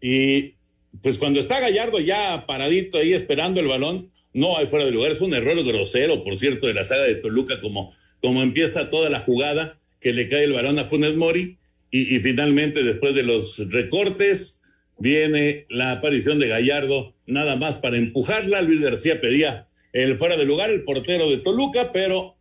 y 0.06 0.56
pues 1.02 1.18
cuando 1.18 1.40
está 1.40 1.62
Gallardo 1.62 1.98
ya 2.02 2.46
paradito 2.46 2.98
ahí 2.98 3.14
esperando 3.14 3.62
el 3.62 3.68
balón, 3.68 4.12
no 4.34 4.58
hay 4.58 4.68
fuera 4.68 4.84
de 4.84 4.92
lugar, 4.92 5.14
es 5.14 5.22
un 5.22 5.34
error 5.34 5.64
grosero, 5.64 6.24
por 6.26 6.36
cierto, 6.36 6.68
de 6.68 6.74
la 6.74 6.84
saga 6.84 7.04
de 7.04 7.16
Toluca, 7.16 7.62
como, 7.62 7.96
como 8.22 8.44
empieza 8.44 8.90
toda 8.90 9.10
la 9.10 9.22
jugada, 9.22 9.80
que 10.02 10.12
le 10.12 10.28
cae 10.28 10.44
el 10.44 10.52
balón 10.52 10.78
a 10.78 10.90
Funes 10.90 11.16
Mori 11.16 11.58
y, 11.90 12.20
finalmente 12.20 12.84
después 12.84 13.16
de 13.16 13.24
los 13.24 13.58
recortes, 13.70 14.60
viene 15.00 15.68
la 15.70 15.94
aparición 15.94 16.38
de 16.38 16.50
Gallardo, 16.50 17.16
nada 17.26 17.56
más 17.56 17.78
para 17.78 17.96
empujarla. 17.96 18.62
Luis 18.62 18.82
García 18.82 19.22
pedía 19.22 19.68
el 19.94 20.18
fuera 20.18 20.36
de 20.36 20.44
lugar, 20.44 20.70
el 20.70 20.84
portero 20.84 21.30
de 21.30 21.38
Toluca, 21.38 21.94
pero 21.94 22.36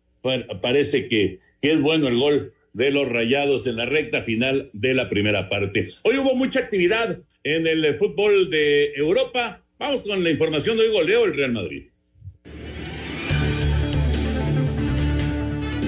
parece 0.60 1.06
que 1.06 1.38
es 1.60 1.80
bueno 1.80 2.08
el 2.08 2.16
gol 2.16 2.54
de 2.72 2.90
los 2.90 3.08
Rayados 3.08 3.68
en 3.68 3.76
la 3.76 3.84
recta 3.84 4.22
final 4.22 4.70
de 4.72 4.94
la 4.94 5.08
primera 5.08 5.48
parte. 5.48 5.86
Hoy 6.02 6.18
hubo 6.18 6.34
mucha 6.34 6.58
actividad 6.58 7.18
en 7.44 7.66
el 7.66 7.96
fútbol 7.96 8.50
de 8.50 8.92
Europa. 8.94 9.64
Vamos 9.78 10.02
con 10.02 10.22
la 10.22 10.30
información 10.30 10.76
de 10.76 10.84
hoy 10.84 10.92
goleo 10.92 11.24
el 11.24 11.34
Real 11.34 11.52
Madrid. 11.52 11.91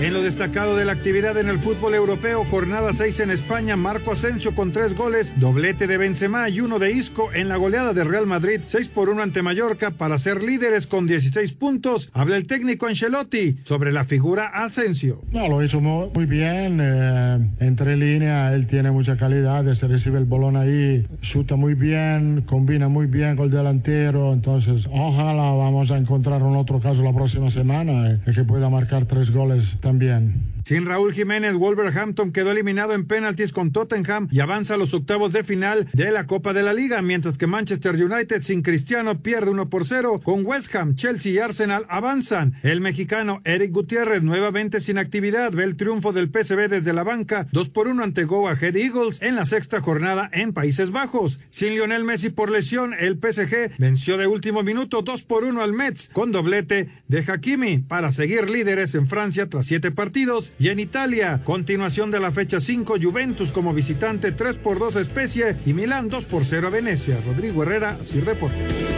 En 0.05 0.13
lo 0.13 0.21
destacado 0.21 0.77
de 0.77 0.85
la 0.85 0.93
actividad 0.93 1.39
en 1.39 1.49
el 1.49 1.59
fútbol 1.59 1.95
europeo, 1.95 2.45
jornada 2.51 2.93
6 2.93 3.21
en 3.21 3.31
España, 3.31 3.75
Marco 3.75 4.13
Asensio 4.13 4.55
con 4.55 4.71
tres 4.71 4.95
goles, 4.95 5.33
doblete 5.41 5.87
de 5.87 5.97
Benzema 5.97 6.51
y 6.51 6.61
uno 6.61 6.79
de 6.79 6.93
Isco 6.93 7.33
en 7.33 7.49
la 7.49 7.57
goleada 7.57 7.95
de 7.95 8.05
Real 8.05 8.27
Madrid, 8.27 8.61
6 8.67 8.89
por 8.89 9.09
1 9.09 9.23
ante 9.23 9.41
Mallorca 9.41 9.93
para 9.93 10.19
ser 10.19 10.43
líderes 10.43 10.87
con 10.87 11.07
16 11.07 11.55
puntos. 11.55 12.11
Habla 12.13 12.37
el 12.37 12.47
técnico 12.47 12.87
Ancelotti 12.87 13.57
sobre 13.65 13.93
la 13.93 14.05
figura 14.05 14.49
Asensio. 14.49 15.23
No, 15.33 15.49
lo 15.49 15.65
hizo 15.65 15.81
muy 15.81 16.27
bien, 16.27 16.81
eh, 16.83 17.39
entre 17.61 17.97
líneas, 17.97 18.53
él 18.53 18.67
tiene 18.67 18.91
mucha 18.91 19.17
calidad, 19.17 19.65
se 19.73 19.89
recibe 19.89 20.19
el 20.19 20.27
bolón 20.27 20.59
ahí, 20.59 21.07
chuta 21.23 21.57
muy 21.57 21.73
bien, 21.73 22.43
combina 22.43 22.89
muy 22.89 23.07
bien 23.07 23.37
con 23.37 23.47
el 23.47 23.53
delantero, 23.53 24.35
entonces 24.35 24.87
ojalá 24.93 25.51
vamos 25.55 25.91
a 25.91 25.97
encontrar 25.97 26.43
un 26.43 26.57
otro 26.57 26.79
caso 26.79 27.03
la 27.03 27.15
próxima 27.15 27.49
semana, 27.49 28.11
eh, 28.11 28.21
que 28.35 28.45
pueda 28.45 28.69
marcar 28.69 29.07
tres 29.07 29.31
goles 29.31 29.79
también 29.81 29.94
también. 29.95 30.54
Sin 30.65 30.87
Raúl 30.87 31.13
Jiménez, 31.13 31.55
Wolverhampton 31.55 32.33
quedó 32.33 32.51
eliminado 32.51 32.95
en 32.95 33.07
penaltis 33.07 33.53
con 33.53 33.71
Tottenham 33.71 34.29
y 34.31 34.41
avanza 34.41 34.75
a 34.75 34.77
los 34.79 34.95
octavos 34.95 35.31
de 35.31 35.45
final 35.45 35.89
de 35.93 36.11
la 36.11 36.27
Copa 36.27 36.55
de 36.55 36.63
la 36.63 36.73
Liga, 36.73 37.03
mientras 37.03 37.37
que 37.37 37.47
Manchester 37.47 37.95
United 37.95 38.41
sin 38.41 38.63
Cristiano 38.63 39.21
pierde 39.21 39.51
1 39.51 39.69
por 39.69 39.85
0 39.85 40.23
con 40.25 40.47
West 40.47 40.75
Ham, 40.75 40.95
Chelsea 40.95 41.33
y 41.33 41.39
Arsenal 41.39 41.85
avanzan. 41.91 42.55
El 42.63 42.81
mexicano 42.81 43.43
Eric 43.45 43.73
Gutiérrez 43.73 44.23
nuevamente 44.23 44.81
sin 44.81 44.97
actividad 44.97 45.53
ve 45.53 45.65
el 45.65 45.77
triunfo 45.77 46.15
del 46.15 46.31
PSV 46.31 46.71
desde 46.71 46.95
la 46.95 47.03
banca 47.03 47.47
2 47.53 47.69
por 47.69 47.87
1 47.87 48.03
ante 48.03 48.25
Go 48.25 48.49
Ahead 48.49 48.75
Eagles 48.75 49.19
en 49.21 49.37
la 49.37 49.45
sexta 49.45 49.83
jornada 49.83 50.31
en 50.33 50.55
Países 50.55 50.91
Bajos. 50.91 51.41
Sin 51.51 51.75
Lionel 51.75 52.05
Messi 52.05 52.31
por 52.31 52.51
lesión, 52.51 52.95
el 52.99 53.19
PSG 53.19 53.77
venció 53.77 54.17
de 54.17 54.27
último 54.27 54.63
minuto 54.63 55.03
2 55.03 55.25
por 55.25 55.45
1 55.45 55.63
al 55.63 55.75
Metz 55.75 56.09
con 56.11 56.33
doblete 56.33 56.89
de 57.09 57.19
Hakimi 57.19 57.81
para 57.81 58.13
seguir 58.13 58.49
líderes 58.49 58.95
en 58.95 59.09
Francia 59.09 59.47
tras 59.51 59.67
siete 59.67 59.91
partidos 59.91 60.54
Y 60.59 60.69
en 60.69 60.79
Italia, 60.79 61.41
continuación 61.45 62.11
de 62.11 62.21
la 62.21 62.31
fecha 62.31 62.61
5, 62.61 62.97
Juventus 63.03 63.53
como 63.53 63.75
visitante 63.75 64.33
3 64.33 64.57
por 64.57 64.79
2 64.79 64.97
especie 64.97 65.57
y 65.67 65.73
Milán 65.73 66.09
2 66.09 66.25
por 66.25 66.45
0 66.45 66.69
a 66.69 66.71
Venecia. 66.71 67.17
Rodrigo 67.27 67.63
Herrera, 67.63 67.97
Sir 68.07 68.25
Deportes. 68.25 68.95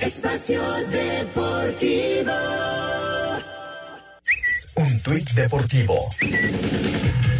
Espacio 0.00 0.60
Deportivo. 0.90 2.32
Un 4.76 5.00
tuit 5.02 5.30
deportivo. 5.34 6.08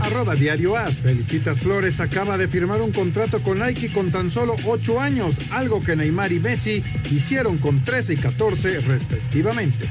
Arroba 0.01 0.35
Diario 0.35 0.77
As. 0.77 0.95
Felicitas 0.97 1.59
Flores 1.59 1.99
acaba 1.99 2.39
de 2.39 2.47
firmar 2.47 2.81
un 2.81 2.93
contrato 2.93 3.41
con 3.41 3.59
Nike 3.59 3.93
con 3.93 4.11
tan 4.13 4.31
solo 4.31 4.55
8 4.65 5.01
años, 5.01 5.35
algo 5.51 5.81
que 5.81 5.97
Neymar 5.97 6.31
y 6.33 6.39
Messi 6.39 6.85
hicieron 7.11 7.59
con 7.59 7.83
13 7.83 8.15
y 8.15 8.17
14 8.17 8.81
respectivamente. 8.83 9.89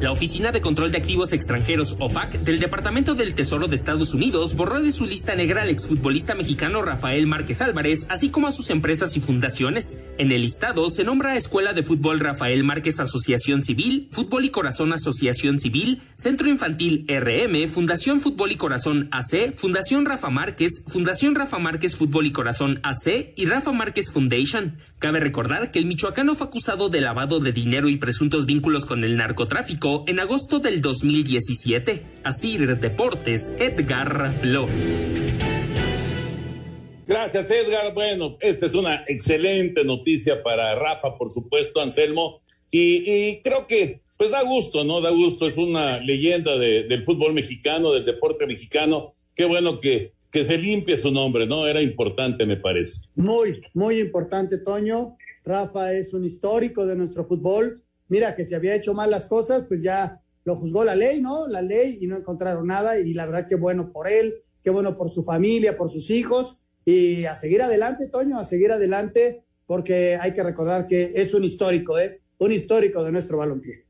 La 0.00 0.12
Oficina 0.12 0.52
de 0.52 0.60
Control 0.60 0.92
de 0.92 0.98
Activos 0.98 1.32
Extranjeros, 1.32 1.96
OFAC, 1.98 2.42
del 2.42 2.60
Departamento 2.60 3.16
del 3.16 3.34
Tesoro 3.34 3.66
de 3.66 3.74
Estados 3.74 4.14
Unidos 4.14 4.54
borró 4.54 4.80
de 4.80 4.92
su 4.92 5.06
lista 5.06 5.34
negra 5.34 5.62
al 5.62 5.70
exfutbolista 5.70 6.36
mexicano 6.36 6.82
Rafael 6.82 7.26
Márquez 7.26 7.60
Álvarez, 7.62 8.06
así 8.08 8.30
como 8.30 8.46
a 8.46 8.52
sus 8.52 8.70
empresas 8.70 9.16
y 9.16 9.20
fundaciones. 9.20 10.00
En 10.16 10.30
el 10.30 10.42
listado 10.42 10.88
se 10.90 11.02
nombra 11.02 11.34
Escuela 11.34 11.72
de 11.72 11.82
Fútbol 11.82 12.20
Rafael 12.20 12.62
Márquez 12.62 13.00
Asociación 13.00 13.64
Civil, 13.64 14.06
Fútbol 14.12 14.44
y 14.44 14.50
Corazón 14.50 14.92
Asociación 14.92 15.58
Civil, 15.58 16.00
Centro 16.14 16.48
Infantil 16.48 17.04
RM, 17.08 17.66
Fundación 17.68 18.20
Fútbol 18.20 18.52
y 18.52 18.56
Corazón 18.56 19.08
AC, 19.10 19.52
Fundación 19.56 20.06
Rafa 20.06 20.30
Márquez, 20.30 20.84
Fundación 20.86 21.34
Rafa 21.34 21.58
Márquez 21.58 21.96
Fútbol 21.96 22.26
y 22.26 22.30
Corazón 22.30 22.78
AC 22.84 23.32
y 23.34 23.46
Rafa 23.46 23.72
Márquez 23.72 24.12
Foundation. 24.12 24.78
Cabe 25.00 25.18
recordar 25.18 25.72
que 25.72 25.80
el 25.80 25.86
michoacano 25.86 26.36
fue 26.36 26.46
acusado 26.46 26.88
de 26.88 27.00
lavado 27.00 27.40
de 27.40 27.50
dinero 27.50 27.88
y 27.88 27.96
presuntos 27.96 28.46
vínculos 28.46 28.86
con 28.86 29.02
el 29.02 29.16
narcotráfico 29.16 29.87
en 30.06 30.20
agosto 30.20 30.58
del 30.58 30.80
2017. 30.80 32.02
Así 32.24 32.58
Deportes, 32.58 33.54
Edgar 33.58 34.32
Flores. 34.32 35.14
Gracias, 37.06 37.50
Edgar. 37.50 37.94
Bueno, 37.94 38.36
esta 38.40 38.66
es 38.66 38.74
una 38.74 39.04
excelente 39.06 39.84
noticia 39.84 40.42
para 40.42 40.74
Rafa, 40.74 41.16
por 41.16 41.30
supuesto, 41.30 41.80
Anselmo. 41.80 42.42
Y, 42.70 43.10
y 43.10 43.40
creo 43.42 43.66
que, 43.66 44.02
pues 44.18 44.30
da 44.30 44.42
gusto, 44.42 44.84
¿no? 44.84 45.00
Da 45.00 45.10
gusto. 45.10 45.46
Es 45.46 45.56
una 45.56 46.00
leyenda 46.00 46.58
de, 46.58 46.82
del 46.84 47.04
fútbol 47.04 47.32
mexicano, 47.32 47.92
del 47.92 48.04
deporte 48.04 48.46
mexicano. 48.46 49.14
Qué 49.34 49.46
bueno 49.46 49.78
que, 49.78 50.12
que 50.30 50.44
se 50.44 50.58
limpie 50.58 50.98
su 50.98 51.10
nombre, 51.10 51.46
¿no? 51.46 51.66
Era 51.66 51.80
importante, 51.80 52.44
me 52.44 52.58
parece. 52.58 53.08
Muy, 53.14 53.62
muy 53.72 54.00
importante, 54.00 54.58
Toño. 54.58 55.16
Rafa 55.44 55.94
es 55.94 56.12
un 56.12 56.26
histórico 56.26 56.84
de 56.84 56.96
nuestro 56.96 57.24
fútbol 57.24 57.82
mira 58.08 58.34
que 58.34 58.44
si 58.44 58.54
había 58.54 58.74
hecho 58.74 58.94
mal 58.94 59.10
las 59.10 59.26
cosas, 59.26 59.66
pues 59.68 59.82
ya 59.82 60.20
lo 60.44 60.56
juzgó 60.56 60.84
la 60.84 60.94
ley, 60.94 61.20
¿no? 61.20 61.46
La 61.46 61.62
ley 61.62 61.98
y 62.00 62.06
no 62.06 62.16
encontraron 62.16 62.66
nada 62.66 62.98
y 62.98 63.12
la 63.12 63.26
verdad 63.26 63.46
que 63.46 63.56
bueno 63.56 63.92
por 63.92 64.08
él, 64.08 64.34
qué 64.62 64.70
bueno 64.70 64.96
por 64.96 65.10
su 65.10 65.24
familia, 65.24 65.76
por 65.76 65.90
sus 65.90 66.10
hijos 66.10 66.56
y 66.84 67.26
a 67.26 67.36
seguir 67.36 67.62
adelante, 67.62 68.08
Toño, 68.08 68.38
a 68.38 68.44
seguir 68.44 68.72
adelante 68.72 69.44
porque 69.66 70.16
hay 70.16 70.32
que 70.32 70.42
recordar 70.42 70.86
que 70.86 71.12
es 71.14 71.34
un 71.34 71.44
histórico, 71.44 71.98
¿eh? 71.98 72.22
Un 72.38 72.52
histórico 72.52 73.04
de 73.04 73.12
nuestro 73.12 73.36
balompié. 73.36 73.84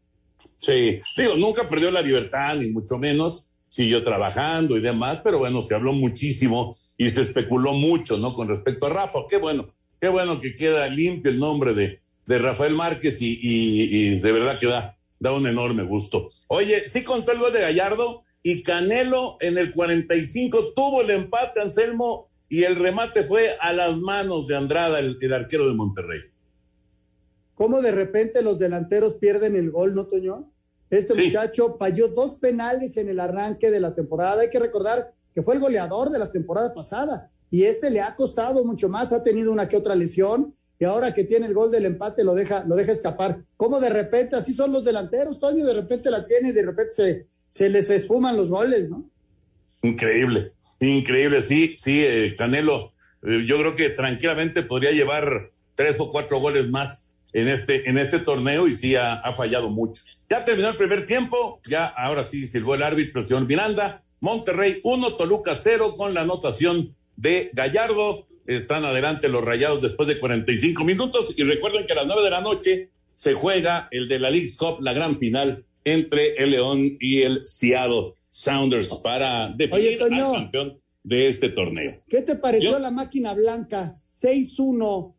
Sí, 0.59 0.99
digo, 1.17 1.37
nunca 1.37 1.69
perdió 1.69 1.91
la 1.93 2.03
libertad, 2.03 2.57
ni 2.57 2.67
mucho 2.71 2.99
menos, 2.99 3.47
siguió 3.69 4.03
trabajando 4.03 4.77
y 4.77 4.81
demás, 4.81 5.21
pero 5.23 5.39
bueno, 5.39 5.63
se 5.63 5.75
habló 5.75 5.93
muchísimo 5.93 6.77
y 6.97 7.11
se 7.11 7.23
especuló 7.23 7.75
mucho, 7.75 8.19
¿no? 8.19 8.35
Con 8.35 8.49
respecto 8.49 8.87
a 8.87 8.91
Rafa, 8.91 9.21
qué 9.29 9.37
bueno, 9.37 9.73
qué 10.01 10.09
bueno 10.09 10.41
que 10.41 10.57
queda 10.57 10.89
limpio 10.89 11.31
el 11.31 11.39
nombre 11.39 11.75
de, 11.75 12.01
de 12.29 12.39
Rafael 12.39 12.75
Márquez 12.75 13.17
y, 13.21 14.21
de 14.21 14.33
verdad 14.33 14.59
que 14.59 14.67
da, 14.67 14.99
da 15.19 15.33
un 15.33 15.47
enorme 15.47 15.83
gusto. 15.83 16.29
Oye, 16.49 16.87
sí 16.87 17.03
contó 17.03 17.33
el 17.33 17.39
gol 17.39 17.55
de 17.55 17.63
Gallardo 17.63 18.23
y 18.43 18.63
Canelo 18.63 19.39
en 19.41 19.57
el 19.57 19.73
45 19.73 20.75
tuvo 20.75 21.01
el 21.01 21.09
empate, 21.09 21.63
Anselmo, 21.63 22.29
y 22.51 22.65
el 22.65 22.77
remate 22.77 23.25
fue 23.25 23.57
a 23.61 23.73
las 23.73 23.99
manos 23.99 24.47
de 24.47 24.57
Andrada, 24.57 24.99
el, 24.99 25.33
arquero 25.33 25.67
de 25.67 25.75
Monterrey. 25.75 26.21
¿Cómo 27.55 27.81
de 27.81 27.93
repente 27.93 28.43
los 28.43 28.59
delanteros 28.59 29.15
pierden 29.15 29.57
el 29.57 29.71
gol, 29.71 29.95
no, 29.95 30.05
Toño? 30.07 30.53
Este 30.91 31.19
muchacho 31.19 31.77
falló 31.79 32.09
dos 32.09 32.35
penales 32.35 32.99
en 32.99 33.09
el 33.09 33.21
arranque 33.21 33.71
de 33.71 33.81
la 33.81 33.95
temporada. 33.95 34.43
Hay 34.43 34.51
que 34.51 34.59
recordar 34.59 35.15
que 35.35 35.43
fue 35.43 35.55
el 35.55 35.61
goleador 35.61 36.11
de 36.11 36.19
la 36.19 36.31
temporada 36.31 36.75
pasada 36.75 37.31
y 37.51 37.65
este 37.65 37.91
le 37.91 38.03
ha 38.03 38.15
costado 38.15 38.65
mucho 38.67 38.91
más. 38.91 39.13
Ha 39.13 39.25
tenido 39.25 39.51
una 39.51 39.67
que 39.67 39.77
otra 39.77 39.95
lesión 39.95 40.55
y 40.79 40.85
ahora 40.85 41.13
que 41.13 41.25
tiene 41.25 41.47
el 41.47 41.55
gol 41.55 41.71
del 41.71 41.87
empate 41.87 42.23
lo 42.23 42.35
deja, 42.35 42.65
lo 42.65 42.77
deja 42.77 42.93
escapar. 42.93 43.43
¿Cómo 43.57 43.81
de 43.81 43.91
repente 43.91 44.37
así 44.37 44.55
son 44.55 44.73
los 44.73 44.85
delanteros, 44.85 45.41
Toño? 45.41 45.65
De 45.65 45.75
repente 45.75 46.11
la 46.11 46.27
tiene 46.27 46.51
y 46.51 46.53
de 46.53 46.63
repente 46.63 46.93
se, 46.95 47.27
se 47.49 47.69
les 47.69 47.91
esfuman 47.91 48.37
los 48.37 48.49
goles, 48.49 48.89
¿no? 48.89 49.11
Increíble, 49.83 50.53
increíble, 50.81 51.41
sí, 51.41 51.75
sí, 51.79 52.05
eh, 52.05 52.35
Canelo. 52.37 52.93
Eh, 53.23 53.45
yo 53.47 53.59
creo 53.59 53.75
que 53.75 53.91
tranquilamente 53.91 54.63
podría 54.63 54.93
llevar 54.93 55.51
tres 55.75 55.99
o 55.99 56.13
cuatro 56.13 56.39
goles 56.39 56.69
más 56.69 57.07
en 57.33 57.49
este, 57.49 57.89
en 57.89 57.99
este 57.99 58.21
torneo 58.21 58.69
y 58.69 58.73
sí 58.73 58.95
ha, 58.95 59.15
ha 59.15 59.35
fallado 59.35 59.71
mucho. 59.71 60.03
Ya 60.31 60.45
terminó 60.45 60.69
el 60.69 60.77
primer 60.77 61.05
tiempo, 61.05 61.61
ya 61.69 61.87
ahora 61.87 62.23
sí 62.23 62.47
silbó 62.47 62.77
el 62.77 62.83
árbitro, 62.85 63.27
señor 63.27 63.47
Miranda. 63.47 64.03
Monterrey 64.21 64.81
1, 64.83 65.17
Toluca 65.17 65.55
0 65.55 65.95
con 65.97 66.15
la 66.15 66.23
anotación 66.23 66.95
de 67.17 67.51
Gallardo 67.53 68.28
están 68.49 68.85
adelante 68.85 69.29
los 69.29 69.45
rayados 69.45 69.83
después 69.83 70.09
de 70.09 70.19
45 70.19 70.83
minutos. 70.85 71.35
Y 71.37 71.45
recuerden 71.45 71.87
que 71.87 71.93
a 71.93 71.97
las 71.97 72.07
9 72.07 72.23
de 72.23 72.31
la 72.31 72.41
noche 72.41 72.91
se 73.15 73.35
juega 73.35 73.89
el 73.91 74.09
de 74.09 74.19
la 74.19 74.31
League 74.31 74.51
Cup, 74.59 74.79
la 74.81 74.95
gran 74.95 75.19
final 75.19 75.65
entre 75.85 76.35
el 76.37 76.51
León 76.51 76.97
y 76.99 77.23
el 77.23 77.45
Seattle 77.45 78.15
Sounders 78.31 78.97
para 78.97 79.49
definir 79.49 80.03
al 80.03 80.33
campeón 80.33 80.81
de 81.03 81.29
este 81.29 81.51
torneo. 81.51 82.03
¿Qué 82.09 82.23
te 82.23 82.37
pareció 82.37 82.79
la 82.79 82.91
máquina 82.91 83.35
blanca? 83.35 83.95
6-1, 83.97 85.15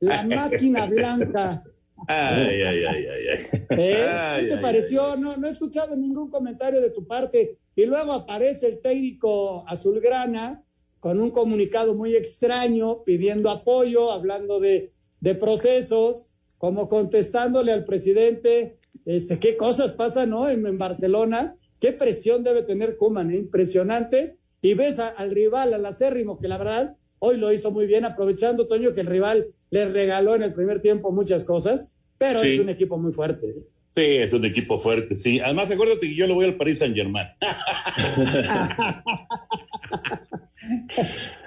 la 0.00 0.22
máquina 0.24 0.86
blanca. 0.86 1.64
Ay, 2.06 2.60
ay, 2.62 2.84
ay, 2.84 3.06
ay, 3.06 3.36
¿Eh? 3.70 4.36
¿Qué 4.40 4.46
te 4.48 4.56
pareció? 4.58 5.16
No, 5.16 5.36
no 5.36 5.46
he 5.46 5.50
escuchado 5.50 5.96
ningún 5.96 6.28
comentario 6.28 6.80
de 6.80 6.90
tu 6.90 7.06
parte. 7.06 7.56
Y 7.76 7.86
luego 7.86 8.12
aparece 8.12 8.66
el 8.66 8.80
técnico 8.80 9.64
azulgrana 9.66 10.62
con 11.04 11.20
un 11.20 11.30
comunicado 11.32 11.94
muy 11.94 12.16
extraño 12.16 13.04
pidiendo 13.04 13.50
apoyo, 13.50 14.10
hablando 14.10 14.58
de, 14.58 14.94
de 15.20 15.34
procesos, 15.34 16.30
como 16.56 16.88
contestándole 16.88 17.72
al 17.72 17.84
presidente, 17.84 18.78
este, 19.04 19.38
qué 19.38 19.54
cosas 19.58 19.92
pasan 19.92 20.30
¿no? 20.30 20.48
en, 20.48 20.78
Barcelona, 20.78 21.56
qué 21.78 21.92
presión 21.92 22.42
debe 22.42 22.62
tener 22.62 22.96
Kuman, 22.96 23.30
¿eh? 23.32 23.36
impresionante. 23.36 24.38
Y 24.62 24.72
ves 24.72 24.98
al 24.98 25.30
rival, 25.30 25.74
al 25.74 25.84
acérrimo, 25.84 26.38
que 26.38 26.48
la 26.48 26.56
verdad 26.56 26.96
hoy 27.18 27.36
lo 27.36 27.52
hizo 27.52 27.70
muy 27.70 27.84
bien, 27.84 28.06
aprovechando, 28.06 28.66
Toño, 28.66 28.94
que 28.94 29.02
el 29.02 29.06
rival 29.06 29.48
le 29.68 29.84
regaló 29.84 30.34
en 30.34 30.42
el 30.42 30.54
primer 30.54 30.80
tiempo 30.80 31.12
muchas 31.12 31.44
cosas, 31.44 31.92
pero 32.16 32.40
es 32.40 32.58
un 32.58 32.70
equipo 32.70 32.96
muy 32.96 33.12
fuerte. 33.12 33.50
¿eh? 33.50 33.62
Sí, 33.94 34.02
es 34.02 34.32
un 34.32 34.44
equipo 34.44 34.76
fuerte, 34.76 35.14
sí. 35.14 35.38
Además, 35.38 35.70
acuérdate 35.70 36.08
que 36.08 36.16
yo 36.16 36.26
le 36.26 36.32
voy 36.32 36.46
al 36.46 36.56
Paris 36.56 36.78
Saint 36.78 36.96
Germain. 36.96 37.28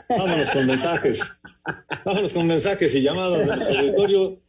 Vámonos 0.09 0.49
con 0.51 0.65
mensajes. 0.65 1.19
Vámonos 2.05 2.31
con 2.31 2.47
mensajes 2.47 2.95
y 2.95 3.01
llamadas 3.01 3.67
del 3.67 3.77
auditorio. 3.77 4.39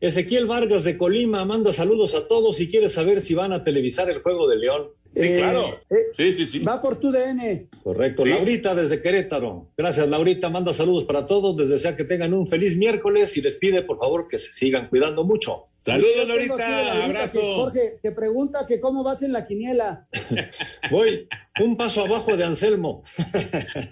Ezequiel 0.00 0.44
Vargas 0.46 0.84
de 0.84 0.98
Colima 0.98 1.46
manda 1.46 1.72
saludos 1.72 2.14
a 2.14 2.28
todos 2.28 2.60
y 2.60 2.68
quiere 2.68 2.90
saber 2.90 3.22
si 3.22 3.34
van 3.34 3.54
a 3.54 3.62
televisar 3.62 4.10
el 4.10 4.20
juego 4.20 4.46
de 4.46 4.56
León. 4.56 4.88
Sí, 5.16 5.28
eh, 5.28 5.38
claro. 5.38 5.80
Eh, 5.88 5.96
sí, 6.12 6.32
sí, 6.32 6.46
sí. 6.46 6.58
Va 6.58 6.82
por 6.82 7.00
tu 7.00 7.10
DN. 7.10 7.68
Correcto. 7.82 8.26
Laurita 8.26 8.74
desde 8.74 9.00
Querétaro. 9.00 9.72
Gracias, 9.74 10.06
Laurita. 10.08 10.50
Manda 10.50 10.74
saludos 10.74 11.06
para 11.06 11.24
todos. 11.24 11.56
Les 11.56 11.70
desea 11.70 11.96
que 11.96 12.04
tengan 12.04 12.34
un 12.34 12.46
feliz 12.46 12.76
miércoles 12.76 13.34
y 13.38 13.40
les 13.40 13.56
pide, 13.56 13.82
por 13.82 13.98
favor, 13.98 14.28
que 14.28 14.36
se 14.38 14.52
sigan 14.52 14.90
cuidando 14.90 15.24
mucho. 15.24 15.68
Saludos, 15.80 16.28
Laurita. 16.28 17.04
Abrazo. 17.04 17.40
Jorge, 17.40 17.98
te 18.02 18.12
pregunta 18.12 18.66
que 18.68 18.78
cómo 18.78 19.02
vas 19.02 19.22
en 19.22 19.32
la 19.32 19.46
quiniela. 19.46 20.06
Voy 20.90 21.26
un 21.64 21.76
paso 21.76 22.04
abajo 22.04 22.36
de 22.36 22.44
Anselmo. 22.44 23.02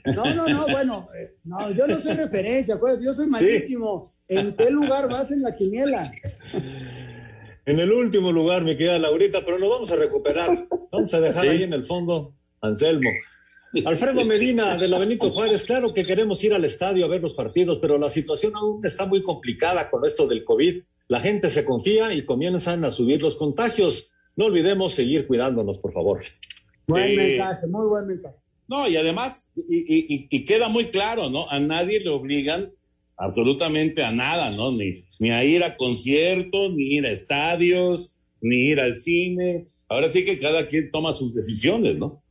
no, 0.04 0.34
no, 0.34 0.46
no. 0.46 0.66
Bueno, 0.68 1.08
eh, 1.18 1.36
no, 1.44 1.70
yo 1.70 1.86
no 1.86 2.00
soy 2.00 2.16
referencia. 2.16 2.78
Yo 3.02 3.14
soy 3.14 3.28
malísimo. 3.28 4.12
¿En 4.28 4.54
qué 4.54 4.70
lugar 4.70 5.08
vas 5.08 5.30
en 5.30 5.42
la 5.42 5.54
quiniela? 5.54 6.12
En 7.66 7.80
el 7.80 7.92
último 7.92 8.30
lugar, 8.30 8.62
me 8.62 8.76
queda 8.76 8.98
Laurita, 8.98 9.44
pero 9.44 9.58
lo 9.58 9.70
vamos 9.70 9.90
a 9.90 9.96
recuperar. 9.96 10.68
Vamos 10.92 11.14
a 11.14 11.20
dejar 11.20 11.48
ahí 11.48 11.62
en 11.62 11.72
el 11.72 11.84
fondo, 11.84 12.34
Anselmo. 12.60 13.10
Alfredo 13.84 14.24
Medina 14.24 14.76
de 14.76 14.86
la 14.86 14.98
Benito 14.98 15.30
Juárez, 15.30 15.64
claro 15.64 15.92
que 15.92 16.04
queremos 16.04 16.42
ir 16.44 16.54
al 16.54 16.64
estadio 16.64 17.04
a 17.04 17.08
ver 17.08 17.22
los 17.22 17.34
partidos, 17.34 17.78
pero 17.80 17.98
la 17.98 18.08
situación 18.08 18.54
aún 18.54 18.84
está 18.84 19.06
muy 19.06 19.22
complicada 19.22 19.90
con 19.90 20.04
esto 20.04 20.28
del 20.28 20.44
COVID. 20.44 20.80
La 21.08 21.20
gente 21.20 21.50
se 21.50 21.64
confía 21.64 22.14
y 22.14 22.24
comienzan 22.24 22.84
a 22.84 22.90
subir 22.90 23.20
los 23.20 23.36
contagios. 23.36 24.10
no 24.36 24.46
olvidemos 24.46 24.94
seguir 24.94 25.26
cuidándonos, 25.26 25.78
por 25.78 25.92
favor. 25.92 26.20
Buen 26.86 27.16
mensaje, 27.16 27.66
muy 27.66 27.88
buen 27.88 28.06
mensaje. 28.06 28.36
No, 28.68 28.88
y 28.88 28.96
además, 28.96 29.44
y, 29.56 30.44
queda 30.44 30.68
muy 30.68 30.86
claro, 30.86 31.28
¿no? 31.28 31.48
A 31.50 31.60
nadie 31.60 32.00
le 32.00 32.10
obligan 32.10 32.72
absolutamente 33.16 34.02
a 34.02 34.10
nada, 34.10 34.50
¿no? 34.50 34.72
Ni, 34.72 35.03
ni 35.18 35.30
a 35.30 35.44
ir 35.44 35.62
a 35.64 35.76
conciertos, 35.76 36.72
ni 36.74 36.96
ir 36.96 37.06
a 37.06 37.10
estadios, 37.10 38.16
ni 38.40 38.68
ir 38.68 38.80
al 38.80 38.96
cine. 38.96 39.68
Ahora 39.88 40.08
sí 40.08 40.24
que 40.24 40.38
cada 40.38 40.66
quien 40.66 40.90
toma 40.90 41.12
sus 41.12 41.34
decisiones, 41.34 41.96
¿no? 41.96 42.22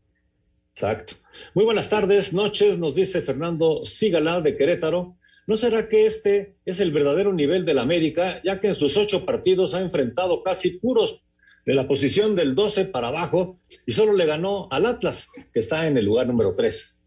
Exacto. 0.75 1.15
Muy 1.53 1.65
buenas 1.65 1.89
tardes, 1.89 2.33
noches, 2.33 2.77
nos 2.79 2.95
dice 2.95 3.21
Fernando 3.21 3.85
Sígala 3.85 4.41
de 4.41 4.57
Querétaro. 4.57 5.17
¿No 5.45 5.57
será 5.57 5.89
que 5.89 6.05
este 6.05 6.55
es 6.65 6.79
el 6.79 6.91
verdadero 6.91 7.33
nivel 7.33 7.65
del 7.65 7.79
América, 7.79 8.41
ya 8.43 8.59
que 8.59 8.69
en 8.69 8.75
sus 8.75 8.97
ocho 8.97 9.25
partidos 9.25 9.73
ha 9.73 9.81
enfrentado 9.81 10.41
casi 10.41 10.79
puros 10.79 11.21
de 11.65 11.75
la 11.75 11.87
posición 11.87 12.35
del 12.35 12.55
12 12.55 12.85
para 12.85 13.09
abajo 13.09 13.59
y 13.85 13.93
solo 13.93 14.13
le 14.13 14.25
ganó 14.25 14.67
al 14.71 14.85
Atlas, 14.85 15.29
que 15.53 15.59
está 15.59 15.87
en 15.87 15.97
el 15.97 16.05
lugar 16.05 16.27
número 16.27 16.55
3. 16.55 16.99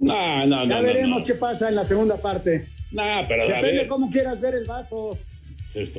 No, 0.00 0.46
no, 0.46 0.64
no. 0.64 0.70
Ya 0.70 0.80
veremos 0.80 1.24
qué 1.24 1.34
pasa 1.34 1.68
en 1.68 1.74
la 1.74 1.84
segunda 1.84 2.16
parte. 2.20 2.66
No, 2.90 3.02
pero 3.28 3.46
Depende 3.46 3.86
cómo 3.86 4.10
quieras 4.10 4.40
ver 4.40 4.54
el 4.54 4.64
vaso. 4.64 5.18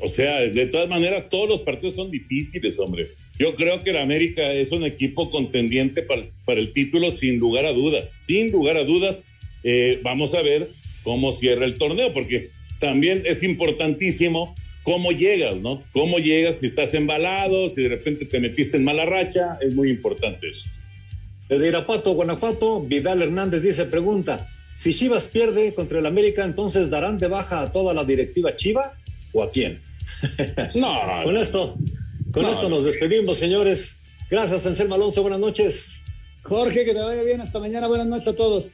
O 0.02 0.08
sea, 0.10 0.40
de 0.40 0.66
todas 0.66 0.90
maneras, 0.90 1.30
todos 1.30 1.48
los 1.48 1.62
partidos 1.62 1.96
son 1.96 2.10
difíciles, 2.10 2.80
hombre. 2.80 3.08
Yo 3.38 3.56
creo 3.56 3.82
que 3.82 3.92
el 3.92 3.98
América 3.98 4.52
es 4.52 4.72
un 4.72 4.84
equipo 4.84 5.30
contendiente 5.30 6.02
para, 6.02 6.24
para 6.46 6.60
el 6.60 6.74
título 6.74 7.12
sin 7.12 7.38
lugar 7.38 7.66
a 7.66 7.74
dudas. 7.74 8.10
Sin 8.10 8.52
lugar 8.52 8.78
a 8.78 8.84
dudas, 8.84 9.24
eh, 9.64 10.00
vamos 10.04 10.34
a 10.34 10.42
ver 10.42 10.68
cómo 11.04 11.32
cierra 11.34 11.66
el 11.66 11.78
torneo, 11.78 12.12
porque 12.14 12.50
también 12.80 13.22
es 13.26 13.44
importantísimo 13.44 14.56
cómo 14.84 15.12
llegas, 15.12 15.62
¿no? 15.62 15.84
Cómo 15.92 16.18
llegas 16.18 16.58
si 16.58 16.66
estás 16.66 16.94
embalado, 16.94 17.70
si 17.70 17.84
de 17.84 17.90
repente 17.90 18.26
te 18.26 18.40
metiste 18.40 18.78
en 18.78 18.84
mala 18.84 19.06
racha, 19.06 19.58
es 19.62 19.74
muy 19.76 19.90
importante 19.90 20.50
eso. 20.50 20.68
Desde 21.48 21.68
Irapuato, 21.68 22.14
Guanajuato, 22.14 22.82
Vidal 22.82 23.22
Hernández 23.22 23.64
dice, 23.64 23.86
pregunta, 23.86 24.48
si 24.80 24.94
Chivas 24.94 25.28
pierde 25.28 25.74
contra 25.74 26.00
el 26.00 26.06
América, 26.06 26.46
entonces 26.46 26.90
darán 26.90 27.18
de 27.18 27.28
baja 27.28 27.62
a 27.62 27.72
toda 27.74 27.94
la 27.94 28.06
directiva 28.06 28.56
Chiva 28.56 28.94
o 29.34 29.44
a 29.44 29.52
quién? 29.52 29.80
No. 30.76 31.24
con 31.26 31.36
esto, 31.36 31.78
con 32.32 32.46
esto 32.46 32.70
nos 32.70 32.86
despedimos, 32.86 33.38
señores. 33.38 33.98
Gracias, 34.30 34.66
Anselmo 34.66 34.96
Alonso, 34.96 35.22
buenas 35.22 35.42
noches. 35.42 36.00
Jorge, 36.44 36.86
que 36.86 36.94
te 36.94 37.02
vaya 37.02 37.24
bien, 37.24 37.42
hasta 37.42 37.60
mañana, 37.60 37.88
buenas 37.88 38.08
noches 38.08 38.28
a 38.30 38.34
todos. 38.34 38.72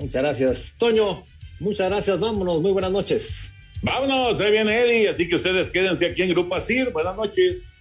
Muchas 0.00 0.20
gracias. 0.22 0.74
Toño, 0.78 1.22
muchas 1.60 1.90
gracias, 1.90 2.18
vámonos, 2.18 2.60
muy 2.60 2.72
buenas 2.72 2.90
noches. 2.90 3.52
Vámonos, 3.82 4.40
ahí 4.40 4.50
viene 4.50 4.80
Eddie, 4.80 5.08
así 5.08 5.28
que 5.28 5.36
ustedes 5.36 5.68
quédense 5.68 6.06
aquí 6.06 6.22
en 6.22 6.30
Grupo 6.30 6.56
Asir. 6.56 6.90
Buenas 6.90 7.14
noches. 7.14 7.75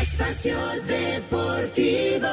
Espacio 0.00 0.56
Deportivo. 0.86 2.28